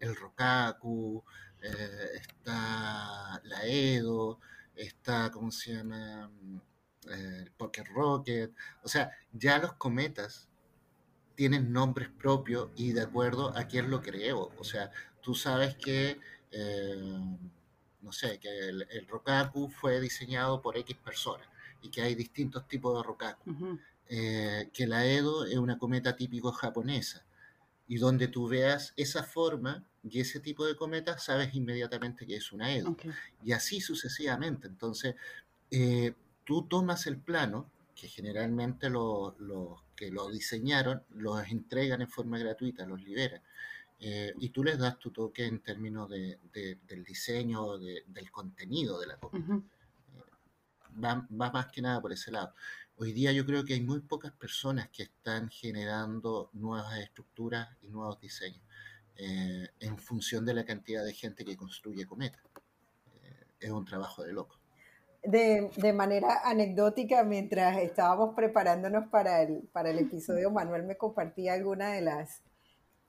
el 0.00 0.16
Rokaku, 0.16 1.22
eh, 1.62 2.08
está 2.16 3.40
la 3.44 3.66
Edo, 3.66 4.40
está, 4.76 5.30
¿cómo 5.30 5.50
se 5.50 5.74
llama? 5.74 6.30
el 7.10 7.50
Pocket 7.52 7.84
Rocket, 7.92 8.52
o 8.82 8.88
sea, 8.88 9.10
ya 9.32 9.58
los 9.58 9.72
cometas 9.74 10.48
tienen 11.34 11.72
nombres 11.72 12.08
propios 12.08 12.70
y 12.76 12.92
de 12.92 13.02
acuerdo 13.02 13.56
a 13.56 13.64
quién 13.64 13.90
lo 13.90 14.00
creó. 14.00 14.52
O 14.58 14.64
sea, 14.64 14.90
tú 15.20 15.34
sabes 15.34 15.74
que, 15.76 16.20
eh, 16.50 17.20
no 18.00 18.12
sé, 18.12 18.38
que 18.38 18.48
el, 18.68 19.06
Rokaku 19.08 19.68
fue 19.68 20.00
diseñado 20.00 20.60
por 20.62 20.76
X 20.76 20.96
personas 20.96 21.48
y 21.80 21.90
que 21.90 22.02
hay 22.02 22.14
distintos 22.14 22.68
tipos 22.68 22.96
de 22.96 23.02
Rokaku. 23.02 23.78
Eh, 24.08 24.70
que 24.72 24.86
la 24.86 25.06
Edo 25.06 25.44
es 25.46 25.56
una 25.56 25.78
cometa 25.78 26.14
típico 26.14 26.52
japonesa 26.52 27.24
y 27.88 27.98
donde 27.98 28.28
tú 28.28 28.48
veas 28.48 28.92
esa 28.96 29.22
forma 29.22 29.84
y 30.02 30.20
ese 30.20 30.40
tipo 30.40 30.66
de 30.66 30.76
cometa, 30.76 31.18
sabes 31.18 31.54
inmediatamente 31.54 32.26
que 32.26 32.36
es 32.36 32.52
una 32.52 32.74
Edo. 32.74 32.96
Y 33.44 33.52
así 33.52 33.80
sucesivamente. 33.80 34.66
Entonces, 34.66 35.14
eh, 35.70 36.14
tú 36.44 36.66
tomas 36.66 37.06
el 37.06 37.18
plano, 37.18 37.70
que 37.94 38.08
generalmente 38.08 38.90
los 38.90 39.34
que 39.94 40.10
lo 40.10 40.28
diseñaron 40.30 41.02
los 41.10 41.46
entregan 41.48 42.00
en 42.00 42.08
forma 42.08 42.38
gratuita, 42.38 42.86
los 42.86 43.02
liberan. 43.02 43.40
Eh, 44.00 44.34
y 44.40 44.48
tú 44.48 44.64
les 44.64 44.76
das 44.78 44.98
tu 44.98 45.12
toque 45.12 45.46
en 45.46 45.60
términos 45.60 46.10
de, 46.10 46.38
del 46.52 47.04
diseño, 47.04 47.78
del 47.78 48.30
contenido 48.32 48.98
de 48.98 49.06
la 49.06 49.16
cometa. 49.16 49.54
Eh, 49.54 51.00
va, 51.04 51.24
más 51.30 51.66
que 51.66 51.80
nada 51.82 52.00
por 52.00 52.12
ese 52.12 52.32
lado. 52.32 52.52
Hoy 52.96 53.12
día 53.12 53.32
yo 53.32 53.44
creo 53.44 53.64
que 53.64 53.74
hay 53.74 53.80
muy 53.80 54.00
pocas 54.00 54.32
personas 54.32 54.88
que 54.90 55.04
están 55.04 55.48
generando 55.48 56.50
nuevas 56.52 56.98
estructuras 56.98 57.68
y 57.82 57.88
nuevos 57.88 58.20
diseños 58.20 58.62
eh, 59.16 59.68
en 59.80 59.98
función 59.98 60.44
de 60.44 60.54
la 60.54 60.64
cantidad 60.64 61.04
de 61.04 61.14
gente 61.14 61.44
que 61.44 61.56
construye 61.56 62.06
cometas. 62.06 62.42
es 63.60 63.70
un 63.70 63.84
trabajo 63.84 64.22
de 64.22 64.32
loco 64.32 64.62
de, 65.24 65.92
manera 65.92 66.40
anecdótica, 66.44 67.22
mientras 67.22 67.78
estábamos 67.78 68.34
preparándonos 68.34 69.08
para 69.08 69.42
el, 69.42 69.68
para 69.72 69.90
el 69.90 69.98
episodio, 70.00 70.50
Manuel 70.50 70.82
me 70.82 70.96
compartía 70.96 71.54
alguna 71.54 71.92
de 71.92 72.00
las 72.00 72.42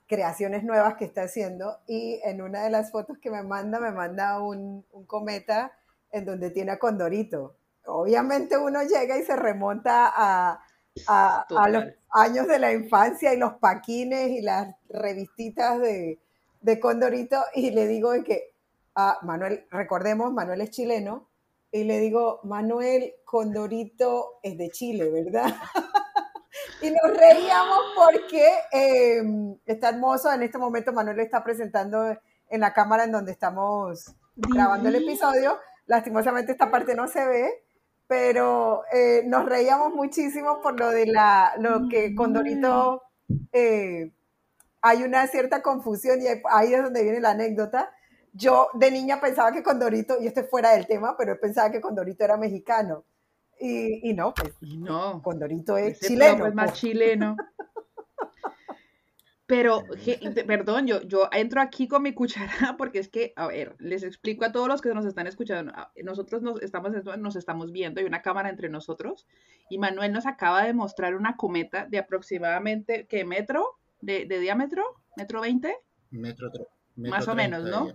creaciones 0.08 0.64
nuevas 0.64 0.96
que 0.96 1.06
está 1.06 1.24
haciendo 1.24 1.80
y 1.88 2.20
en 2.24 2.42
una 2.42 2.64
de 2.64 2.70
las 2.70 2.92
fotos 2.92 3.18
que 3.18 3.32
me 3.32 3.42
manda, 3.42 3.80
me 3.80 3.92
manda 3.92 4.40
un, 4.42 4.86
cometa 5.08 5.72
en 6.12 6.26
donde 6.26 6.52
tiene 6.52 6.72
a 6.72 6.80
Condorito. 6.80 7.58
Obviamente 7.86 8.58
uno 8.58 8.82
llega 8.84 9.18
y 9.18 9.24
se 9.24 9.36
remonta 9.36 10.12
a, 10.16 10.64
a, 11.08 11.70
los 11.70 11.86
años 12.10 12.48
de 12.48 12.60
la 12.60 12.72
infancia 12.72 13.34
y 13.34 13.38
los 13.38 13.54
paquines 13.56 14.30
y 14.30 14.42
las 14.42 14.76
revistitas 14.90 15.80
de, 15.80 16.20
de 16.62 16.80
Condorito 16.80 17.44
y 17.54 17.72
le 17.72 17.88
digo 17.88 18.12
que, 18.24 18.54
a 18.96 19.20
Manuel, 19.24 19.66
recordemos, 19.72 20.32
Manuel 20.32 20.62
es 20.62 20.70
chileno, 20.70 21.30
y 21.74 21.86
le 21.86 22.00
digo, 22.00 22.40
Manuel 22.44 23.16
Condorito 23.26 24.40
es 24.44 24.60
de 24.60 24.70
Chile, 24.70 25.10
¿verdad? 25.10 25.56
y 26.84 26.92
nos 26.92 27.18
reíamos 27.18 27.80
porque 27.96 28.48
em, 28.72 29.58
está 29.66 29.90
hermoso. 29.90 30.32
En 30.32 30.44
este 30.44 30.60
momento 30.60 30.94
Manuel 30.94 31.20
está 31.20 31.44
presentando 31.44 32.16
en 32.48 32.62
la 32.62 32.74
cámara 32.74 33.06
en 33.06 33.12
donde 33.12 33.32
estamos 33.32 34.14
grabando 34.36 34.90
el 34.90 34.98
episodio. 34.98 35.58
Lastimosamente 35.88 36.52
esta 36.52 36.70
parte 36.70 36.94
no 36.94 37.08
se 37.08 37.26
ve, 37.26 37.64
pero 38.08 38.84
eh, 38.92 39.24
nos 39.26 39.46
reíamos 39.46 39.94
muchísimo 39.94 40.62
por 40.62 40.80
lo 40.80 40.90
de 40.90 41.08
la, 41.08 41.54
lo 41.58 41.88
que 41.90 42.14
Condorito 42.16 43.04
eh, 43.52 44.12
hay 44.82 45.04
una 45.04 45.28
cierta 45.28 45.62
confusión 45.62 46.22
y 46.22 46.26
ahí 46.50 46.74
es 46.74 46.84
donde 46.84 47.04
viene 47.04 47.20
la 47.20 47.32
anécdota 47.32 47.90
yo 48.34 48.70
de 48.74 48.92
niña 48.92 49.22
pensaba 49.22 49.52
que 49.52 49.64
Condorito, 49.64 50.18
y 50.20 50.28
este 50.28 50.44
fuera 50.44 50.72
del 50.72 50.88
tema, 50.88 51.16
pero 51.18 51.40
pensaba 51.40 51.72
que 51.72 51.80
Condorito 51.80 52.24
era 52.24 52.36
mexicano. 52.36 53.06
Y, 53.60 54.10
y 54.10 54.14
no, 54.14 54.34
pues 54.34 54.54
no, 54.62 55.22
Condorito 55.22 55.78
es 55.78 56.00
chileno. 56.00 56.48
Es 56.48 56.54
más 56.54 56.72
pues. 56.72 56.80
chileno. 56.80 57.38
Pero, 59.54 59.86
perdón, 60.48 60.88
yo, 60.88 61.04
yo 61.04 61.30
entro 61.32 61.62
aquí 61.62 61.88
con 61.88 62.02
mi 62.02 62.14
cuchara 62.14 62.76
porque 62.78 62.98
es 62.98 63.08
que, 63.08 63.34
a 63.36 63.46
ver, 63.46 63.76
les 63.78 64.02
explico 64.02 64.46
a 64.46 64.52
todos 64.52 64.68
los 64.68 64.82
que 64.82 64.92
nos 64.96 65.06
están 65.06 65.28
escuchando. 65.28 65.72
Nosotros 66.04 66.42
nos 66.42 66.60
estamos, 66.64 66.92
nos 67.20 67.36
estamos 67.36 67.72
viendo, 67.72 68.00
hay 68.00 68.08
una 68.08 68.24
cámara 68.24 68.50
entre 68.50 68.68
nosotros 68.70 69.28
y 69.70 69.78
Manuel 69.78 70.12
nos 70.12 70.26
acaba 70.26 70.64
de 70.64 70.74
mostrar 70.74 71.14
una 71.14 71.38
cometa 71.38 71.86
de 71.86 72.00
aproximadamente, 72.00 73.06
¿qué 73.06 73.26
metro 73.26 73.78
de, 74.02 74.26
diámetro? 74.26 74.84
¿Metro 75.18 75.42
20? 75.42 75.72
Metro, 76.10 76.50
Más 76.96 77.28
o 77.28 77.36
menos, 77.36 77.64
¿no? 77.64 77.90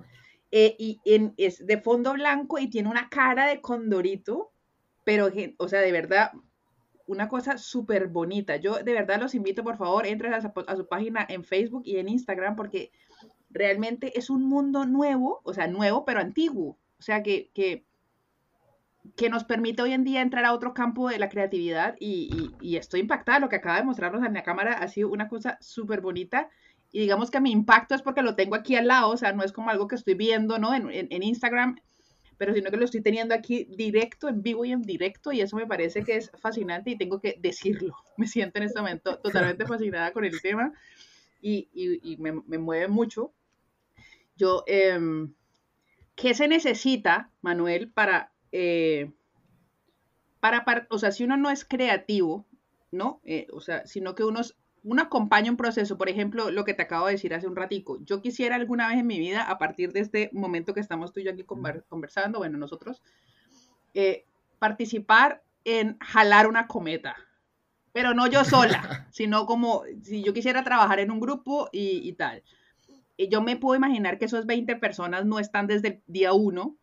Eh, 0.53 0.77
y 0.79 1.01
es 1.39 1.67
de 1.67 1.79
fondo 1.79 2.13
blanco 2.13 2.61
y 2.61 2.71
tiene 2.71 2.89
una 2.89 3.09
cara 3.09 3.49
de 3.49 3.61
condorito, 3.61 4.53
pero, 5.03 5.29
o 5.57 5.69
sea, 5.69 5.81
de 5.81 5.91
verdad, 5.91 6.31
una 7.09 7.29
cosa 7.29 7.59
súper 7.59 8.07
bonita. 8.07 8.57
Yo 8.57 8.75
de 8.75 8.93
verdad 8.93 9.21
los 9.21 9.35
invito, 9.35 9.65
por 9.65 9.77
favor, 9.77 10.07
entren 10.07 10.33
a 10.33 10.41
su, 10.41 10.87
página 10.87 11.27
en 11.29 11.43
Facebook 11.43 11.83
y 11.85 11.97
en 11.97 12.09
Instagram 12.09 12.55
porque 12.55 12.93
realmente 13.51 14.17
es 14.19 14.31
un 14.31 14.45
mundo 14.45 14.87
nuevo, 14.87 15.41
o 15.43 15.53
sea, 15.53 15.67
nuevo, 15.67 16.05
pero 16.05 16.21
antiguo. 16.21 16.79
O 16.99 17.03
sea, 17.03 17.23
que, 17.23 17.51
que, 17.55 17.85
que 19.17 19.31
nos 19.31 19.45
permite 19.45 19.83
hoy 19.83 19.93
en 19.93 20.05
día 20.05 20.23
entrar 20.23 20.45
a 20.45 20.53
otro 20.53 20.75
campo 20.75 21.09
de 21.09 21.19
la 21.19 21.29
creatividad 21.29 21.97
y 21.99 22.77
estoy 22.77 23.01
impactada. 23.01 23.41
Lo 23.41 23.49
que 23.49 23.57
acaba 23.57 23.79
de 23.79 23.85
mostrarnos 23.85 24.25
en 24.25 24.35
la 24.35 24.43
cámara 24.43 24.75
ha 24.75 24.89
sido 24.89 25.09
una 25.11 25.29
cosa 25.29 25.59
súper 25.61 26.01
bonita 26.01 26.49
y 26.91 27.01
digamos 27.01 27.31
que 27.31 27.41
mi 27.41 27.51
impacto 27.51 27.95
es 27.95 28.03
porque 28.03 28.23
lo 28.23 28.35
tengo 28.35 28.55
aquí 28.55 28.75
al 28.77 28.87
lado, 28.87 29.11
o 29.11 29.17
sea, 29.17 29.33
no 29.33 29.43
es 29.43 29.53
como 29.53 29.71
algo 29.71 29.89
que 29.89 29.97
estoy 29.97 30.15
viendo, 30.15 30.59
¿no? 30.59 30.75
En, 30.75 30.89
en, 30.91 31.23
Instagram, 31.23 31.79
pero 32.39 32.55
sino 32.55 32.71
que 32.71 32.77
lo 32.77 32.85
estoy 32.85 33.03
teniendo 33.03 33.35
aquí 33.35 33.65
directo, 33.65 34.29
en 34.29 34.43
vivo 34.43 34.65
y 34.65 34.73
en 34.73 34.83
directo, 34.83 35.33
y 35.33 35.41
eso 35.41 35.57
me 35.57 35.67
parece 35.67 36.05
que 36.05 36.17
es 36.17 36.31
fascinante 36.39 36.91
y 36.91 36.97
tengo 36.97 37.21
que 37.21 37.37
decirlo. 37.39 37.97
Me 38.17 38.27
siento 38.27 38.59
en 38.59 38.65
este 38.65 38.81
momento 38.81 39.19
totalmente 39.19 39.67
fascinada 39.67 40.13
con 40.13 40.25
el 40.25 40.41
tema 40.41 40.73
y, 41.41 41.69
y, 41.73 42.17
me, 42.17 42.33
me, 42.47 42.59
mueve 42.59 42.89
mucho. 42.89 43.33
Yo, 44.37 44.65
eh, 44.67 44.99
¿qué 46.17 46.35
se 46.35 46.49
necesita, 46.49 47.31
Manuel, 47.43 47.93
para, 47.93 48.33
eh, 48.51 49.13
para, 50.41 50.65
para, 50.65 50.87
o 50.91 50.99
sea, 50.99 51.13
si 51.13 51.23
uno 51.23 51.37
no 51.37 51.51
es 51.51 51.65
creativo, 51.65 52.45
¿no? 52.91 53.21
Eh, 53.25 53.47
o 53.53 53.61
sea, 53.61 53.87
sino 53.87 54.17
que 54.17 54.25
uno 54.25 54.41
uno 54.83 55.03
acompaña 55.03 55.51
un 55.51 55.57
proceso, 55.57 55.99
por 55.99 56.09
ejemplo, 56.09 56.51
lo 56.51 56.65
que 56.65 56.75
te 56.75 56.83
acabo 56.83 57.07
de 57.07 57.13
decir 57.13 57.35
hace 57.35 57.47
un 57.47 57.57
ratico. 57.57 57.99
Yo 58.05 58.23
quisiera 58.23 58.57
alguna 58.57 58.89
vez 58.89 58.99
en 58.99 59.07
mi 59.07 59.19
vida, 59.19 59.43
a 59.43 59.59
partir 59.59 59.93
de 59.93 60.01
este 60.01 60.31
momento 60.33 60.75
que 60.75 60.81
estamos 60.81 61.13
tú 61.13 61.21
y 61.21 61.25
yo 61.25 61.33
aquí 61.33 61.45
conversando, 61.45 62.39
bueno, 62.39 62.59
nosotros, 62.59 63.03
eh, 63.95 64.25
participar 64.59 65.43
en 65.65 65.99
jalar 65.99 66.47
una 66.47 66.67
cometa. 66.67 67.17
Pero 67.93 68.15
no 68.15 68.27
yo 68.27 68.45
sola, 68.45 69.07
sino 69.13 69.45
como 69.47 69.83
si 70.03 70.23
yo 70.23 70.33
quisiera 70.33 70.65
trabajar 70.65 71.01
en 71.01 71.11
un 71.11 71.21
grupo 71.21 71.69
y, 71.73 72.09
y 72.09 72.13
tal. 72.15 72.43
Y 73.17 73.29
yo 73.29 73.43
me 73.43 73.57
puedo 73.57 73.77
imaginar 73.77 74.19
que 74.19 74.25
esos 74.25 74.47
20 74.47 74.77
personas 74.77 75.27
no 75.27 75.39
están 75.39 75.67
desde 75.67 75.89
el 75.89 76.03
día 76.07 76.33
uno, 76.33 76.78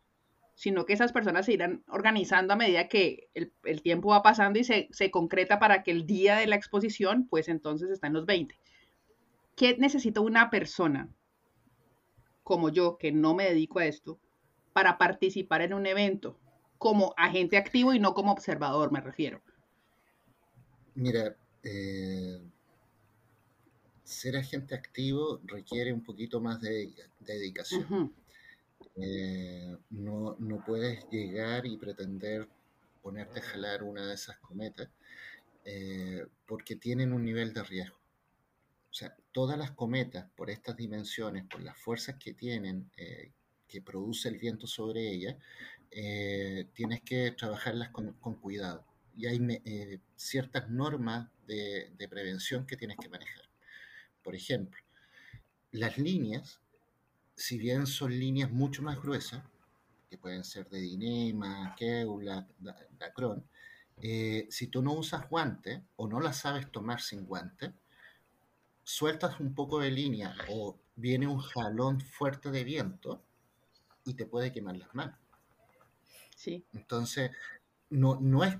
sino 0.56 0.86
que 0.86 0.94
esas 0.94 1.12
personas 1.12 1.44
se 1.44 1.52
irán 1.52 1.84
organizando 1.86 2.54
a 2.54 2.56
medida 2.56 2.88
que 2.88 3.28
el, 3.34 3.82
tiempo 3.82 4.08
va 4.08 4.22
pasando 4.22 4.58
y 4.58 4.64
se, 4.64 5.10
concreta 5.10 5.58
para 5.58 5.82
que 5.82 5.90
el 5.90 6.06
día 6.06 6.36
de 6.36 6.46
la 6.46 6.56
exposición, 6.56 7.28
pues 7.28 7.48
entonces 7.48 7.90
está 7.90 8.06
en 8.06 8.14
los 8.14 8.24
20. 8.24 8.58
¿Qué 9.54 9.76
necesita 9.78 10.20
una 10.20 10.48
persona 10.48 11.10
como 12.42 12.70
yo, 12.70 12.96
que 12.96 13.12
no 13.12 13.34
me 13.34 13.44
dedico 13.44 13.80
a 13.80 13.86
esto, 13.86 14.18
para 14.72 14.96
participar 14.96 15.60
en 15.60 15.74
un 15.74 15.84
evento? 15.84 16.40
Como 16.78 17.12
agente 17.18 17.58
activo 17.58 17.92
y 17.92 17.98
no 17.98 18.14
como 18.14 18.32
observador, 18.32 18.90
me 18.92 19.02
refiero. 19.02 19.42
Mira, 20.94 21.36
eh, 21.64 22.40
ser 24.04 24.38
agente 24.38 24.74
activo 24.74 25.42
requiere 25.44 25.92
un 25.92 26.02
poquito 26.02 26.40
más 26.40 26.62
de, 26.62 26.94
dedicación. 27.20 28.14
Eh, 28.96 29.76
no, 29.90 30.36
no, 30.38 30.64
puedes 30.64 31.06
llegar 31.10 31.66
y 31.66 31.76
pretender 31.76 32.48
ponerte 33.02 33.40
a 33.40 33.42
jalar 33.42 33.82
una 33.82 34.06
de 34.06 34.14
esas 34.14 34.38
cometas 34.38 34.88
eh, 35.64 36.24
porque 36.46 36.76
tienen 36.76 37.12
un 37.12 37.24
nivel 37.24 37.52
de 37.52 37.62
riesgo. 37.62 37.98
O 38.90 38.94
sea, 38.94 39.14
todas 39.32 39.58
las 39.58 39.72
cometas, 39.72 40.26
por 40.34 40.50
estas 40.50 40.76
dimensiones, 40.76 41.44
por 41.44 41.62
las 41.62 41.76
fuerzas 41.76 42.16
que 42.18 42.32
tienen, 42.32 42.90
eh, 42.96 43.32
que 43.68 43.82
produce 43.82 44.28
el 44.28 44.38
viento 44.38 44.66
sobre 44.66 45.10
ellas, 45.10 45.36
tienes 46.74 47.00
que 47.02 47.30
trabajarlas 47.32 47.90
con, 47.90 48.12
con 48.14 48.34
cuidado. 48.34 48.84
Y 49.16 49.26
hay 49.26 49.40
ciertas 50.14 50.68
normas 50.68 51.30
de, 51.46 51.90
de 51.96 52.08
prevención 52.08 52.66
que 52.66 52.76
tienes 52.76 52.98
que 52.98 53.08
manejar. 53.08 53.48
Por 54.22 54.34
ejemplo, 54.34 54.80
las 55.72 55.98
líneas 55.98 56.60
si 57.36 57.58
bien 57.58 57.86
son 57.86 58.18
líneas 58.18 58.50
mucho 58.50 58.82
más 58.82 59.00
gruesas, 59.00 59.44
que 60.10 60.18
pueden 60.18 60.44
ser 60.44 60.68
de 60.68 60.80
Dinema, 60.80 61.74
Keula, 61.76 62.46
Dacron, 62.98 63.44
eh, 64.02 64.46
si 64.50 64.68
tú 64.68 64.82
no 64.82 64.92
usas 64.92 65.28
guante 65.28 65.82
o 65.96 66.08
no 66.08 66.20
las 66.20 66.38
sabes 66.38 66.70
tomar 66.70 67.00
sin 67.00 67.26
guante, 67.26 67.72
sueltas 68.82 69.40
un 69.40 69.54
poco 69.54 69.80
de 69.80 69.90
línea 69.90 70.34
o 70.50 70.78
viene 70.96 71.26
un 71.26 71.38
jalón 71.38 72.00
fuerte 72.00 72.50
de 72.50 72.64
viento 72.64 73.22
y 74.04 74.14
te 74.14 74.26
puede 74.26 74.52
quemar 74.52 74.76
las 74.76 74.94
manos. 74.94 75.18
Sí. 76.36 76.64
Entonces, 76.72 77.30
no, 77.90 78.18
no 78.20 78.44
es 78.44 78.56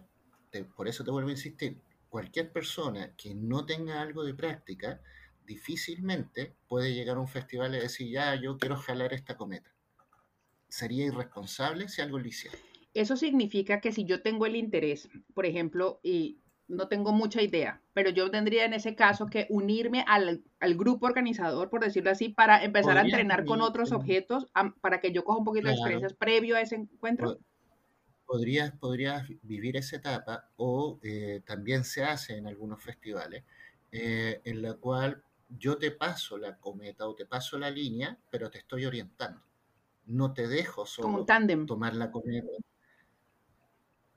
por 0.65 0.89
eso 0.89 1.05
te 1.05 1.11
vuelvo 1.11 1.29
a 1.29 1.33
insistir, 1.33 1.81
cualquier 2.09 2.53
persona 2.53 3.13
que 3.17 3.35
no 3.35 3.67
tenga 3.67 4.01
algo 4.01 4.25
de 4.25 4.35
práctica, 4.35 5.01
difícilmente 5.47 6.55
puede 6.69 6.93
llegar 6.93 7.17
a 7.17 7.21
un 7.21 7.29
festival 7.29 7.75
y 7.75 7.79
decir, 7.79 8.11
ya, 8.11 8.35
yo 8.35 8.59
quiero 8.59 8.77
jalar 8.77 9.13
esta 9.13 9.37
cometa. 9.37 9.71
Sería 10.69 11.07
irresponsable 11.07 11.89
si 11.89 12.03
algo 12.03 12.19
lo 12.19 12.27
hiciera. 12.27 12.59
Eso 12.93 13.17
significa 13.17 13.81
que 13.81 13.93
si 13.93 14.05
yo 14.05 14.23
tengo 14.23 14.47
el 14.47 14.57
interés, 14.57 15.09
por 15.35 15.47
ejemplo, 15.47 16.01
y 16.03 16.41
no 16.69 16.89
tengo 16.89 17.13
mucha 17.13 17.43
idea, 17.43 17.81
pero 17.93 18.11
yo 18.11 18.31
tendría 18.31 18.65
en 18.65 18.73
ese 18.73 18.95
caso 18.97 19.27
que 19.27 19.47
unirme 19.51 20.05
al, 20.07 20.43
grupo 20.77 21.07
organizador, 21.07 21.71
por 21.71 21.85
decirlo 21.85 22.11
así, 22.11 22.31
para 22.31 22.65
empezar 22.65 22.99
a 22.99 23.03
entrenar 23.03 23.45
con 23.45 23.61
otros 23.61 23.93
objetos, 23.93 24.47
para 24.81 25.01
que 25.01 25.13
yo 25.13 25.25
coja 25.25 25.39
un 25.39 25.45
poquito 25.45 25.69
de 25.69 25.75
experiencias 25.75 26.15
previo 26.15 26.57
a 26.57 26.61
ese 26.61 26.77
encuentro. 26.77 27.39
Podrías, 28.27 28.73
podrías 28.73 29.29
vivir 29.43 29.77
esa 29.77 29.97
etapa 29.97 30.51
o 30.57 30.99
eh, 31.05 31.43
también 31.47 31.85
se 31.85 32.03
hace 32.03 32.37
en 32.37 32.49
algunos 32.49 32.83
festivales, 32.83 33.45
eh, 33.93 34.41
en 34.45 34.63
la 34.63 34.75
cual 34.75 35.23
yo 35.49 35.79
te 35.79 35.91
paso 35.91 36.39
la 36.39 36.57
cometa 36.59 37.07
o 37.07 37.15
te 37.15 37.27
paso 37.27 37.59
la 37.59 37.71
línea, 37.71 38.19
pero 38.31 38.51
te 38.51 38.59
estoy 38.59 38.85
orientando. 38.85 39.41
No 40.07 40.33
te 40.33 40.47
dejo 40.49 40.87
solo 40.87 41.27
tomar 41.67 41.95
la 41.95 42.11
cometa. 42.11 42.49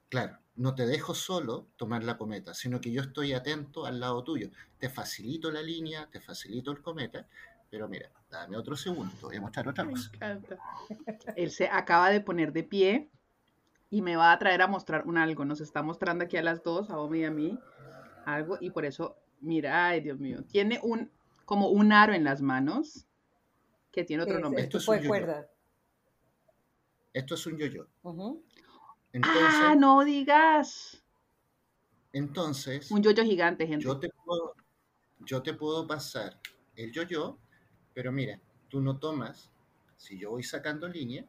Claro, 0.09 0.39
no 0.55 0.75
te 0.75 0.85
dejo 0.85 1.13
solo 1.13 1.67
tomar 1.77 2.03
la 2.03 2.17
cometa, 2.17 2.53
sino 2.53 2.81
que 2.81 2.91
yo 2.91 3.01
estoy 3.01 3.33
atento 3.33 3.85
al 3.85 3.99
lado 3.99 4.23
tuyo. 4.23 4.49
Te 4.77 4.89
facilito 4.89 5.51
la 5.51 5.61
línea, 5.61 6.07
te 6.11 6.19
facilito 6.19 6.71
el 6.71 6.81
cometa, 6.81 7.27
pero 7.69 7.87
mira, 7.87 8.11
dame 8.29 8.57
otro 8.57 8.75
segundo, 8.75 9.13
voy 9.21 9.37
a 9.37 9.41
mostrar 9.41 9.67
otra 9.67 9.85
cosa. 9.85 10.11
Él 11.35 11.51
se 11.51 11.67
acaba 11.67 12.09
de 12.09 12.21
poner 12.21 12.53
de 12.53 12.63
pie 12.63 13.09
y 13.91 14.01
me 14.01 14.15
va 14.15 14.31
a 14.31 14.39
traer 14.39 14.61
a 14.61 14.67
mostrar 14.67 15.07
un 15.07 15.17
algo. 15.17 15.45
Nos 15.45 15.61
está 15.61 15.81
mostrando 15.81 16.25
aquí 16.25 16.37
a 16.37 16.43
las 16.43 16.63
dos, 16.63 16.89
a 16.89 16.99
Omi 16.99 17.19
y 17.19 17.25
a 17.25 17.31
mí, 17.31 17.59
algo, 18.25 18.57
y 18.59 18.71
por 18.71 18.85
eso, 18.85 19.15
mira, 19.41 19.87
ay 19.87 20.01
Dios 20.01 20.19
mío, 20.19 20.43
tiene 20.43 20.79
un 20.83 21.11
como 21.49 21.69
un 21.69 21.91
aro 21.91 22.13
en 22.13 22.23
las 22.23 22.43
manos 22.43 23.07
que 23.91 24.03
tiene 24.03 24.21
otro 24.21 24.39
nombre. 24.39 24.61
Esto 24.61 24.77
es 24.77 24.87
un 24.87 24.99
yo-yo. 24.99 25.47
Esto 27.11 27.33
es 27.33 27.45
un 27.47 27.57
yo-yo. 27.57 27.87
ah, 29.23 29.75
no 29.75 30.05
digas. 30.05 31.03
Entonces. 32.13 32.91
Un 32.91 33.01
yo-yo 33.01 33.23
gigante, 33.23 33.65
gente. 33.65 33.83
Yo 33.83 33.99
te, 33.99 34.09
puedo, 34.23 34.53
yo 35.21 35.41
te 35.41 35.55
puedo 35.55 35.87
pasar 35.87 36.39
el 36.75 36.91
yo-yo, 36.91 37.39
pero 37.95 38.11
mira, 38.11 38.39
tú 38.67 38.79
no 38.79 38.99
tomas, 38.99 39.49
si 39.97 40.19
yo 40.19 40.29
voy 40.29 40.43
sacando 40.43 40.87
línea, 40.87 41.25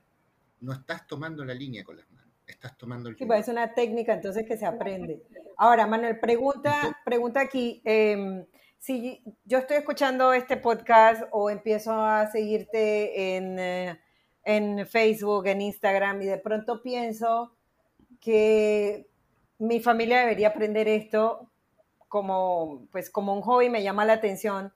no 0.61 0.75
estás 0.75 1.07
tomando 1.07 1.47
la 1.47 1.55
línea 1.55 1.83
con 1.83 1.97
las 1.97 2.11
manos, 2.11 2.35
estás 2.47 2.77
tomando 2.77 3.09
el 3.09 3.15
yo-yo. 3.15 3.25
Sí, 3.25 3.27
pues 3.27 3.41
es 3.41 3.49
una 3.49 3.73
técnica 3.73 4.13
entonces 4.13 4.45
que 4.47 4.59
se 4.59 4.67
aprende. 4.67 5.23
Ahora, 5.57 5.87
Manuel, 5.87 6.21
pregunta, 6.21 7.01
pregunta 7.07 7.41
aquí. 7.41 7.81
Eh, 7.87 8.47
si 8.81 9.23
yo 9.45 9.59
estoy 9.59 9.77
escuchando 9.77 10.33
este 10.33 10.57
podcast 10.57 11.25
o 11.33 11.51
empiezo 11.51 11.93
a 11.93 12.27
seguirte 12.29 13.37
en, 13.37 13.59
eh, 13.59 14.01
en 14.43 14.87
Facebook, 14.87 15.47
en 15.47 15.61
Instagram 15.61 16.23
y 16.23 16.27
de 16.27 16.39
pronto 16.39 16.83
pienso 16.83 17.55
que 18.21 19.07
mi 19.59 19.81
familia 19.81 20.21
debería 20.21 20.49
aprender 20.49 20.89
esto 20.89 21.51
como, 22.09 22.89
pues, 22.91 23.11
como 23.11 23.35
un 23.35 23.43
hobby, 23.43 23.69
me 23.69 23.83
llama 23.83 24.07
la 24.07 24.15
atención. 24.15 24.73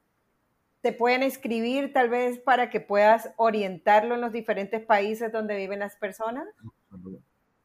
¿Te 0.83 0.93
pueden 0.93 1.23
escribir 1.23 1.95
tal 1.95 2.11
vez 2.11 2.39
para 2.39 2.69
que 2.69 2.81
puedas 2.81 3.31
orientarlo 3.37 4.15
en 4.17 4.21
los 4.21 4.33
diferentes 4.33 4.85
países 4.85 5.33
donde 5.33 5.57
viven 5.57 5.79
las 5.79 5.97
personas? 5.97 6.47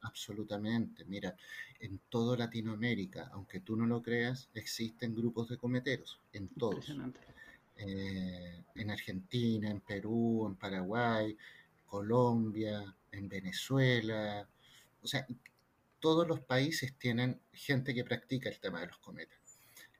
Absolutamente. 0.02 1.06
Mira, 1.06 1.36
en 1.80 2.00
toda 2.10 2.38
Latinoamérica, 2.38 3.30
aunque 3.34 3.60
tú 3.60 3.76
no 3.76 3.86
lo 3.86 4.02
creas, 4.02 4.50
existen 4.54 5.16
grupos 5.16 5.50
de 5.50 5.58
cometeros, 5.58 6.20
en 6.34 6.48
todos. 6.50 6.94
Eh, 7.76 8.64
en 8.76 8.92
Argentina, 8.92 9.70
en 9.70 9.82
Perú, 9.82 10.46
en 10.48 10.56
Paraguay, 10.56 11.36
Colombia, 11.86 12.94
en 13.12 13.30
Venezuela. 13.30 14.48
O 15.02 15.08
sea, 15.08 15.26
todos 16.00 16.28
los 16.28 16.42
países 16.42 16.94
tienen 16.98 17.40
gente 17.54 17.94
que 17.94 18.04
practica 18.04 18.50
el 18.50 18.60
tema 18.60 18.82
de 18.82 18.88
los 18.88 18.98
cometas. 18.98 19.38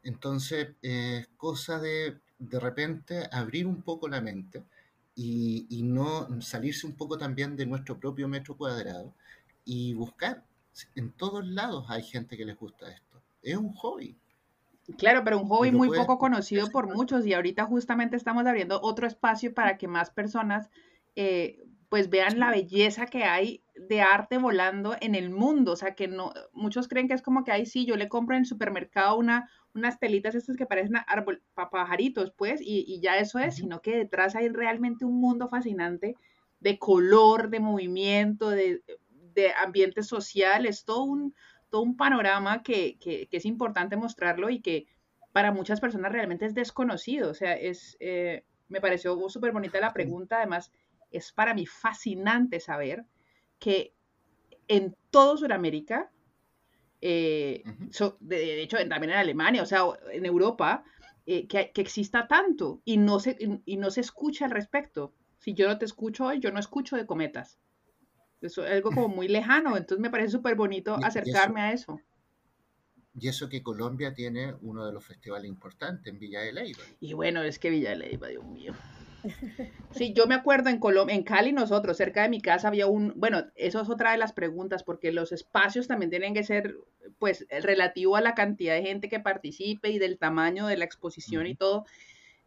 Entonces, 0.04 0.70
es 0.82 1.28
cosa 1.38 1.80
de 1.80 2.20
de 2.40 2.60
repente 2.60 3.28
abrir 3.32 3.68
un 3.68 3.82
poco 3.82 4.08
la 4.08 4.22
mente 4.22 4.64
y, 5.14 5.68
y, 5.70 5.84
no 5.84 6.42
salirse 6.42 6.88
un 6.88 6.96
poco 6.96 7.18
también 7.18 7.58
de 7.58 7.66
nuestro 7.66 8.00
propio 8.00 8.30
metro 8.30 8.56
cuadrado 8.56 9.14
y 9.70 9.94
buscar 9.94 10.44
en 10.96 11.12
todos 11.12 11.46
lados 11.46 11.86
hay 11.90 12.02
gente 12.02 12.36
que 12.36 12.44
les 12.44 12.58
gusta 12.58 12.90
esto. 12.90 13.22
Es 13.44 13.56
un 13.56 13.72
hobby. 13.74 14.18
Claro, 14.98 15.24
pero 15.24 15.40
un 15.40 15.48
hobby 15.48 15.72
muy 15.72 15.90
poco 15.90 16.18
conocido 16.18 16.72
por 16.72 16.92
muchos 16.92 17.24
y 17.28 17.36
ahorita 17.36 17.66
justamente 17.66 18.16
estamos 18.16 18.48
abriendo 18.48 18.82
otro 18.82 19.06
espacio 19.06 19.54
para 19.54 19.78
que 19.78 19.88
más 19.88 20.10
personas 20.10 20.72
eh, 21.16 21.64
pues 21.88 22.10
vean 22.10 22.40
la 22.40 22.50
belleza 22.50 23.06
que 23.06 23.26
hay 23.26 23.64
de 23.76 24.02
arte 24.02 24.40
volando 24.40 24.96
en 25.02 25.14
el 25.14 25.30
mundo. 25.30 25.74
O 25.74 25.76
sea, 25.76 25.94
que 25.94 26.08
no, 26.08 26.34
muchos 26.52 26.88
creen 26.88 27.08
que 27.08 27.14
es 27.14 27.22
como 27.22 27.44
que, 27.44 27.52
ahí 27.52 27.68
sí, 27.68 27.86
yo 27.86 27.96
le 27.96 28.10
compro 28.10 28.36
en 28.36 28.42
el 28.42 28.48
supermercado 28.48 29.18
una, 29.18 29.52
unas 29.76 30.00
telitas 30.00 30.34
estas 30.34 30.58
que 30.58 30.66
parecen 30.66 30.96
árbol, 31.06 31.44
pajaritos, 31.54 32.32
pues, 32.36 32.60
y, 32.60 32.86
y 32.88 33.02
ya 33.02 33.18
eso 33.18 33.38
es, 33.38 33.58
sino 33.58 33.84
que 33.84 33.96
detrás 33.96 34.36
hay 34.36 34.50
realmente 34.50 35.06
un 35.06 35.22
mundo 35.22 35.48
fascinante 35.48 36.16
de 36.60 36.80
color, 36.80 37.52
de 37.52 37.60
movimiento, 37.60 38.50
de 38.50 38.84
de 39.40 39.54
ambiente 39.54 40.04
social, 40.04 40.66
es 40.66 40.86
todo 40.86 41.04
un, 41.04 41.36
todo 41.70 41.82
un 41.82 41.96
panorama 41.96 42.64
que, 42.64 42.98
es 43.32 43.46
importante 43.46 43.96
mostrarlo 43.96 44.50
y 44.50 44.62
que 44.62 44.88
para 45.32 45.52
muchas 45.52 45.80
personas 45.80 46.12
realmente 46.12 46.46
es 46.46 46.54
desconocido. 46.54 47.30
O 47.30 47.34
sea, 47.34 47.54
es, 47.54 47.98
eh, 48.00 48.44
me 48.68 48.82
pareció 48.82 49.18
súper 49.30 49.52
bonita 49.52 49.80
la 49.80 49.94
pregunta, 49.94 50.38
además 50.38 50.72
es 51.12 51.32
para 51.32 51.54
mí 51.54 51.66
fascinante 51.66 52.60
saber 52.60 53.06
que 53.58 53.94
en 54.68 54.96
todo 55.10 55.38
Sudamérica, 55.38 56.12
eh, 57.02 57.64
de, 58.20 58.62
hecho 58.62 58.78
también 58.88 59.12
en 59.12 59.18
Alemania, 59.18 59.64
o 59.64 59.66
sea, 59.66 59.84
en 60.12 60.26
Europa, 60.26 60.84
eh, 61.26 61.48
que, 61.48 61.72
que, 61.72 61.82
exista 61.82 62.28
tanto 62.28 62.82
y 62.86 62.98
no, 62.98 63.20
se, 63.20 63.38
y 63.66 63.78
no 63.78 63.92
se 63.92 64.02
escucha 64.02 64.46
al 64.46 64.52
respecto. 64.52 65.14
Si 65.40 65.54
yo 65.54 65.68
no 65.68 65.78
te 65.78 65.86
escucho 65.86 66.26
hoy, 66.26 66.40
yo 66.40 66.52
no 66.52 66.60
escucho 66.60 66.96
de 66.96 67.06
cometas. 67.06 67.60
Es 68.42 68.58
algo 68.58 68.92
como 68.92 69.10
muy 69.10 69.28
lejano, 69.28 69.76
entonces 69.76 70.00
me 70.00 70.10
parece 70.10 70.32
súper 70.32 70.56
bonito 70.56 70.96
acercarme 70.96 71.62
a 71.62 71.74
eso. 71.74 72.00
Y 73.20 73.28
eso 73.28 73.50
que 73.50 73.62
Colombia 73.62 74.14
tiene 74.14 74.56
uno 74.62 74.86
de 74.86 74.94
los 74.94 75.06
festivales 75.06 75.50
importantes 75.50 76.12
en 76.12 76.20
Villa 76.20 76.42
de 76.42 76.54
Leyva. 76.54 76.84
Y 77.02 77.14
bueno, 77.14 77.44
es 77.44 77.60
que 77.60 77.70
Villa 77.70 77.90
de 77.90 77.98
Leyva, 77.98 78.28
Dios 78.28 78.46
mío. 78.46 78.74
Sí, 79.92 80.14
yo 80.14 80.28
me 80.28 80.36
acuerdo 80.36 80.70
en 80.70 80.80
Colombia, 80.80 81.16
en 81.16 81.24
Cali 81.24 81.52
nosotros, 81.52 81.98
cerca 81.98 82.22
de 82.22 82.30
mi 82.30 82.42
casa 82.42 82.70
había 82.70 82.88
un, 82.88 83.14
bueno, 83.18 83.44
eso 83.56 83.82
es 83.82 83.90
otra 83.90 84.12
de 84.12 84.18
las 84.18 84.32
preguntas, 84.32 84.84
porque 84.84 85.12
los 85.12 85.34
espacios 85.34 85.88
también 85.88 86.10
tienen 86.10 86.34
que 86.34 86.44
ser, 86.44 86.78
pues, 87.18 87.46
relativo 87.50 88.16
a 88.16 88.22
la 88.22 88.36
cantidad 88.36 88.76
de 88.76 88.84
gente 88.84 89.10
que 89.10 89.20
participe 89.20 89.90
y 89.90 90.00
del 90.00 90.18
tamaño 90.18 90.68
de 90.68 90.78
la 90.78 90.86
exposición 90.86 91.48
y 91.48 91.56
todo. 91.56 91.86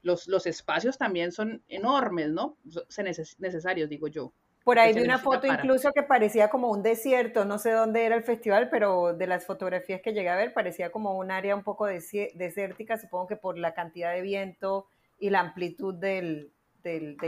Los, 0.02 0.28
los 0.28 0.46
espacios 0.46 0.96
también 0.96 1.32
son 1.32 1.62
enormes, 1.68 2.30
¿no? 2.30 2.56
Son 2.88 3.04
necesarios, 3.04 3.90
digo 3.90 4.08
yo. 4.08 4.32
Por 4.64 4.78
ahí 4.78 4.94
vi 4.94 5.02
una 5.02 5.18
foto 5.18 5.46
incluso 5.46 5.92
que 5.92 6.02
parecía 6.02 6.48
como 6.48 6.70
un 6.70 6.82
desierto, 6.82 7.44
no 7.44 7.58
sé 7.58 7.72
dónde 7.72 8.04
era 8.04 8.14
el 8.14 8.22
festival, 8.22 8.68
pero 8.70 9.12
de 9.14 9.26
las 9.26 9.44
fotografías 9.44 10.00
que 10.00 10.12
llegué 10.12 10.28
a 10.28 10.36
ver 10.36 10.52
parecía 10.52 10.92
como 10.92 11.18
un 11.18 11.30
área 11.30 11.56
un 11.56 11.64
poco 11.64 11.86
desértica, 11.86 12.98
supongo 12.98 13.26
que 13.26 13.36
por 13.36 13.58
la 13.58 13.74
cantidad 13.74 14.12
de 14.12 14.22
viento 14.22 14.86
y 15.18 15.30
la 15.30 15.40
amplitud 15.40 15.94
del, 15.94 16.52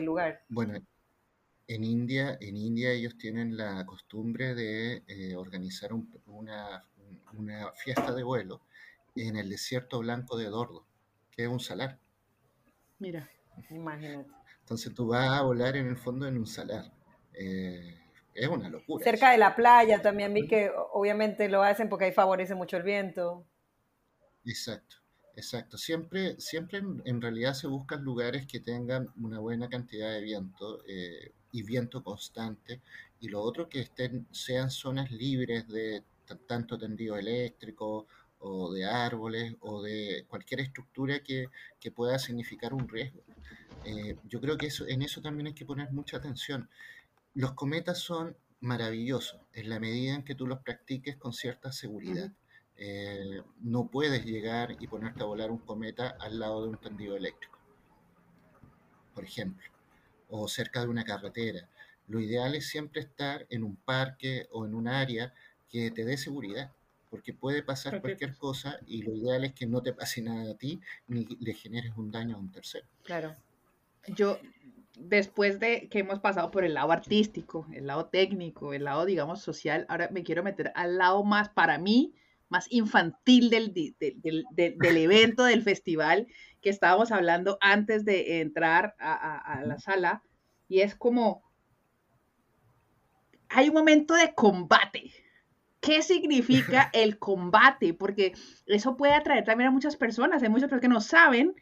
lugar. 0.03 0.43
Bueno, 0.49 0.78
en 1.66 1.85
India, 1.85 2.39
en 2.41 2.57
India 2.57 2.93
ellos 2.93 3.16
tienen 3.18 3.57
la 3.57 3.85
costumbre 3.85 4.55
de 4.55 5.03
eh, 5.09 5.35
organizar 5.35 5.91
una, 6.26 6.85
una, 7.37 7.72
fiesta 7.72 8.12
de 8.12 8.22
vuelo 8.22 8.61
en 9.16 9.37
el 9.37 9.49
desierto 9.49 10.01
blanco 10.01 10.37
de 10.37 10.47
Dordo, 10.47 10.85
que 11.30 11.45
es 11.45 11.49
un 11.49 11.61
salar. 11.61 11.99
Mira, 13.01 13.28
imagínate. 13.70 14.30
Entonces 14.61 14.95
tú 14.95 15.09
vas 15.09 15.28
a 15.28 15.43
volar 15.43 15.76
en 15.76 15.89
el 15.89 15.97
fondo 15.97 16.26
en 16.26 16.39
un 16.39 16.47
salar. 16.47 16.91
Eh, 17.35 17.99
es 18.35 18.49
una 18.49 18.68
locura. 18.68 19.05
Cerca 19.05 19.30
de 19.30 19.39
la 19.39 19.55
playa 19.55 20.03
también 20.03 20.35
vi 20.35 20.47
que 20.47 20.70
obviamente 20.93 21.49
lo 21.49 21.62
hacen 21.62 21.89
porque 21.89 22.07
ahí 22.07 22.12
favorece 22.12 22.55
mucho 22.55 22.76
el 22.76 22.82
viento. 22.82 23.47
Exacto, 24.45 24.97
exacto. 25.37 25.78
Siempre, 25.78 26.41
siempre 26.41 26.82
en, 27.05 27.22
realidad 27.22 27.55
se 27.55 27.66
buscan 27.66 28.03
lugares 28.03 28.47
que 28.47 28.61
tengan 28.61 29.09
una 29.22 29.39
buena 29.39 29.68
cantidad 29.68 30.11
de 30.11 30.20
viento 30.20 30.82
eh, 30.87 31.32
y 31.53 31.62
viento 31.62 32.03
constante. 32.03 32.80
Y 33.20 33.28
lo 33.28 33.41
otro 33.41 33.68
que 33.68 33.80
estén, 33.80 34.26
sean 34.32 34.70
zonas 34.70 35.11
libres 35.11 35.68
de 35.68 36.03
tanto 36.47 36.78
tendido 36.78 37.16
eléctrico 37.16 38.07
o 38.41 38.72
de 38.72 38.85
árboles 38.85 39.55
o 39.61 39.82
de 39.82 40.26
cualquier 40.28 40.61
estructura 40.61 41.20
que, 41.20 41.49
que 41.80 41.91
pueda 41.91 42.18
significar 42.18 42.74
un 42.74 42.89
riesgo. 42.89 43.22
Eh, 43.85 44.16
yo 44.24 44.41
creo 44.41 44.57
que 44.57 44.66
eso, 44.66 44.87
en 44.87 45.03
eso 45.03 45.20
también 45.20 45.49
hay 45.49 45.55
que 45.55 45.64
poner 45.64 45.91
mucha 45.93 46.16
atención. 46.16 46.68
Los 47.35 47.53
cometas 47.53 47.99
son 47.99 48.37
maravillosos 48.61 49.41
en 49.53 49.68
la 49.68 49.80
medida 49.80 50.14
en 50.14 50.24
que 50.24 50.35
tú 50.35 50.47
los 50.47 50.61
practiques 50.61 51.16
con 51.16 51.32
cierta 51.32 51.72
seguridad. 51.72 52.32
Eh, 52.76 53.43
no 53.61 53.89
puedes 53.89 54.24
llegar 54.24 54.76
y 54.80 54.87
ponerte 54.87 55.22
a 55.22 55.26
volar 55.26 55.51
un 55.51 55.59
cometa 55.59 56.16
al 56.20 56.39
lado 56.39 56.62
de 56.62 56.70
un 56.70 56.76
tendido 56.78 57.16
eléctrico, 57.16 57.59
por 59.14 59.24
ejemplo, 59.24 59.68
o 60.28 60.49
cerca 60.49 60.80
de 60.80 60.89
una 60.89 61.05
carretera. 61.05 61.68
Lo 62.09 62.20
ideal 62.20 62.55
es 62.55 62.68
siempre 62.68 63.01
estar 63.01 63.47
en 63.51 63.62
un 63.62 63.76
parque 63.76 64.49
o 64.51 64.66
en 64.66 64.74
un 64.74 64.89
área 64.89 65.32
que 65.68 65.91
te 65.91 66.05
dé 66.05 66.16
seguridad, 66.16 66.72
porque 67.11 67.32
puede 67.32 67.62
pasar 67.62 68.01
cualquier 68.01 68.37
cosa 68.37 68.78
y 68.87 69.03
lo 69.03 69.14
ideal 69.14 69.45
es 69.45 69.55
que 69.55 69.66
no 69.66 69.82
te 69.82 69.93
pase 69.93 70.20
nada 70.20 70.53
a 70.53 70.57
ti 70.57 70.80
ni 71.07 71.26
le 71.41 71.55
generes 71.55 71.93
un 71.97 72.11
daño 72.11 72.37
a 72.37 72.39
un 72.39 72.51
tercero. 72.51 72.87
Claro. 73.05 73.37
Yo, 74.09 74.39
después 74.97 75.59
de 75.59 75.88
que 75.88 76.01
hemos 76.01 76.20
pasado 76.20 76.51
por 76.51 76.64
el 76.64 76.74
lado 76.74 76.92
artístico, 76.92 77.66
el 77.72 77.86
lado 77.86 78.07
técnico, 78.07 78.72
el 78.72 78.84
lado, 78.84 79.05
digamos, 79.05 79.40
social, 79.42 79.86
ahora 79.88 80.09
me 80.12 80.22
quiero 80.22 80.42
meter 80.42 80.72
al 80.74 80.99
lado 80.99 81.24
más, 81.24 81.49
para 81.49 81.78
mí, 81.78 82.14
más 82.49 82.66
infantil 82.70 83.51
del, 83.51 83.72
del, 83.74 84.97
evento, 84.97 85.45
del 85.45 85.62
festival, 85.62 86.28
que 86.61 86.70
estábamos 86.70 87.11
hablando 87.11 87.59
antes 87.61 88.05
de 88.05 88.40
entrar 88.40 88.95
a, 88.99 89.62
la 89.66 89.78
sala, 89.78 90.22
y 90.68 90.80
es 90.80 90.95
como, 90.95 91.42
hay 93.49 93.68
un 93.68 93.74
momento 93.74 94.14
de 94.14 94.34
combate. 94.34 95.11
¿Qué 95.80 96.03
significa 96.03 96.90
el 96.92 97.18
combate? 97.18 97.92
Porque 97.92 98.32
eso 98.66 98.97
puede 98.97 99.14
atraer 99.14 99.45
también 99.45 99.68
a 99.68 99.72
muchas 99.72 99.97
personas. 99.97 100.42
Hay 100.42 100.49
muchas 100.49 100.70
personas 100.70 100.82
que 100.82 100.95
no 100.95 101.01
saben 101.01 101.55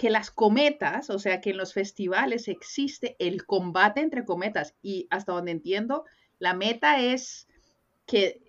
que 0.00 0.08
las 0.08 0.30
cometas, 0.30 1.10
o 1.10 1.18
sea, 1.18 1.42
que 1.42 1.50
en 1.50 1.58
los 1.58 1.74
festivales 1.74 2.48
existe 2.48 3.16
el 3.18 3.44
combate 3.44 4.00
entre 4.00 4.24
cometas 4.24 4.74
y 4.80 5.06
hasta 5.10 5.32
donde 5.32 5.50
entiendo, 5.50 6.06
la 6.38 6.54
meta 6.54 7.02
es 7.02 7.46
que, 8.06 8.40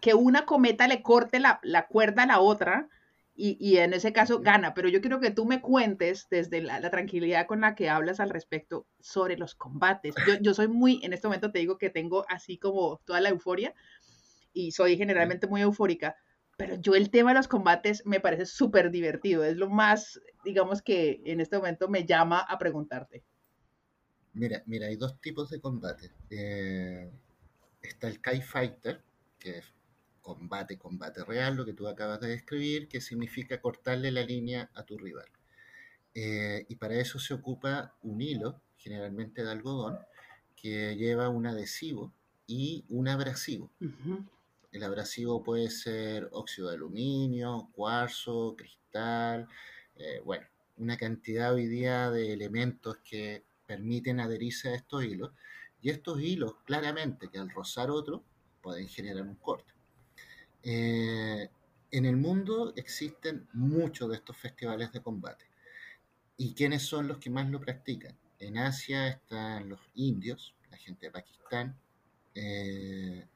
que 0.00 0.14
una 0.14 0.46
cometa 0.46 0.86
le 0.86 1.02
corte 1.02 1.40
la, 1.40 1.58
cuerda 1.88 2.22
a 2.22 2.26
la 2.26 2.38
otra 2.38 2.88
y, 3.34 3.78
en 3.78 3.92
ese 3.92 4.12
caso 4.12 4.38
gana. 4.38 4.72
Pero 4.72 4.88
yo 4.88 5.00
quiero 5.00 5.18
que 5.18 5.32
tú 5.32 5.46
me 5.46 5.60
cuentes 5.60 6.28
desde 6.30 6.62
la, 6.62 6.80
tranquilidad 6.92 7.48
con 7.48 7.62
la 7.62 7.74
que 7.74 7.90
hablas 7.90 8.20
al 8.20 8.30
respecto 8.30 8.86
sobre 9.00 9.36
los 9.36 9.56
combates. 9.56 10.14
Yo, 10.28 10.34
yo 10.40 10.54
soy 10.54 10.68
muy, 10.68 11.00
en 11.02 11.12
este 11.12 11.26
momento 11.26 11.50
te 11.50 11.58
digo 11.58 11.76
que 11.76 11.90
tengo 11.90 12.24
así 12.28 12.56
como 12.56 13.00
toda 13.04 13.20
la 13.20 13.30
euforia 13.30 13.74
y 14.52 14.70
soy 14.70 14.96
generalmente 14.96 15.48
muy 15.48 15.60
eufórica 15.60 16.14
pero 16.56 16.76
yo 16.76 16.94
el 16.94 17.10
tema 17.10 17.30
de 17.30 17.38
los 17.38 17.48
combates 17.48 18.04
me 18.06 18.20
parece 18.20 18.46
súper 18.46 18.90
divertido. 18.90 19.44
Es 19.44 19.56
lo 19.56 19.68
más, 19.68 20.20
digamos, 20.44 20.82
que 20.82 21.22
en 21.24 21.40
este 21.40 21.56
momento 21.56 21.88
me 21.88 22.04
llama 22.04 22.40
a 22.40 22.58
preguntarte. 22.58 23.24
Mira, 24.34 24.62
mira, 24.66 24.86
hay 24.86 24.96
dos 24.96 25.20
tipos 25.20 25.50
de 25.50 25.60
combate. 25.60 26.10
Eh, 26.30 27.10
está 27.82 28.08
el 28.08 28.20
Kai 28.20 28.42
Fighter, 28.42 29.00
que 29.38 29.58
es 29.58 29.64
combate, 30.20 30.78
combate 30.78 31.24
real, 31.24 31.54
lo 31.54 31.64
que 31.64 31.74
tú 31.74 31.86
acabas 31.86 32.20
de 32.20 32.28
describir, 32.28 32.88
que 32.88 33.00
significa 33.00 33.60
cortarle 33.60 34.10
la 34.10 34.22
línea 34.22 34.70
a 34.74 34.84
tu 34.84 34.96
rival. 34.96 35.26
Eh, 36.14 36.64
y 36.68 36.76
para 36.76 36.94
eso 36.94 37.18
se 37.18 37.34
ocupa 37.34 37.94
un 38.02 38.20
hilo, 38.20 38.60
generalmente 38.78 39.44
de 39.44 39.50
algodón, 39.50 39.98
que 40.56 40.96
lleva 40.96 41.28
un 41.28 41.46
adhesivo 41.46 42.12
y 42.46 42.84
un 42.88 43.08
abrasivo. 43.08 43.70
El 44.74 44.82
abrasivo 44.82 45.40
puede 45.40 45.70
ser 45.70 46.28
óxido 46.32 46.68
de 46.68 46.74
aluminio, 46.74 47.70
cuarzo, 47.76 48.56
cristal, 48.58 49.46
eh, 49.94 50.20
bueno, 50.24 50.48
una 50.78 50.96
cantidad 50.96 51.54
hoy 51.54 51.68
día 51.68 52.10
de 52.10 52.32
elementos 52.32 52.98
que 53.04 53.44
permiten 53.68 54.18
adherirse 54.18 54.70
a 54.70 54.74
estos 54.74 55.04
hilos. 55.04 55.30
Y 55.80 55.90
estos 55.90 56.20
hilos, 56.20 56.56
claramente, 56.64 57.28
que 57.28 57.38
al 57.38 57.50
rozar 57.50 57.88
otro, 57.88 58.24
pueden 58.60 58.88
generar 58.88 59.22
un 59.22 59.36
corte. 59.36 59.72
Eh, 60.64 61.48
en 61.92 62.04
el 62.04 62.16
mundo 62.16 62.72
existen 62.74 63.46
muchos 63.52 64.10
de 64.10 64.16
estos 64.16 64.36
festivales 64.36 64.90
de 64.90 65.02
combate. 65.02 65.44
¿Y 66.36 66.52
quiénes 66.52 66.82
son 66.82 67.06
los 67.06 67.18
que 67.18 67.30
más 67.30 67.48
lo 67.48 67.60
practican? 67.60 68.18
En 68.40 68.58
Asia 68.58 69.06
están 69.06 69.68
los 69.68 69.78
indios, 69.94 70.56
la 70.68 70.78
gente 70.78 71.06
de 71.06 71.12
Pakistán, 71.12 71.78
eh, 72.34 73.28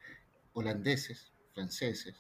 holandeses, 0.59 1.33
franceses. 1.55 2.17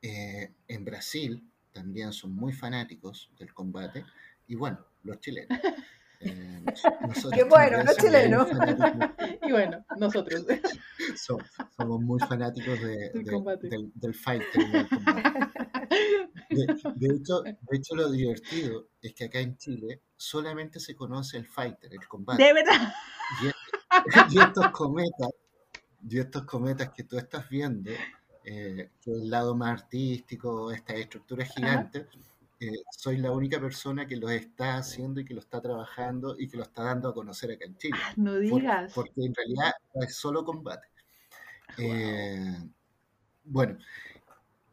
Eh, 0.00 0.52
en 0.68 0.84
Brasil 0.84 1.42
también 1.72 2.12
son 2.12 2.34
muy 2.34 2.52
fanáticos 2.52 3.30
del 3.38 3.52
combate. 3.52 4.04
Y 4.46 4.54
bueno, 4.54 4.78
los 5.02 5.20
chilenos. 5.20 5.58
Eh, 6.20 6.64
Qué 7.34 7.44
bueno, 7.44 7.82
los 7.84 7.96
chilenos. 7.98 8.48
Y 9.42 9.52
bueno, 9.52 9.84
nosotros. 9.98 10.46
somos 11.16 12.00
muy 12.00 12.18
fanáticos 12.20 12.80
de, 12.80 13.10
del, 13.12 13.92
del, 13.94 14.14
fighter. 14.14 14.88
De, 16.48 17.14
hecho, 17.14 17.42
de 17.42 17.76
hecho, 17.76 17.94
lo 17.94 18.10
divertido 18.10 18.88
es 19.02 19.12
que 19.12 19.24
acá 19.24 19.40
en 19.40 19.58
Chile 19.58 20.00
solamente 20.16 20.80
se 20.80 20.96
conoce 20.96 21.36
el 21.36 21.46
fighter, 21.46 21.92
el 21.92 22.08
combate. 22.08 22.42
De 22.42 22.54
verdad. 22.54 22.94
y 24.30 24.38
estos 24.38 24.70
cometas 24.70 25.28
y 26.08 26.18
estos 26.18 26.44
cometas 26.44 26.90
que 26.90 27.04
tú 27.04 27.16
estás 27.16 27.48
viendo, 27.48 27.90
eh, 28.44 28.90
que 29.00 29.10
el 29.10 29.30
lado 29.30 29.54
más 29.54 29.82
artístico, 29.82 30.70
estas 30.70 30.96
estructuras 30.96 31.50
gigantes, 31.54 32.06
eh, 32.60 32.82
soy 32.90 33.16
la 33.18 33.30
única 33.30 33.60
persona 33.60 34.06
que 34.06 34.16
los 34.16 34.30
está 34.30 34.76
haciendo 34.76 35.20
y 35.20 35.24
que 35.24 35.34
lo 35.34 35.40
está 35.40 35.60
trabajando 35.60 36.36
y 36.38 36.48
que 36.48 36.56
lo 36.56 36.62
está 36.62 36.84
dando 36.84 37.08
a 37.08 37.14
conocer 37.14 37.52
acá 37.52 37.64
en 37.64 37.76
Chile. 37.78 37.98
Ah, 38.02 38.12
no 38.16 38.36
digas. 38.36 38.92
porque 38.94 39.24
en 39.24 39.34
realidad 39.34 39.72
es 39.94 40.14
solo 40.14 40.44
combate. 40.44 40.88
Eh, 41.78 42.58
bueno, 43.44 43.78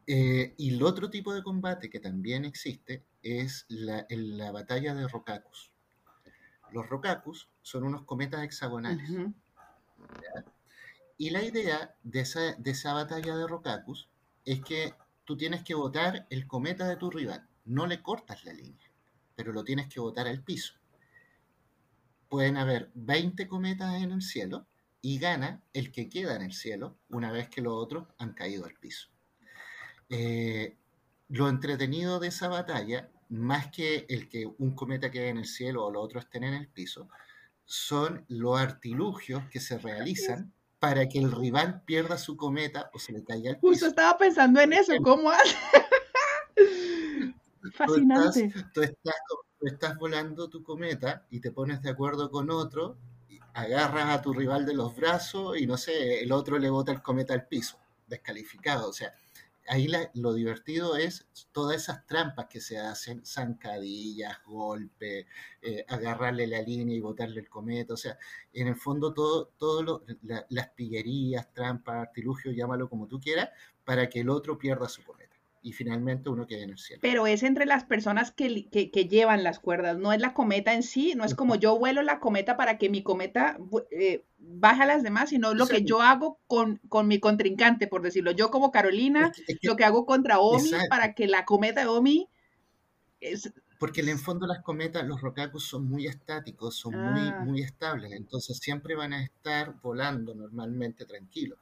y 0.06 0.74
el 0.74 0.82
otro 0.82 1.08
tipo 1.08 1.32
de 1.32 1.42
combate 1.42 1.88
que 1.88 2.00
también 2.00 2.44
existe 2.44 3.04
es 3.22 3.64
la, 3.68 4.06
la 4.10 4.52
batalla 4.52 4.94
de 4.94 5.08
Rokakus. 5.08 5.72
Los 6.72 6.88
Rokakus 6.88 7.48
son 7.62 7.84
unos 7.84 8.04
cometas 8.04 8.42
hexagonales. 8.44 9.10
Y 11.22 11.30
la 11.30 11.44
idea 11.44 11.94
de 12.02 12.18
esa, 12.18 12.94
batalla 12.94 13.36
de 13.36 13.46
Rokakus 13.46 14.08
es 14.44 14.60
que 14.60 14.92
tú 15.24 15.36
tienes 15.36 15.62
que 15.62 15.76
botar 15.76 16.26
el 16.30 16.48
cometa 16.48 16.88
de 16.88 16.96
tu 16.96 17.12
rival. 17.12 17.46
No 17.64 17.86
le 17.86 18.02
cortas 18.02 18.44
la 18.44 18.52
línea, 18.52 18.90
pero 19.36 19.52
lo 19.52 19.62
tienes 19.62 19.86
que 19.86 20.00
botar 20.00 20.26
al 20.26 20.42
piso. 20.42 20.74
Pueden 22.28 22.56
haber 22.56 22.90
20 22.94 23.46
cometas 23.46 24.02
en 24.02 24.10
el 24.10 24.20
cielo 24.20 24.66
y 25.00 25.20
gana 25.20 25.62
el 25.72 25.92
que 25.92 26.08
queda 26.08 26.34
en 26.34 26.42
el 26.42 26.54
cielo 26.54 26.98
una 27.08 27.30
vez 27.30 27.48
que 27.48 27.60
los 27.62 27.74
otros 27.74 28.08
han 28.18 28.32
caído 28.32 28.64
al 28.64 28.74
piso. 28.74 29.06
Eh, 30.08 30.76
lo 31.28 31.48
entretenido 31.48 32.18
de 32.18 32.26
esa 32.26 32.48
batalla, 32.48 33.08
más 33.28 33.68
que 33.68 34.06
el 34.08 34.28
que 34.28 34.46
un 34.58 34.74
cometa 34.74 35.12
quede 35.12 35.28
en 35.28 35.38
el 35.38 35.46
cielo 35.46 35.84
o 35.84 35.92
los 35.92 36.04
otros 36.04 36.24
estén 36.24 36.42
en 36.42 36.54
el 36.54 36.66
piso, 36.66 37.08
son 37.64 38.24
los 38.26 38.58
artilugios 38.58 39.44
que 39.50 39.60
se 39.60 39.78
realizan 39.78 40.52
para 40.82 41.08
que 41.08 41.20
el 41.20 41.30
rival 41.30 41.80
pierda 41.84 42.18
su 42.18 42.36
cometa 42.36 42.90
o 42.92 42.98
se 42.98 43.12
le 43.12 43.22
caiga 43.22 43.50
el 43.50 43.56
piso. 43.56 43.68
Justo 43.68 43.86
estaba 43.86 44.18
pensando 44.18 44.60
en 44.60 44.72
eso, 44.72 44.92
¿cómo 45.00 45.30
hace? 45.30 45.56
Fascinante. 47.74 48.52
Tú 48.74 48.82
estás, 48.82 49.96
volando 49.96 50.50
tu 50.50 50.64
cometa 50.64 51.24
y 51.30 51.38
te 51.38 51.52
pones 51.52 51.82
de 51.82 51.90
acuerdo 51.90 52.32
con 52.32 52.50
otro, 52.50 52.96
agarras 53.54 54.06
a 54.06 54.22
tu 54.22 54.32
rival 54.32 54.66
de 54.66 54.74
los 54.74 54.96
brazos 54.96 55.56
y 55.56 55.68
no 55.68 55.76
sé, 55.76 56.20
el 56.24 56.32
otro 56.32 56.58
le 56.58 56.68
bota 56.68 56.90
el 56.90 57.00
cometa 57.00 57.32
al 57.32 57.46
piso, 57.46 57.78
descalificado. 58.08 58.88
O 58.88 58.92
sea, 58.92 59.14
ahí 59.68 59.88
lo 60.14 60.34
divertido 60.34 60.96
es 60.96 61.28
todas 61.52 61.82
esas 61.82 62.06
trampas 62.06 62.46
que 62.46 62.60
se 62.60 62.78
hacen, 62.78 63.24
zancadillas, 63.24 64.42
golpes, 64.44 65.26
eh, 65.62 65.84
agarrarle 65.88 66.46
la 66.46 66.62
línea 66.62 66.96
y 66.96 67.00
botarle 67.00 67.40
el 67.40 67.48
cometa, 67.48 67.94
o 67.94 67.96
sea, 67.96 68.18
en 68.52 68.68
el 68.68 68.76
fondo 68.76 69.14
todo, 69.14 69.52
todo 69.58 70.04
las 70.48 70.68
pillerías, 70.70 71.52
trampas, 71.52 71.96
artilugios, 72.08 72.54
llámalo 72.56 72.88
como 72.88 73.06
tú 73.06 73.20
quieras, 73.20 73.50
para 73.84 74.08
que 74.08 74.20
el 74.20 74.30
otro 74.30 74.58
pierda 74.58 74.88
su 74.88 75.02
cometa 75.04 75.21
y 75.62 75.72
finalmente 75.72 76.28
uno 76.28 76.46
queda 76.46 76.64
en 76.64 76.70
el 76.70 76.78
cielo. 76.78 77.00
Pero 77.00 77.26
es 77.26 77.42
entre 77.44 77.66
las 77.66 77.84
personas 77.84 78.32
que, 78.32 78.68
que, 78.68 79.08
llevan 79.08 79.44
las 79.44 79.60
cuerdas, 79.60 79.96
no 79.96 80.12
es 80.12 80.20
la 80.20 80.34
cometa 80.34 80.74
en 80.74 80.82
sí, 80.82 81.14
no 81.16 81.24
es 81.24 81.34
como 81.34 81.54
yo 81.54 81.78
vuelo 81.78 82.02
la 82.02 82.18
cometa 82.18 82.56
para 82.56 82.78
que 82.78 82.90
mi 82.90 83.02
cometa 83.02 83.58
eh, 83.92 84.24
baje 84.38 84.82
a 84.82 84.86
las 84.86 85.04
demás, 85.04 85.30
sino 85.30 85.54
lo 85.54 85.66
que 85.66 85.84
yo 85.84 86.02
hago 86.02 86.40
con, 86.48 86.80
con, 86.88 87.06
mi 87.06 87.20
contrincante, 87.20 87.86
por 87.86 88.02
decirlo. 88.02 88.32
Yo 88.32 88.50
como 88.50 88.72
Carolina, 88.72 89.32
lo 89.62 89.76
que 89.76 89.84
hago 89.84 90.04
contra 90.04 90.40
Omi 90.40 90.72
para 90.90 91.14
que 91.14 91.28
la 91.28 91.44
cometa 91.44 91.82
de 91.82 91.86
Omi... 91.86 92.28
Es... 93.20 93.52
Porque 93.78 94.00
en 94.00 94.10
el 94.10 94.18
fondo 94.18 94.46
las 94.46 94.62
cometas, 94.62 95.04
los 95.04 95.20
rocakus 95.20 95.64
son 95.64 95.86
muy 95.86 96.06
estáticos, 96.06 96.76
son 96.76 96.94
muy, 96.94 97.28
ah. 97.28 97.42
muy 97.44 97.62
estables, 97.62 98.12
entonces 98.12 98.58
siempre 98.58 98.94
van 98.94 99.12
a 99.12 99.24
estar 99.24 99.74
volando 99.80 100.34
normalmente 100.34 101.04
tranquilos. 101.04 101.58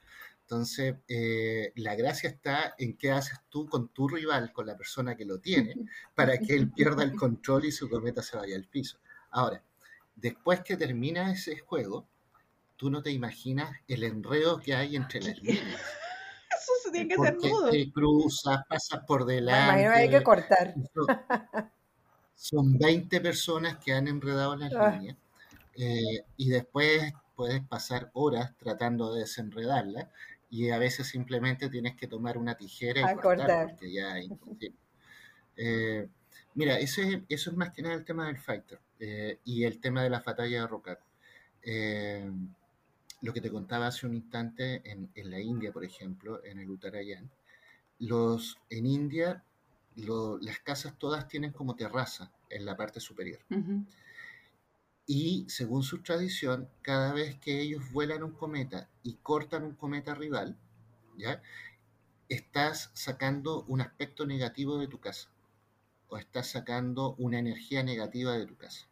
Entonces, 0.50 0.96
eh, 1.06 1.72
la 1.76 1.94
gracia 1.94 2.28
está 2.28 2.74
en 2.76 2.96
qué 2.96 3.12
haces 3.12 3.38
tú 3.48 3.68
con 3.68 3.90
tu 3.90 4.08
rival, 4.08 4.52
con 4.52 4.66
la 4.66 4.76
persona 4.76 5.16
que 5.16 5.24
lo 5.24 5.38
tiene, 5.38 5.76
para 6.16 6.38
que 6.38 6.56
él 6.56 6.72
pierda 6.72 7.04
el 7.04 7.14
control 7.14 7.66
y 7.66 7.70
su 7.70 7.88
cometa 7.88 8.20
se 8.20 8.36
vaya 8.36 8.56
al 8.56 8.66
piso. 8.66 8.98
Ahora, 9.30 9.62
después 10.16 10.62
que 10.62 10.76
termina 10.76 11.30
ese 11.30 11.56
juego, 11.60 12.08
tú 12.74 12.90
no 12.90 13.00
te 13.00 13.12
imaginas 13.12 13.70
el 13.86 14.02
enredo 14.02 14.58
que 14.58 14.74
hay 14.74 14.96
entre 14.96 15.20
las 15.22 15.38
líneas. 15.42 15.80
Eso 16.50 16.90
tiene 16.90 17.14
que 17.14 17.22
ser 17.22 17.36
nudo. 17.36 17.70
Te 17.70 17.92
cruzas, 17.92 18.58
pasas 18.68 19.04
por 19.06 19.26
delante. 19.26 19.82
imagino 19.82 19.92
hay 19.92 20.10
que 20.10 20.22
cortar. 20.24 20.74
Son 22.34 22.72
20 22.76 23.20
personas 23.20 23.78
que 23.78 23.92
han 23.92 24.08
enredado 24.08 24.56
las 24.56 24.72
ah. 24.74 24.96
líneas 24.96 25.16
eh, 25.76 26.24
y 26.36 26.48
después 26.48 27.12
puedes 27.36 27.64
pasar 27.68 28.10
horas 28.14 28.52
tratando 28.58 29.14
de 29.14 29.20
desenredarla 29.20 30.10
y 30.50 30.70
a 30.70 30.78
veces 30.78 31.06
simplemente 31.06 31.68
tienes 31.68 31.96
que 31.96 32.06
tomar 32.06 32.36
una 32.36 32.56
tijera 32.56 33.12
y 33.12 33.16
cortar, 33.16 33.68
porque 33.68 33.92
ya 33.92 34.18
es 34.18 34.28
eh, 35.56 36.08
mira, 36.54 36.78
eso 36.78 37.02
es, 37.02 37.20
eso 37.28 37.50
es 37.50 37.56
más 37.56 37.70
que 37.70 37.82
nada 37.82 37.94
el 37.94 38.04
tema 38.04 38.26
del 38.26 38.38
fighter 38.38 38.80
eh, 38.98 39.38
y 39.44 39.64
el 39.64 39.80
tema 39.80 40.02
de 40.02 40.10
la 40.10 40.20
batalla 40.20 40.62
de 40.62 40.66
Rokaku. 40.66 41.04
lo 43.22 43.32
que 43.32 43.40
te 43.40 43.50
contaba 43.50 43.86
hace 43.86 44.06
un 44.06 44.14
instante 44.14 44.82
en, 44.84 45.10
en, 45.14 45.30
la 45.30 45.38
India, 45.40 45.72
por 45.72 45.84
ejemplo, 45.84 46.42
en 46.44 46.58
el 46.58 46.70
Uttarayan, 46.70 47.30
los, 47.98 48.58
en 48.70 48.86
India 48.86 49.44
las 49.96 50.58
casas 50.60 50.98
todas 50.98 51.28
tienen 51.28 51.52
como 51.52 51.74
terraza 51.74 52.32
en 52.48 52.64
la 52.64 52.76
parte 52.76 53.00
superior. 53.00 53.40
Y 55.12 55.44
según 55.48 55.82
su 55.82 56.02
tradición, 56.02 56.68
cada 56.82 57.12
vez 57.12 57.36
que 57.40 57.60
ellos 57.60 57.90
vuelan 57.90 58.22
un 58.22 58.30
cometa 58.30 58.88
y 59.02 59.14
cortan 59.14 59.64
un 59.64 59.74
cometa 59.74 60.14
rival, 60.14 60.56
¿ya? 61.18 61.42
estás 62.28 62.92
sacando 62.94 63.64
un 63.64 63.80
aspecto 63.80 64.24
negativo 64.24 64.78
de 64.78 64.86
tu 64.86 65.00
casa 65.00 65.28
o 66.06 66.16
estás 66.16 66.52
sacando 66.52 67.16
una 67.16 67.40
energía 67.40 67.82
negativa 67.82 68.38
de 68.38 68.46
tu 68.46 68.56
casa. 68.56 68.86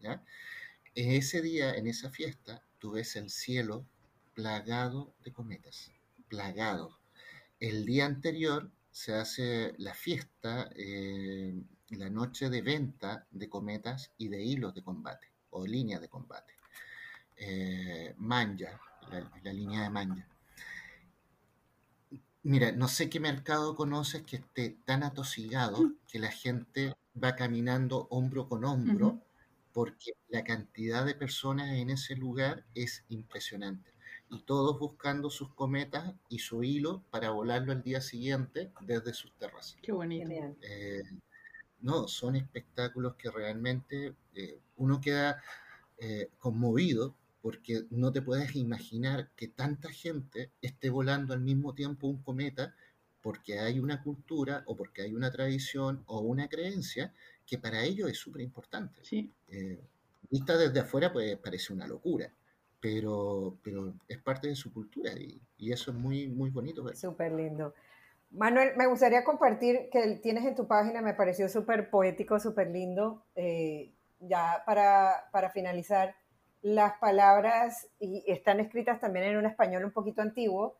¿ya? 0.00 0.24
Ese 0.96 1.40
día, 1.40 1.72
en 1.72 1.86
esa 1.86 2.10
fiesta, 2.10 2.64
tú 2.80 2.90
ves 2.90 3.14
el 3.14 3.30
cielo 3.30 3.86
plagado 4.34 5.14
de 5.22 5.32
cometas, 5.32 5.92
plagado. 6.26 6.98
El 7.60 7.86
día 7.86 8.06
anterior 8.06 8.72
se 8.90 9.14
hace 9.14 9.72
la 9.78 9.94
fiesta, 9.94 10.68
eh, 10.74 11.54
la 11.90 12.10
noche 12.10 12.50
de 12.50 12.60
venta 12.60 13.28
de 13.30 13.48
cometas 13.48 14.10
y 14.18 14.26
de 14.26 14.42
hilos 14.42 14.74
de 14.74 14.82
combate 14.82 15.27
o 15.50 15.66
líneas 15.66 16.00
de 16.00 16.08
combate. 16.08 16.54
Eh, 17.36 18.14
manja, 18.18 18.80
la, 19.42 19.52
línea 19.52 19.82
de 19.82 19.90
manja. 19.90 20.28
Mira, 22.42 22.72
no 22.72 22.88
sé 22.88 23.10
qué 23.10 23.20
mercado 23.20 23.74
conoces 23.74 24.22
que 24.22 24.36
esté 24.36 24.76
tan 24.84 25.02
atosigado 25.02 25.82
mm. 25.82 25.96
que 26.06 26.18
la 26.18 26.30
gente 26.30 26.94
va 27.22 27.36
caminando 27.36 28.06
hombro 28.10 28.48
con 28.48 28.64
hombro 28.64 29.20
porque 29.72 30.12
la 30.28 30.44
cantidad 30.44 31.04
de 31.04 31.14
personas 31.14 31.70
en 31.74 31.90
ese 31.90 32.16
lugar 32.16 32.64
es 32.74 33.04
impresionante 33.08 33.92
y 34.30 34.40
todos 34.40 34.78
buscando 34.78 35.30
sus 35.30 35.54
cometas 35.54 36.14
y 36.28 36.40
su 36.40 36.62
hilo 36.62 37.02
para 37.10 37.30
volarlo 37.30 37.72
al 37.72 37.82
día 37.82 38.00
siguiente 38.00 38.72
desde 38.80 39.14
sus 39.14 39.32
terrazas. 39.36 39.76
Qué 39.82 39.92
bonito. 39.92 40.28
Eh, 40.62 41.02
no, 41.80 42.08
son 42.08 42.36
espectáculos 42.36 43.14
que 43.16 43.30
realmente 43.30 44.14
eh, 44.34 44.58
uno 44.76 45.00
queda 45.00 45.42
eh, 45.98 46.30
conmovido 46.38 47.14
porque 47.40 47.84
no 47.90 48.12
te 48.12 48.22
puedes 48.22 48.56
imaginar 48.56 49.30
que 49.36 49.48
tanta 49.48 49.90
gente 49.90 50.50
esté 50.60 50.90
volando 50.90 51.34
al 51.34 51.40
mismo 51.40 51.74
tiempo 51.74 52.08
un 52.08 52.22
cometa 52.22 52.74
porque 53.22 53.58
hay 53.58 53.78
una 53.78 54.02
cultura 54.02 54.62
o 54.66 54.76
porque 54.76 55.02
hay 55.02 55.14
una 55.14 55.30
tradición 55.30 56.02
o 56.06 56.20
una 56.20 56.48
creencia 56.48 57.14
que 57.46 57.58
para 57.58 57.84
ellos 57.84 58.10
es 58.10 58.18
súper 58.18 58.42
importante. 58.42 59.00
Sí. 59.04 59.32
vista 60.30 60.56
desde 60.56 60.80
afuera 60.80 61.12
pues 61.12 61.36
parece 61.38 61.72
una 61.72 61.86
locura, 61.86 62.32
pero, 62.80 63.58
pero 63.62 63.94
es 64.06 64.18
parte 64.18 64.48
de 64.48 64.56
su 64.56 64.72
cultura 64.72 65.12
y, 65.12 65.40
y 65.56 65.72
eso 65.72 65.90
es 65.90 65.96
muy, 65.96 66.28
muy 66.28 66.50
bonito. 66.50 66.86
Súper 66.94 67.32
lindo. 67.32 67.74
Manuel, 68.30 68.72
me 68.76 68.86
gustaría 68.86 69.24
compartir 69.24 69.88
que 69.90 70.20
tienes 70.22 70.44
en 70.44 70.54
tu 70.54 70.66
página, 70.66 71.00
me 71.00 71.14
pareció 71.14 71.48
súper 71.48 71.90
poético, 71.90 72.38
súper 72.38 72.68
lindo. 72.68 73.24
Eh, 73.34 73.92
ya 74.20 74.62
para, 74.66 75.28
para, 75.32 75.50
finalizar, 75.50 76.14
las 76.62 76.94
palabras 76.98 77.88
y 78.00 78.24
están 78.26 78.58
escritas 78.60 79.00
también 79.00 79.26
en 79.26 79.36
un 79.36 79.46
español 79.46 79.84
un 79.84 79.92
poquito 79.92 80.22
antiguo, 80.22 80.76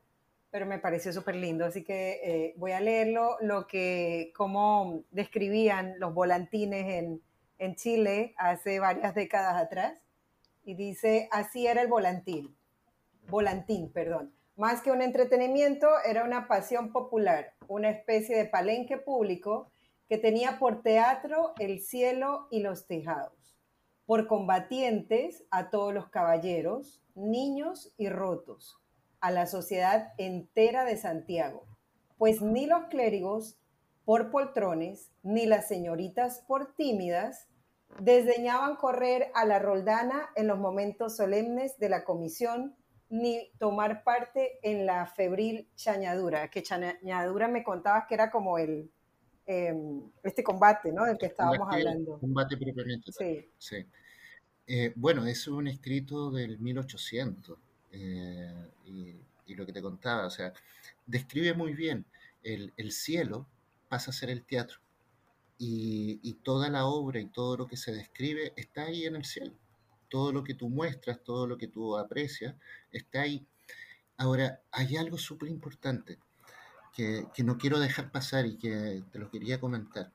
pero 0.50 0.66
me 0.66 0.78
pareció 0.78 1.12
súper 1.12 1.36
lindo, 1.36 1.64
así 1.64 1.84
que 1.84 2.20
eh, 2.24 2.54
voy 2.56 2.72
a 2.72 2.80
leerlo, 2.80 3.36
lo 3.40 3.66
que, 3.66 4.32
cómo 4.34 5.04
describían 5.10 5.94
los 5.98 6.14
volantines 6.14 6.86
en, 6.86 7.22
en 7.58 7.76
Chile 7.76 8.34
hace 8.38 8.80
varias 8.80 9.14
décadas 9.14 9.54
atrás 9.62 9.94
y 10.64 10.74
dice, 10.74 11.28
así 11.30 11.66
era 11.66 11.82
el 11.82 11.88
volantín, 11.88 12.56
volantín, 13.28 13.92
perdón. 13.92 14.32
Más 14.58 14.82
que 14.82 14.90
un 14.90 15.02
entretenimiento, 15.02 15.86
era 16.04 16.24
una 16.24 16.48
pasión 16.48 16.90
popular, 16.90 17.54
una 17.68 17.90
especie 17.90 18.36
de 18.36 18.44
palenque 18.44 18.98
público 18.98 19.70
que 20.08 20.18
tenía 20.18 20.58
por 20.58 20.82
teatro 20.82 21.52
el 21.60 21.80
cielo 21.80 22.48
y 22.50 22.58
los 22.58 22.88
tejados, 22.88 23.56
por 24.04 24.26
combatientes 24.26 25.44
a 25.52 25.70
todos 25.70 25.94
los 25.94 26.08
caballeros, 26.08 27.00
niños 27.14 27.94
y 27.96 28.08
rotos, 28.08 28.76
a 29.20 29.30
la 29.30 29.46
sociedad 29.46 30.12
entera 30.18 30.84
de 30.84 30.96
Santiago, 30.96 31.62
pues 32.16 32.42
ni 32.42 32.66
los 32.66 32.86
clérigos 32.86 33.60
por 34.04 34.32
poltrones, 34.32 35.12
ni 35.22 35.46
las 35.46 35.68
señoritas 35.68 36.42
por 36.48 36.74
tímidas, 36.74 37.46
desdeñaban 38.00 38.74
correr 38.74 39.30
a 39.34 39.44
la 39.44 39.60
roldana 39.60 40.30
en 40.34 40.48
los 40.48 40.58
momentos 40.58 41.16
solemnes 41.16 41.78
de 41.78 41.90
la 41.90 42.02
comisión 42.02 42.74
ni 43.10 43.50
tomar 43.58 44.04
parte 44.04 44.58
en 44.62 44.86
la 44.86 45.06
febril 45.06 45.68
chañadura, 45.74 46.48
que 46.50 46.62
chañadura 46.62 47.48
me 47.48 47.64
contabas 47.64 48.06
que 48.06 48.14
era 48.14 48.30
como 48.30 48.58
el 48.58 48.90
em, 49.46 50.02
este 50.22 50.42
combate, 50.42 50.92
¿no? 50.92 51.04
Del 51.04 51.16
que 51.18 51.26
estábamos 51.26 51.68
hablando. 51.70 52.18
Combate 52.18 52.56
propiamente. 52.56 53.12
Sí. 53.12 53.48
sí. 53.58 53.86
Eh, 54.66 54.92
bueno, 54.96 55.26
es 55.26 55.48
un 55.48 55.66
escrito 55.68 56.30
del 56.30 56.58
1800 56.58 57.58
eh, 57.92 58.70
y, 58.84 59.54
lo 59.54 59.64
que 59.64 59.72
te 59.72 59.80
contaba, 59.80 60.26
o 60.26 60.30
sea, 60.30 60.52
describe 61.06 61.54
muy 61.54 61.72
bien 61.72 62.04
el, 62.42 62.74
el 62.76 62.92
cielo 62.92 63.46
pasa 63.88 64.10
a 64.10 64.14
ser 64.14 64.28
el 64.28 64.44
teatro 64.44 64.78
y, 65.58 66.34
toda 66.44 66.68
la 66.68 66.86
obra 66.86 67.20
y 67.20 67.26
todo 67.26 67.56
lo 67.56 67.66
que 67.66 67.76
se 67.76 67.92
describe 67.92 68.52
está 68.56 68.84
ahí 68.84 69.04
en 69.04 69.16
el 69.16 69.24
cielo. 69.24 69.52
Todo 70.08 70.32
lo 70.32 70.44
que 70.44 70.54
tú 70.54 70.68
muestras, 70.68 71.22
todo 71.22 71.46
lo 71.46 71.58
que 71.58 71.68
tú 71.68 71.96
aprecias, 71.96 72.54
está 72.92 73.22
ahí. 73.22 73.46
Ahora, 74.16 74.62
hay 74.72 74.96
algo 74.96 75.18
súper 75.18 75.48
importante 75.48 76.18
que, 76.94 77.26
que, 77.34 77.44
no 77.44 77.58
quiero 77.58 77.78
dejar 77.78 78.10
pasar 78.10 78.46
y 78.46 78.56
que 78.56 79.02
te 79.12 79.18
lo 79.18 79.30
quería 79.30 79.60
comentar. 79.60 80.12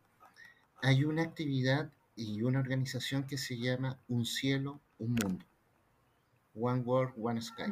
Hay 0.81 1.05
una 1.05 1.23
actividad 1.23 1.91
y 2.15 2.41
una 2.41 2.59
organización 2.59 3.25
que 3.25 3.37
se 3.37 3.57
llama 3.57 3.99
Un 4.07 4.25
cielo, 4.25 4.81
un 4.99 5.15
mundo. 5.15 5.45
One 6.55 6.81
World, 6.81 7.13
One 7.17 7.41
Sky. 7.41 7.71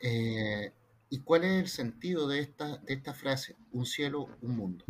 Eh, 0.00 0.72
¿Y 1.08 1.20
cuál 1.20 1.44
es 1.44 1.52
el 1.52 1.68
sentido 1.68 2.28
de 2.28 2.40
esta, 2.40 2.78
de 2.78 2.94
esta 2.94 3.14
frase? 3.14 3.56
Un 3.72 3.86
cielo, 3.86 4.28
un 4.42 4.56
mundo. 4.56 4.84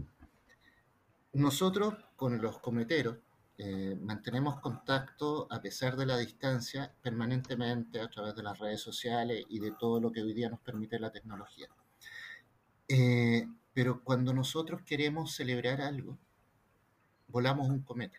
Nosotros 1.32 1.94
con 2.16 2.40
los 2.40 2.58
cometeros 2.58 3.18
eh, 3.58 3.96
mantenemos 4.00 4.60
contacto 4.60 5.46
a 5.50 5.62
pesar 5.62 5.96
de 5.96 6.04
la 6.04 6.18
distancia 6.18 6.92
permanentemente 7.02 8.00
a 8.00 8.08
través 8.08 8.34
de 8.36 8.42
las 8.42 8.58
redes 8.58 8.82
sociales 8.82 9.44
y 9.48 9.60
de 9.60 9.72
todo 9.72 9.98
lo 9.98 10.12
que 10.12 10.22
hoy 10.22 10.34
día 10.34 10.50
nos 10.50 10.60
permite 10.60 10.98
la 10.98 11.10
tecnología. 11.10 11.68
Eh, 12.88 13.48
pero 13.72 14.02
cuando 14.04 14.34
nosotros 14.34 14.82
queremos 14.82 15.34
celebrar 15.34 15.80
algo, 15.80 16.18
volamos 17.28 17.68
un 17.68 17.80
cometa. 17.80 18.18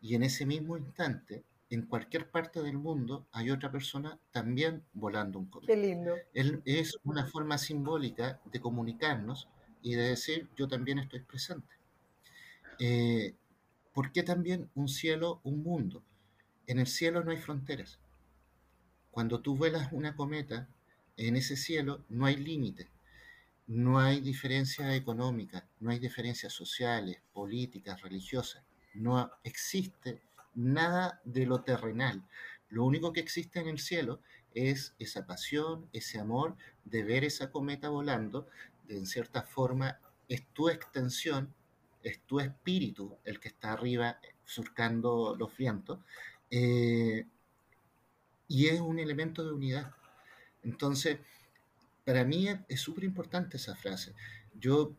Y 0.00 0.14
en 0.14 0.22
ese 0.22 0.46
mismo 0.46 0.78
instante, 0.78 1.44
en 1.68 1.82
cualquier 1.86 2.30
parte 2.30 2.62
del 2.62 2.78
mundo, 2.78 3.26
hay 3.32 3.50
otra 3.50 3.70
persona 3.70 4.18
también 4.30 4.82
volando 4.94 5.38
un 5.38 5.46
cometa. 5.46 5.72
Qué 5.72 5.78
lindo. 5.78 6.14
es 6.32 6.98
una 7.04 7.26
forma 7.26 7.58
simbólica 7.58 8.40
de 8.44 8.60
comunicarnos 8.60 9.48
y 9.82 9.94
de 9.94 10.08
decir, 10.08 10.48
yo 10.56 10.66
también 10.66 10.98
estoy 10.98 11.20
presente. 11.20 11.74
Eh, 12.78 13.34
¿Por 13.96 14.12
qué 14.12 14.22
también 14.22 14.68
un 14.74 14.88
cielo, 14.88 15.40
un 15.42 15.62
mundo? 15.62 16.02
En 16.66 16.78
el 16.78 16.86
cielo 16.86 17.24
no 17.24 17.30
hay 17.30 17.38
fronteras. 17.38 17.98
Cuando 19.10 19.40
tú 19.40 19.56
vuelas 19.56 19.90
una 19.90 20.14
cometa, 20.14 20.68
en 21.16 21.34
ese 21.34 21.56
cielo 21.56 22.04
no 22.10 22.26
hay 22.26 22.36
límite, 22.36 22.90
no 23.66 23.98
hay 23.98 24.20
diferencias 24.20 24.94
económicas, 24.94 25.64
no 25.80 25.90
hay 25.90 25.98
diferencias 25.98 26.52
sociales, 26.52 27.22
políticas, 27.32 28.02
religiosas, 28.02 28.62
no 28.92 29.30
existe 29.44 30.20
nada 30.54 31.22
de 31.24 31.46
lo 31.46 31.62
terrenal. 31.62 32.22
Lo 32.68 32.84
único 32.84 33.14
que 33.14 33.20
existe 33.20 33.60
en 33.60 33.68
el 33.68 33.78
cielo 33.78 34.20
es 34.52 34.94
esa 34.98 35.26
pasión, 35.26 35.88
ese 35.94 36.18
amor 36.18 36.54
de 36.84 37.02
ver 37.02 37.24
esa 37.24 37.50
cometa 37.50 37.88
volando, 37.88 38.46
de 38.86 38.98
en 38.98 39.06
cierta 39.06 39.40
forma 39.40 39.98
es 40.28 40.44
tu 40.52 40.68
extensión 40.68 41.54
es 42.08 42.20
tu 42.22 42.40
espíritu 42.40 43.18
el 43.24 43.40
que 43.40 43.48
está 43.48 43.72
arriba 43.72 44.20
surcando 44.44 45.34
los 45.36 45.56
vientos, 45.56 45.98
eh, 46.50 47.26
y 48.48 48.66
es 48.66 48.80
un 48.80 48.98
elemento 48.98 49.44
de 49.44 49.52
unidad. 49.52 49.92
Entonces, 50.62 51.18
para 52.04 52.24
mí 52.24 52.48
es 52.68 52.80
súper 52.80 53.04
importante 53.04 53.56
esa 53.56 53.74
frase. 53.74 54.14
Yo 54.54 54.94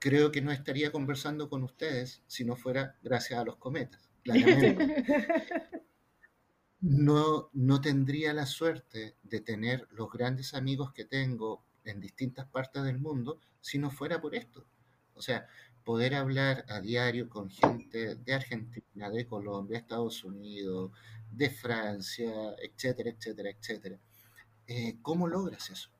creo 0.00 0.32
que 0.32 0.42
no 0.42 0.50
estaría 0.50 0.90
conversando 0.90 1.48
con 1.48 1.62
ustedes 1.62 2.22
si 2.26 2.44
no 2.44 2.56
fuera 2.56 2.96
gracias 3.02 3.38
a 3.38 3.44
los 3.44 3.56
cometas. 3.56 4.10
No, 6.82 7.50
no 7.52 7.82
tendría 7.82 8.32
la 8.32 8.46
suerte 8.46 9.14
de 9.22 9.40
tener 9.42 9.86
los 9.90 10.10
grandes 10.10 10.54
amigos 10.54 10.94
que 10.94 11.04
tengo 11.04 11.62
en 11.84 12.00
distintas 12.00 12.46
partes 12.46 12.82
del 12.84 12.98
mundo 12.98 13.38
si 13.60 13.78
no 13.78 13.90
fuera 13.90 14.18
por 14.22 14.34
esto. 14.34 14.64
O 15.12 15.20
sea, 15.20 15.46
poder 15.90 16.14
hablar 16.14 16.64
a 16.68 16.80
diario 16.80 17.28
con 17.28 17.50
gente 17.50 18.14
de 18.14 18.32
Argentina, 18.32 19.10
de 19.10 19.26
Colombia, 19.26 19.76
Estados 19.76 20.22
Unidos, 20.22 20.92
de 21.32 21.50
Francia, 21.50 22.32
etcétera, 22.62 23.10
etcétera, 23.10 23.50
etcétera. 23.50 23.98
Eh, 24.68 24.98
¿Cómo 25.02 25.26
logras 25.26 25.68
eso? 25.68 25.90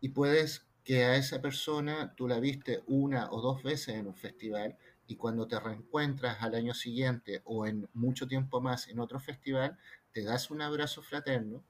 Y 0.00 0.08
puedes 0.08 0.64
que 0.82 1.04
a 1.04 1.16
esa 1.16 1.42
persona 1.42 2.14
tú 2.16 2.26
la 2.26 2.40
viste 2.40 2.84
una 2.86 3.30
o 3.30 3.42
dos 3.42 3.62
veces 3.62 3.96
en 3.96 4.06
un 4.06 4.16
festival 4.16 4.78
y 5.06 5.16
cuando 5.16 5.46
te 5.46 5.60
reencuentras 5.60 6.38
al 6.40 6.54
año 6.54 6.72
siguiente 6.72 7.42
o 7.44 7.66
en 7.66 7.90
mucho 7.92 8.26
tiempo 8.26 8.62
más 8.62 8.88
en 8.88 8.98
otro 8.98 9.20
festival, 9.20 9.76
te 10.12 10.24
das 10.24 10.50
un 10.50 10.62
abrazo 10.62 11.02
fraterno 11.02 11.62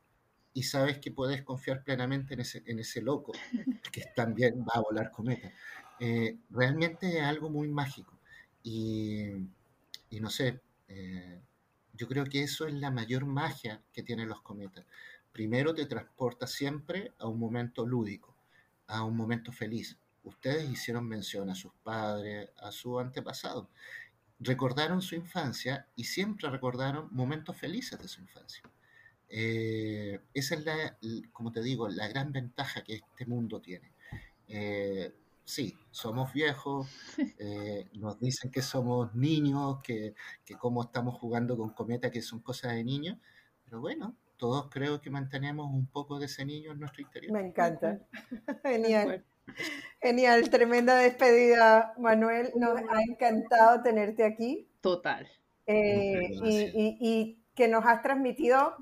y 0.54 0.62
sabes 0.62 0.98
que 0.98 1.10
puedes 1.10 1.42
confiar 1.42 1.82
plenamente 1.82 2.34
en 2.34 2.40
ese, 2.40 2.62
en 2.66 2.78
ese 2.78 3.00
loco 3.00 3.32
que 3.90 4.04
también 4.14 4.60
va 4.60 4.74
a 4.74 4.80
volar 4.80 5.10
cometa. 5.10 5.50
Eh, 6.04 6.36
realmente 6.50 7.18
es 7.18 7.22
algo 7.22 7.48
muy 7.48 7.68
mágico 7.68 8.18
y, 8.64 9.28
no 10.20 10.30
sé, 10.30 10.60
eh, 10.88 11.40
yo 11.92 12.08
creo 12.08 12.24
que 12.24 12.42
eso 12.42 12.66
es 12.66 12.74
la 12.74 12.90
mayor 12.90 13.24
magia 13.24 13.80
que 13.92 14.02
tienen 14.02 14.28
los 14.28 14.40
cometas. 14.40 14.84
Primero 15.30 15.72
te 15.72 15.86
transporta 15.86 16.48
siempre 16.48 17.12
a 17.20 17.28
un 17.28 17.38
momento 17.38 17.86
lúdico, 17.86 18.34
a 18.88 19.04
un 19.04 19.16
momento 19.16 19.52
feliz. 19.52 19.96
Ustedes 20.24 20.68
hicieron 20.68 21.06
mención 21.06 21.48
a 21.50 21.54
sus 21.54 21.72
padres, 21.84 22.50
a 22.56 22.72
su 22.72 22.98
antepasado. 22.98 23.68
Recordaron 24.40 25.02
su 25.02 25.14
infancia 25.14 25.86
y 25.94 26.02
siempre 26.02 26.50
recordaron 26.50 27.10
momentos 27.12 27.56
felices 27.56 28.00
de 28.00 28.08
su 28.08 28.22
infancia. 28.22 28.64
Eh, 29.28 30.18
esa 30.34 30.56
es 30.56 30.64
la, 30.64 30.98
como 31.32 31.52
te 31.52 31.62
digo, 31.62 31.88
la 31.88 32.08
gran 32.08 32.32
ventaja 32.32 32.82
que 32.82 32.94
este 32.94 33.24
mundo 33.24 33.60
tiene. 33.60 33.92
Sí, 35.44 35.76
somos 35.90 36.32
viejos, 36.32 36.88
eh, 37.38 37.88
nos 37.94 38.18
dicen 38.20 38.50
que 38.50 38.62
somos 38.62 39.14
niños, 39.14 39.78
que, 39.82 40.14
que 40.44 40.56
cómo 40.56 40.82
estamos 40.82 41.18
jugando 41.18 41.56
con 41.56 41.70
cometa, 41.70 42.10
que 42.10 42.22
son 42.22 42.40
cosas 42.40 42.72
de 42.72 42.84
niños, 42.84 43.18
pero 43.64 43.80
bueno, 43.80 44.16
todos 44.42 44.68
creo 44.70 45.00
que 45.00 45.08
mantenemos 45.08 45.72
un 45.72 45.86
poco 45.86 46.18
de 46.18 46.26
ese 46.26 46.44
niño 46.44 46.72
en 46.72 46.80
nuestro 46.80 47.02
interior. 47.02 47.32
Me 47.32 47.46
encanta. 47.46 48.00
Genial. 48.64 49.24
Genial, 50.00 50.50
tremenda 50.50 50.96
despedida, 50.96 51.94
Manuel. 51.96 52.50
Nos 52.56 52.76
ha 52.76 53.02
encantado 53.02 53.82
tenerte 53.82 54.24
aquí. 54.24 54.68
Total. 54.80 55.28
Eh, 55.66 56.30
y, 56.42 57.38
que 57.54 57.68
nos 57.68 57.84
has 57.84 58.02
transmitido, 58.02 58.74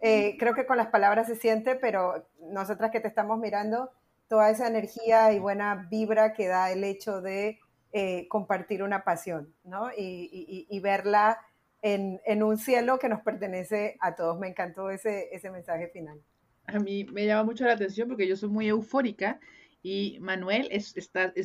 eh, 0.00 0.36
creo 0.38 0.54
que 0.54 0.66
con 0.66 0.78
las 0.78 0.88
palabras 0.88 1.26
se 1.26 1.36
siente, 1.36 1.76
pero 1.76 2.26
nosotras 2.40 2.90
que 2.90 3.00
te 3.00 3.06
estamos 3.06 3.38
mirando, 3.38 3.90
toda 4.34 4.50
esa 4.50 4.66
energía 4.66 5.32
y 5.32 5.38
buena 5.38 5.86
vibra 5.88 6.32
que 6.32 6.48
da 6.48 6.72
el 6.72 6.82
hecho 6.82 7.20
de 7.20 7.60
eh, 7.92 8.26
compartir 8.26 8.82
una 8.82 9.04
pasión, 9.04 9.54
¿no? 9.62 9.90
Y, 9.96 10.80
verla 10.80 11.38
en, 11.82 12.20
en, 12.26 12.42
un 12.42 12.58
cielo 12.58 12.98
que 12.98 13.08
nos 13.08 13.20
pertenece 13.20 13.96
a 14.00 14.16
todos. 14.16 14.36
Me 14.40 14.48
encantó 14.48 14.90
ese, 14.90 15.28
ese 15.30 15.52
mensaje 15.52 15.86
final. 15.86 16.20
A 16.66 16.80
mí 16.80 17.04
me 17.12 17.26
llama 17.26 17.44
mucho 17.44 17.64
la 17.64 17.74
atención 17.74 18.08
porque 18.08 18.26
yo 18.26 18.34
soy 18.34 18.48
muy 18.48 18.66
eufórica 18.66 19.38
y 19.84 20.18
Manuel 20.20 20.66
es 20.72 20.96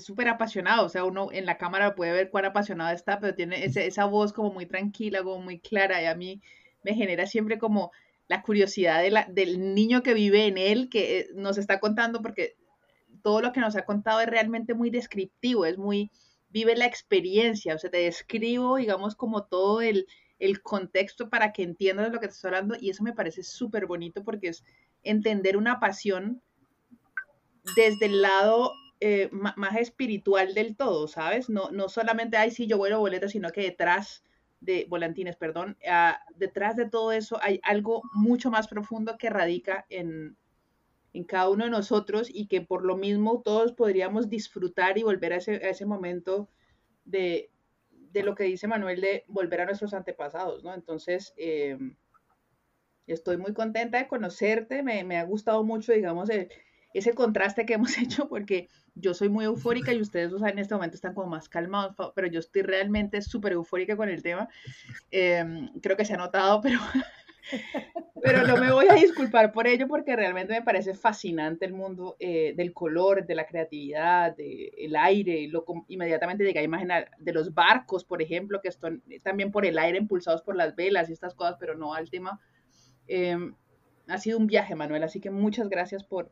súper 0.03 0.27
apasionado, 0.27 0.87
o 0.87 0.89
sea, 0.89 1.03
uno 1.03 1.31
en 1.31 1.45
la 1.45 1.59
cámara 1.59 1.93
puede 1.93 2.11
ver 2.11 2.31
cuán 2.31 2.45
apasionado 2.45 2.95
está, 2.95 3.19
pero 3.19 3.35
tiene 3.35 3.65
ese, 3.65 3.85
esa 3.85 4.05
voz 4.05 4.33
como 4.33 4.51
muy 4.51 4.65
tranquila, 4.65 5.21
como 5.21 5.43
muy 5.43 5.59
clara, 5.59 6.01
y 6.01 6.07
a 6.07 6.15
mí 6.15 6.41
me 6.81 6.95
genera 6.95 7.27
siempre 7.27 7.59
como 7.59 7.91
la 8.27 8.41
curiosidad 8.41 9.03
de 9.03 9.11
la, 9.11 9.25
del 9.29 9.75
niño 9.75 10.01
que 10.01 10.15
vive 10.15 10.47
en 10.47 10.57
él, 10.57 10.89
que 10.89 11.19
eh, 11.19 11.27
nos 11.35 11.59
está 11.59 11.79
contando, 11.79 12.23
porque 12.23 12.55
todo 13.21 13.41
lo 13.41 13.51
que 13.51 13.59
nos 13.59 13.75
ha 13.75 13.85
contado 13.85 14.21
es 14.21 14.27
realmente 14.27 14.73
muy 14.73 14.89
descriptivo, 14.89 15.65
es 15.65 15.77
muy, 15.77 16.11
vive 16.49 16.75
la 16.75 16.85
experiencia, 16.85 17.75
o 17.75 17.77
sea, 17.77 17.89
te 17.89 17.97
describo, 17.97 18.77
digamos, 18.77 19.15
como 19.15 19.45
todo 19.45 19.81
el, 19.81 20.07
el 20.39 20.61
contexto 20.61 21.29
para 21.29 21.53
que 21.53 21.63
entiendas 21.63 22.11
lo 22.11 22.19
que 22.19 22.27
te 22.27 22.33
estoy 22.33 22.49
hablando, 22.49 22.75
y 22.79 22.89
eso 22.89 23.03
me 23.03 23.13
parece 23.13 23.43
súper 23.43 23.85
bonito 23.85 24.23
porque 24.23 24.49
es 24.49 24.63
entender 25.03 25.57
una 25.57 25.79
pasión 25.79 26.41
desde 27.75 28.07
el 28.07 28.21
lado 28.21 28.73
eh, 29.01 29.29
más 29.31 29.77
espiritual 29.77 30.53
del 30.53 30.75
todo, 30.75 31.07
¿sabes? 31.07 31.49
No, 31.49 31.71
no 31.71 31.87
solamente, 31.87 32.35
ay, 32.37 32.51
sí, 32.51 32.67
yo 32.67 32.77
vuelo 32.77 32.99
boletas, 32.99 33.31
sino 33.31 33.49
que 33.51 33.61
detrás 33.61 34.23
de 34.59 34.85
volantines, 34.89 35.37
perdón, 35.37 35.77
ah, 35.89 36.19
detrás 36.35 36.75
de 36.75 36.89
todo 36.89 37.13
eso 37.13 37.39
hay 37.41 37.61
algo 37.63 38.01
mucho 38.13 38.51
más 38.51 38.67
profundo 38.67 39.17
que 39.17 39.29
radica 39.29 39.85
en, 39.89 40.35
en, 41.13 41.23
cada 41.23 41.49
uno 41.49 41.65
de 41.65 41.71
nosotros 41.71 42.29
y 42.33 42.47
que 42.47 42.61
por 42.61 42.85
lo 42.85 42.97
mismo 42.97 43.41
todos 43.41 43.73
podríamos 43.73 44.29
disfrutar 44.29 44.97
y 44.97 45.03
volver 45.03 45.33
a 45.33 45.37
ese, 45.37 45.55
a 45.55 45.69
ese 45.69 45.85
momento 45.85 46.49
de, 47.05 47.51
de, 47.91 48.23
lo 48.23 48.35
que 48.35 48.43
dice 48.43 48.67
Manuel 48.67 49.01
de 49.01 49.25
volver 49.27 49.61
a 49.61 49.65
nuestros 49.65 49.93
antepasados, 49.93 50.63
¿no? 50.63 50.73
Entonces, 50.73 51.33
eh, 51.37 51.77
estoy 53.07 53.37
muy 53.37 53.53
contenta 53.53 53.97
de 53.97 54.07
conocerte, 54.07 54.83
me, 54.83 55.03
me 55.03 55.17
ha 55.17 55.23
gustado 55.23 55.63
mucho, 55.63 55.91
digamos, 55.93 56.29
el 56.29 56.49
ese 56.93 57.13
contraste 57.13 57.65
que 57.65 57.73
hemos 57.75 57.97
hecho, 57.97 58.27
porque 58.27 58.69
yo 58.95 59.13
soy 59.13 59.29
muy 59.29 59.45
eufórica 59.45 59.93
y 59.93 60.01
ustedes 60.01 60.31
en 60.41 60.59
este 60.59 60.73
momento 60.73 60.95
están 60.95 61.13
como 61.13 61.27
más 61.27 61.49
calmados, 61.49 61.95
pero 62.15 62.27
yo 62.27 62.39
estoy 62.39 62.63
realmente 62.63 63.21
súper 63.21 63.53
eufórica 63.53 63.95
con 63.95 64.09
el 64.09 64.21
tema. 64.21 64.49
Em, 65.11 65.69
creo 65.81 65.95
que 65.95 66.05
se 66.05 66.13
ha 66.13 66.17
notado, 66.17 66.61
pero, 66.61 66.79
pero 68.21 68.45
no 68.45 68.57
me 68.57 68.71
voy 68.71 68.87
a 68.89 68.95
disculpar 68.95 69.51
por 69.51 69.67
ello 69.67 69.87
porque 69.87 70.15
realmente 70.15 70.53
me 70.53 70.61
parece 70.61 70.93
fascinante 70.93 71.65
el 71.65 71.73
mundo 71.73 72.15
eh, 72.19 72.53
del 72.55 72.73
color, 72.73 73.25
de 73.25 73.35
la 73.35 73.45
creatividad, 73.45 74.35
del 74.35 74.95
aire. 74.95 75.47
Lo, 75.47 75.65
inmediatamente 75.87 76.43
llega 76.43 76.61
a 76.61 76.63
imaginar 76.63 77.11
de 77.17 77.33
los 77.33 77.53
barcos, 77.53 78.03
por 78.03 78.21
ejemplo, 78.21 78.61
que 78.61 78.69
están 78.69 79.01
también 79.23 79.51
por 79.51 79.65
el 79.65 79.77
aire 79.77 79.97
impulsados 79.97 80.41
por 80.41 80.55
las 80.55 80.75
velas 80.75 81.09
y 81.09 81.13
estas 81.13 81.33
cosas, 81.33 81.57
pero 81.59 81.75
no 81.75 81.93
al 81.93 82.09
tema. 82.09 82.39
Em, 83.07 83.55
ha 84.07 84.17
sido 84.17 84.37
un 84.37 84.47
viaje, 84.47 84.75
Manuel, 84.75 85.03
así 85.03 85.19
que 85.19 85.29
muchas 85.29 85.69
gracias 85.69 86.03
por, 86.03 86.31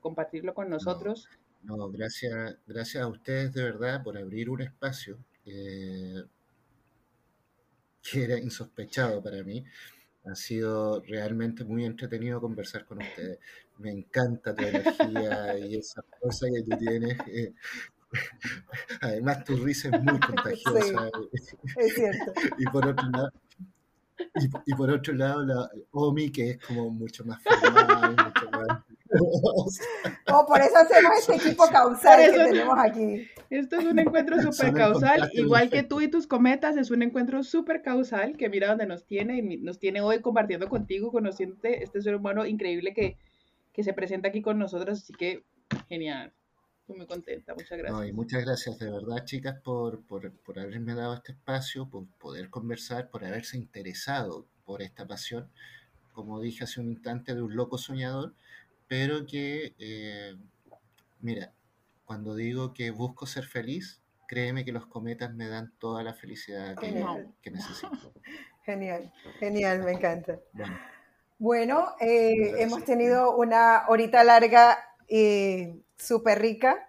compartirlo 0.00 0.54
con 0.54 0.68
nosotros. 0.68 1.28
No, 1.62 1.90
gracias, 1.90 2.58
gracias 2.66 3.02
a 3.02 3.08
ustedes 3.08 3.54
de 3.54 3.62
verdad 3.64 4.02
por 4.02 4.18
abrir 4.18 4.50
un 4.50 4.60
espacio 4.60 5.18
que 5.44 6.24
era 8.12 8.38
insospechado 8.38 9.22
para 9.22 9.42
mí. 9.42 9.64
Ha 10.26 10.34
sido 10.34 11.00
realmente 11.02 11.64
muy 11.64 11.84
entretenido 11.84 12.40
conversar 12.40 12.84
con 12.86 12.98
ustedes. 12.98 13.38
Me 13.78 13.90
encanta 13.90 14.54
tu 14.54 14.64
energía 14.64 15.58
y 15.58 15.76
esa 15.76 16.02
cosa 16.20 16.46
que 16.46 16.62
tú 16.62 16.78
tienes. 16.78 17.18
Eh, 17.26 17.54
además, 19.00 19.44
tu 19.44 19.56
risa 19.56 19.88
es 19.88 20.02
muy 20.02 20.18
contagiosa. 20.20 21.10
es 21.76 21.94
cierto. 21.94 22.32
y 22.58 22.64
por 22.66 22.86
otro 22.86 23.08
lado, 23.10 23.32
y, 24.66 24.74
por 24.74 24.90
otro 24.90 25.14
lado, 25.14 25.44
la 25.44 25.70
OMI, 25.90 26.30
que 26.30 26.50
es 26.50 26.58
como 26.58 26.88
mucho 26.90 27.24
más 27.24 27.42
formal, 27.42 28.12
mucho 28.12 28.50
más... 28.50 28.84
oh, 30.32 30.46
por 30.46 30.60
eso 30.60 30.76
hacemos 30.76 31.12
este 31.18 31.36
equipo 31.36 31.64
causal 31.68 32.30
que 32.30 32.38
tenemos 32.38 32.78
aquí. 32.78 33.28
Esto 33.50 33.76
es 33.76 33.84
un 33.84 33.98
encuentro 33.98 34.40
súper 34.40 34.72
causal, 34.72 35.30
igual 35.32 35.70
que 35.70 35.82
tú 35.82 36.00
y 36.00 36.08
tus 36.08 36.26
cometas, 36.26 36.76
es 36.76 36.90
un 36.90 37.02
encuentro 37.02 37.42
súper 37.42 37.82
causal 37.82 38.36
que 38.36 38.48
mira 38.48 38.68
donde 38.68 38.86
nos 38.86 39.04
tiene, 39.04 39.38
y 39.38 39.58
nos 39.58 39.78
tiene 39.78 40.00
hoy 40.00 40.20
compartiendo 40.20 40.68
contigo, 40.68 41.12
conociéndote 41.12 41.82
este 41.82 42.02
ser 42.02 42.16
humano 42.16 42.46
increíble 42.46 42.92
que, 42.94 43.16
que 43.72 43.84
se 43.84 43.92
presenta 43.92 44.28
aquí 44.28 44.42
con 44.42 44.58
nosotros, 44.58 45.02
así 45.02 45.12
que 45.12 45.44
genial. 45.88 46.32
Estoy 46.80 46.96
muy 46.96 47.06
contenta, 47.06 47.54
muchas 47.54 47.78
gracias. 47.78 48.12
muchas 48.12 48.44
gracias 48.44 48.78
de 48.78 48.90
verdad, 48.90 49.24
chicas, 49.24 49.58
por, 49.62 50.02
por, 50.02 50.30
por, 50.32 50.58
haberme 50.58 50.94
dado 50.94 51.14
este 51.14 51.32
espacio, 51.32 51.88
por 51.88 52.06
poder 52.18 52.50
conversar, 52.50 53.08
por 53.08 53.24
haberse 53.24 53.56
interesado 53.56 54.46
por 54.66 54.82
esta 54.82 55.06
pasión, 55.06 55.48
como 56.12 56.40
dije 56.40 56.64
hace 56.64 56.80
un 56.80 56.90
instante, 56.90 57.34
de 57.34 57.40
un 57.40 57.56
loco 57.56 57.78
soñador, 57.78 58.34
pero 58.88 59.26
que, 59.26 59.74
eh, 59.78 60.36
mira, 61.20 61.52
cuando 62.04 62.34
digo 62.34 62.74
que 62.74 62.90
busco 62.90 63.26
ser 63.26 63.44
feliz, 63.44 64.02
créeme 64.26 64.64
que 64.64 64.72
los 64.72 64.86
cometas 64.86 65.34
me 65.34 65.48
dan 65.48 65.72
toda 65.78 66.02
la 66.02 66.14
felicidad 66.14 66.76
que, 66.76 67.04
que 67.42 67.50
necesito. 67.50 68.12
Genial, 68.64 69.12
genial, 69.40 69.82
me 69.82 69.92
encanta. 69.92 70.40
Bueno, 71.38 71.94
eh, 72.00 72.62
hemos 72.62 72.82
tenido 72.84 73.36
una 73.36 73.84
horita 73.88 74.24
larga 74.24 74.78
eh, 75.06 75.82
súper 75.98 76.40
rica, 76.40 76.88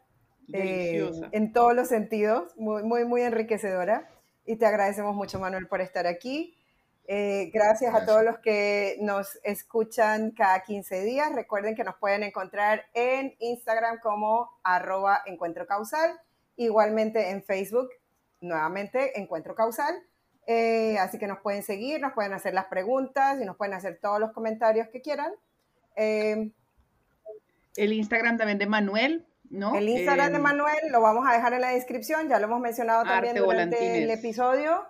eh, 0.53 1.11
en 1.33 1.51
todos 1.51 1.75
los 1.75 1.89
sentidos, 1.89 2.55
muy, 2.55 2.83
muy, 2.83 3.03
muy 3.03 3.23
enriquecedora. 3.23 4.09
Y 4.45 4.55
te 4.55 4.65
agradecemos 4.65 5.15
mucho, 5.15 5.37
Manuel, 5.37 5.67
por 5.67 5.81
estar 5.81 6.07
aquí. 6.07 6.54
Eh, 7.07 7.51
gracias, 7.53 7.93
a 7.93 8.05
todos 8.05 8.23
los 8.23 8.39
que 8.39 8.97
nos 8.99 9.39
escuchan 9.43 10.31
cada 10.31 10.63
15 10.63 11.01
días. 11.03 11.33
Recuerden 11.33 11.75
que 11.75 11.83
nos 11.83 11.95
pueden 11.97 12.23
encontrar 12.23 12.85
en 12.93 13.35
Instagram 13.39 13.99
como 14.01 14.49
arroba 14.63 15.21
encuentro 15.25 15.67
causal, 15.67 16.19
igualmente 16.55 17.29
en 17.29 17.43
Facebook, 17.43 17.89
nuevamente 18.41 19.19
encuentro 19.19 19.53
causal. 19.53 19.95
Eh, 20.47 20.97
así 20.99 21.19
que 21.19 21.27
nos 21.27 21.39
pueden 21.39 21.63
seguir, 21.63 22.01
nos 22.01 22.13
pueden 22.13 22.33
hacer 22.33 22.53
las 22.53 22.65
preguntas 22.65 23.39
y 23.39 23.45
nos 23.45 23.55
pueden 23.55 23.73
hacer 23.73 23.99
todos 24.01 24.19
los 24.19 24.31
comentarios 24.31 24.87
que 24.89 25.01
quieran. 25.01 25.31
Eh, 25.95 26.51
el 27.75 27.93
Instagram 27.93 28.37
también 28.37 28.57
de 28.57 28.65
Manuel, 28.65 29.27
¿no? 29.49 29.75
El 29.75 29.89
Instagram 29.89 30.33
de 30.33 30.39
Manuel 30.39 30.77
lo 30.91 31.01
vamos 31.01 31.25
a 31.27 31.33
dejar 31.33 31.53
en 31.53 31.61
la 31.61 31.69
descripción, 31.69 32.29
ya 32.29 32.39
lo 32.39 32.45
hemos 32.45 32.61
mencionado 32.61 33.03
también 33.03 33.35
durante 33.35 34.03
el 34.03 34.09
episodio. 34.09 34.87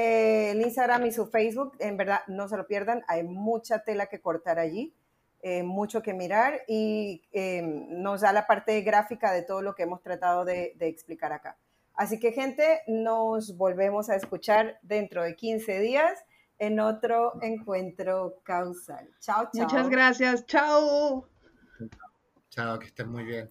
Eh, 0.00 0.52
el 0.52 0.60
Instagram 0.60 1.06
y 1.06 1.10
su 1.10 1.26
Facebook, 1.26 1.72
en 1.80 1.96
verdad, 1.96 2.20
no 2.28 2.46
se 2.46 2.56
lo 2.56 2.68
pierdan, 2.68 3.02
hay 3.08 3.24
mucha 3.24 3.80
tela 3.80 4.06
que 4.06 4.20
cortar 4.20 4.60
allí, 4.60 4.94
eh, 5.42 5.64
mucho 5.64 6.02
que 6.02 6.14
mirar 6.14 6.60
y 6.68 7.24
eh, 7.32 7.62
nos 7.62 8.20
da 8.20 8.32
la 8.32 8.46
parte 8.46 8.80
gráfica 8.82 9.32
de 9.32 9.42
todo 9.42 9.60
lo 9.60 9.74
que 9.74 9.82
hemos 9.82 10.00
tratado 10.00 10.44
de, 10.44 10.76
explicar 10.78 11.32
acá. 11.32 11.58
Así 11.96 12.20
que 12.20 12.30
gente, 12.30 12.82
nos 12.86 13.56
volvemos 13.56 14.08
a 14.08 14.14
escuchar 14.14 14.78
dentro 14.82 15.24
de 15.24 15.34
15 15.34 15.80
días 15.80 16.24
en 16.60 16.78
otro 16.78 17.32
encuentro 17.42 18.38
causal. 18.44 19.10
Chao, 19.18 19.48
chao. 19.52 19.64
Muchas 19.64 19.88
gracias. 19.88 20.46
Chao. 20.46 21.26
Chao, 22.50 22.78
que 22.78 22.86
estén 22.86 23.10
muy 23.10 23.24
bien. 23.24 23.50